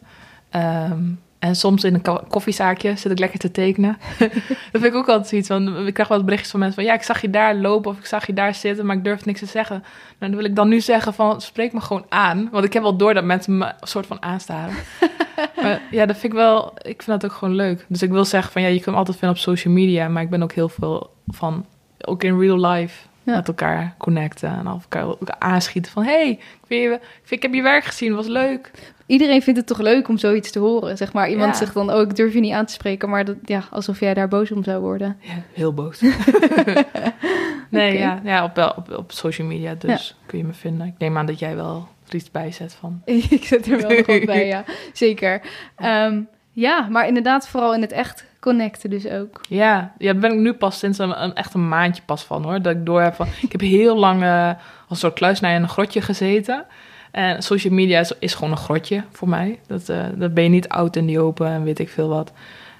[0.49, 1.03] Ehm,
[1.45, 3.97] en soms in een ko- koffiezaakje zit ik lekker te tekenen.
[4.71, 5.87] dat vind ik ook altijd zoiets van...
[5.87, 6.91] Ik krijg wel berichtjes van mensen van...
[6.91, 8.85] Ja, ik zag je daar lopen of ik zag je daar zitten...
[8.85, 9.83] maar ik durf niks te zeggen.
[10.19, 11.41] Nou, dan wil ik dan nu zeggen van...
[11.41, 12.49] Spreek me gewoon aan.
[12.51, 14.75] Want ik heb wel door dat mensen me een soort van aanstaren.
[15.61, 16.73] maar ja, dat vind ik wel...
[16.75, 17.85] Ik vind dat ook gewoon leuk.
[17.87, 18.61] Dus ik wil zeggen van...
[18.61, 20.07] Ja, je kunt me altijd vinden op social media...
[20.07, 21.65] maar ik ben ook heel veel van...
[22.01, 23.07] Ook in real life...
[23.25, 23.35] Ja.
[23.35, 26.03] Met elkaar connecten en elkaar ook aanschieten van...
[26.03, 28.71] hey, ik, vind ik, heb je werk gezien, was leuk.
[29.05, 31.29] iedereen vindt het toch leuk om zoiets te horen, zeg maar.
[31.29, 31.57] Iemand Ja.
[31.57, 34.13] zegt dan, oh, ik durf je niet aan te spreken, maar dat, ja, alsof jij
[34.13, 35.17] daar boos om zou worden.
[35.19, 36.01] Ja, heel boos.
[37.69, 40.87] nee, ja, ja op, op, op social media dus kun je me vinden.
[40.87, 43.01] Ik neem aan dat jij wel er iets bij zet van.
[43.05, 44.63] ik zit er wel nog wat bij, ja.
[44.93, 45.41] Zeker.
[45.75, 46.21] Ehm,
[46.51, 49.41] ja, maar inderdaad vooral in het echt connecten dus ook.
[49.49, 52.43] Ja, ja, daar ben ik nu pas sinds een, een echt een maandje pas van
[52.43, 52.61] hoor.
[52.61, 53.27] Dat ik door heb van.
[53.41, 54.57] Ik heb heel lang eh, als
[54.89, 56.65] een soort kluisnaar in een grotje gezeten.
[57.11, 59.59] En social media is, is gewoon een grotje voor mij.
[59.67, 62.31] Dat, eh, dat ben je niet oud in die open en weet ik veel wat.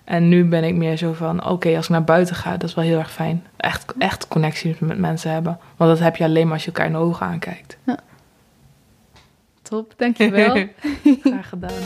[0.03, 2.75] En nu ben ik meer zo van, oké, als ik naar buiten ga, dat is
[2.75, 3.45] wel heel erg fijn.
[3.57, 5.59] Echt, echt connectie met mensen hebben.
[5.75, 7.77] Want dat heb je alleen maar als je elkaar in de ogen aankijkt.
[9.61, 10.53] Top, dankjewel.
[11.23, 11.83] Graag gedaan.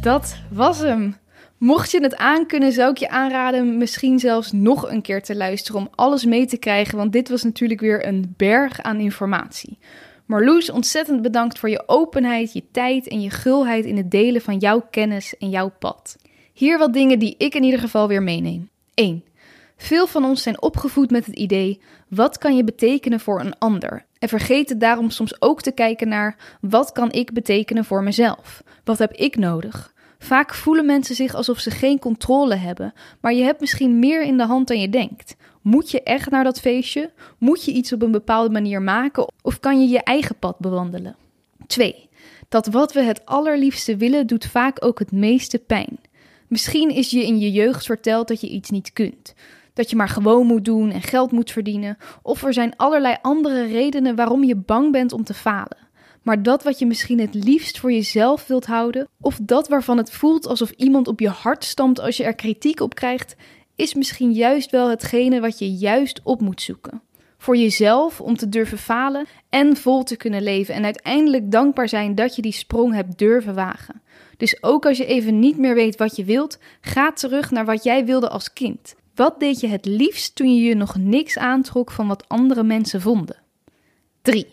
[0.00, 1.16] Dat was hem.
[1.60, 5.80] Mocht je het aankunnen, zou ik je aanraden misschien zelfs nog een keer te luisteren
[5.80, 9.78] om alles mee te krijgen, want dit was natuurlijk weer een berg aan informatie.
[10.26, 14.58] Marloes, ontzettend bedankt voor je openheid, je tijd en je gulheid in het delen van
[14.58, 16.16] jouw kennis en jouw pad.
[16.52, 18.68] Hier wat dingen die ik in ieder geval weer meeneem.
[18.94, 19.24] 1.
[19.76, 24.04] Veel van ons zijn opgevoed met het idee: wat kan je betekenen voor een ander?
[24.18, 28.62] En vergeten daarom soms ook te kijken naar: wat kan ik betekenen voor mezelf?
[28.84, 29.92] Wat heb ik nodig?
[30.22, 34.36] Vaak voelen mensen zich alsof ze geen controle hebben, maar je hebt misschien meer in
[34.36, 35.36] de hand dan je denkt.
[35.62, 37.10] Moet je echt naar dat feestje?
[37.38, 41.16] Moet je iets op een bepaalde manier maken of kan je je eigen pad bewandelen?
[41.66, 42.08] 2.
[42.48, 45.98] Dat wat we het allerliefste willen doet vaak ook het meeste pijn.
[46.46, 49.34] Misschien is je in je jeugd verteld dat je iets niet kunt.
[49.74, 51.98] Dat je maar gewoon moet doen en geld moet verdienen.
[52.22, 55.88] Of er zijn allerlei andere redenen waarom je bang bent om te falen.
[56.22, 60.10] Maar dat wat je misschien het liefst voor jezelf wilt houden, of dat waarvan het
[60.10, 63.36] voelt alsof iemand op je hart stampt als je er kritiek op krijgt,
[63.76, 67.02] is misschien juist wel hetgene wat je juist op moet zoeken.
[67.38, 72.14] Voor jezelf om te durven falen en vol te kunnen leven en uiteindelijk dankbaar zijn
[72.14, 74.02] dat je die sprong hebt durven wagen.
[74.36, 77.84] Dus ook als je even niet meer weet wat je wilt, ga terug naar wat
[77.84, 78.94] jij wilde als kind.
[79.14, 83.00] Wat deed je het liefst toen je je nog niks aantrok van wat andere mensen
[83.00, 83.36] vonden?
[84.22, 84.46] 3.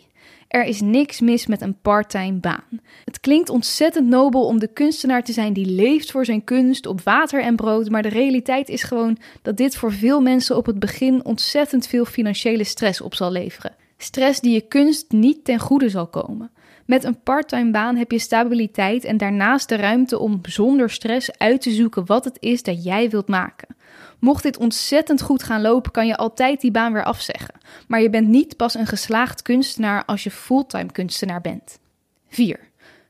[0.48, 2.80] Er is niks mis met een parttime baan.
[3.04, 7.00] Het klinkt ontzettend nobel om de kunstenaar te zijn die leeft voor zijn kunst op
[7.00, 10.78] water en brood, maar de realiteit is gewoon dat dit voor veel mensen op het
[10.78, 13.74] begin ontzettend veel financiële stress op zal leveren.
[13.96, 16.50] Stress die je kunst niet ten goede zal komen.
[16.84, 21.60] Met een parttime baan heb je stabiliteit en daarnaast de ruimte om zonder stress uit
[21.60, 23.76] te zoeken wat het is dat jij wilt maken.
[24.18, 27.54] Mocht dit ontzettend goed gaan lopen, kan je altijd die baan weer afzeggen.
[27.88, 31.78] Maar je bent niet pas een geslaagd kunstenaar als je fulltime kunstenaar bent.
[32.28, 32.60] 4.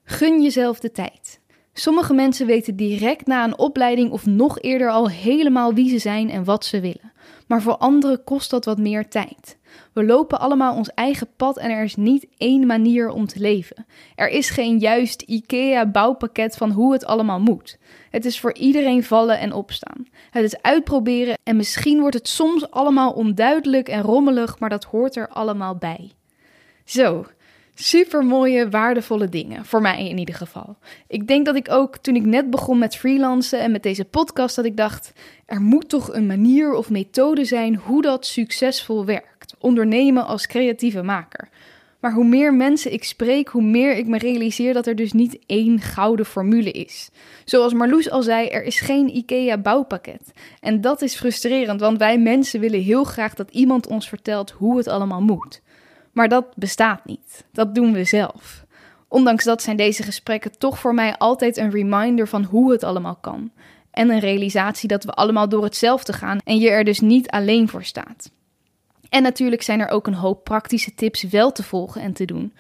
[0.05, 1.41] Gun jezelf de tijd.
[1.73, 6.31] Sommige mensen weten direct na een opleiding of nog eerder al helemaal wie ze zijn
[6.31, 7.13] en wat ze willen.
[7.47, 9.58] Maar voor anderen kost dat wat meer tijd.
[9.93, 13.87] We lopen allemaal ons eigen pad en er is niet één manier om te leven.
[14.15, 17.79] Er is geen juist IKEA-bouwpakket van hoe het allemaal moet.
[18.11, 20.07] Het is voor iedereen vallen en opstaan.
[20.31, 25.17] Het is uitproberen en misschien wordt het soms allemaal onduidelijk en rommelig, maar dat hoort
[25.17, 26.11] er allemaal bij.
[26.85, 27.27] Zo,
[27.75, 29.65] super mooie, waardevolle dingen.
[29.65, 30.77] Voor mij in ieder geval.
[31.07, 34.57] Ik denk dat ik ook toen ik net begon met freelancen en met deze podcast,
[34.57, 35.13] dat ik dacht:
[35.47, 39.38] er moet toch een manier of methode zijn hoe dat succesvol werkt.
[39.59, 41.49] Ondernemen als creatieve maker.
[42.01, 45.39] Maar hoe meer mensen ik spreek, hoe meer ik me realiseer dat er dus niet
[45.47, 47.11] één gouden formule is.
[47.45, 50.33] Zoals Marloes al zei, er is geen IKEA-bouwpakket.
[50.61, 54.77] En dat is frustrerend, want wij mensen willen heel graag dat iemand ons vertelt hoe
[54.77, 55.63] het allemaal moet.
[56.13, 57.45] Maar dat bestaat niet.
[57.53, 58.67] Dat doen we zelf.
[59.09, 63.17] Ondanks dat zijn deze gesprekken toch voor mij altijd een reminder van hoe het allemaal
[63.17, 63.53] kan.
[63.91, 67.69] En een realisatie dat we allemaal door hetzelfde gaan en je er dus niet alleen
[67.69, 68.31] voor staat.
[69.09, 72.53] En natuurlijk zijn er ook een hoop praktische tips wel te volgen en te doen.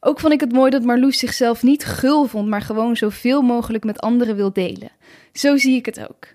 [0.00, 3.84] Ook vond ik het mooi dat Marloes zichzelf niet gul vond, maar gewoon zoveel mogelijk
[3.84, 4.90] met anderen wil delen.
[5.32, 6.26] Zo zie ik het ook.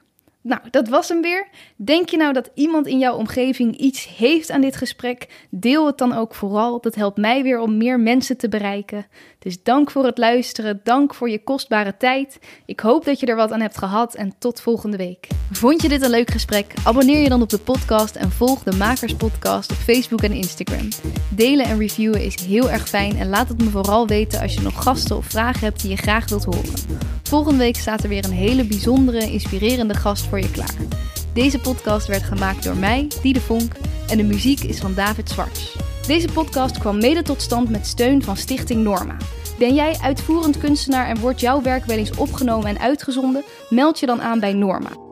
[0.42, 1.48] Nou, dat was hem weer.
[1.76, 5.48] Denk je nou dat iemand in jouw omgeving iets heeft aan dit gesprek?
[5.50, 6.82] Deel het dan ook vooral.
[6.82, 9.06] Dat helpt mij weer om meer mensen te bereiken.
[9.40, 10.82] Dus dank voor het luisteren.
[10.84, 12.40] Dank voor je kostbare tijd.
[12.66, 15.28] Ik hoop dat je er wat aan hebt gehad en tot volgende week.
[15.52, 16.74] Vond je dit een leuk gesprek?
[16.84, 20.88] Abonneer je dan op de podcast en volg de Makers Podcast op Facebook en Instagram.
[21.30, 24.62] Delen en reviewen is heel erg fijn en laat het me vooral weten als je
[24.62, 26.74] nog gasten of vragen hebt die je graag wilt horen.
[27.24, 30.76] Volgende week staat er weer een hele bijzondere, inspirerende gast voor je klaar.
[31.34, 33.72] Deze podcast werd gemaakt door mij, Diede Vonk,
[34.10, 35.76] en de muziek is van David Zwarts.
[36.10, 39.18] Deze podcast kwam mede tot stand met steun van Stichting Norma.
[39.58, 43.44] Ben jij uitvoerend kunstenaar en wordt jouw werk wel eens opgenomen en uitgezonden?
[43.70, 45.09] Meld je dan aan bij Norma.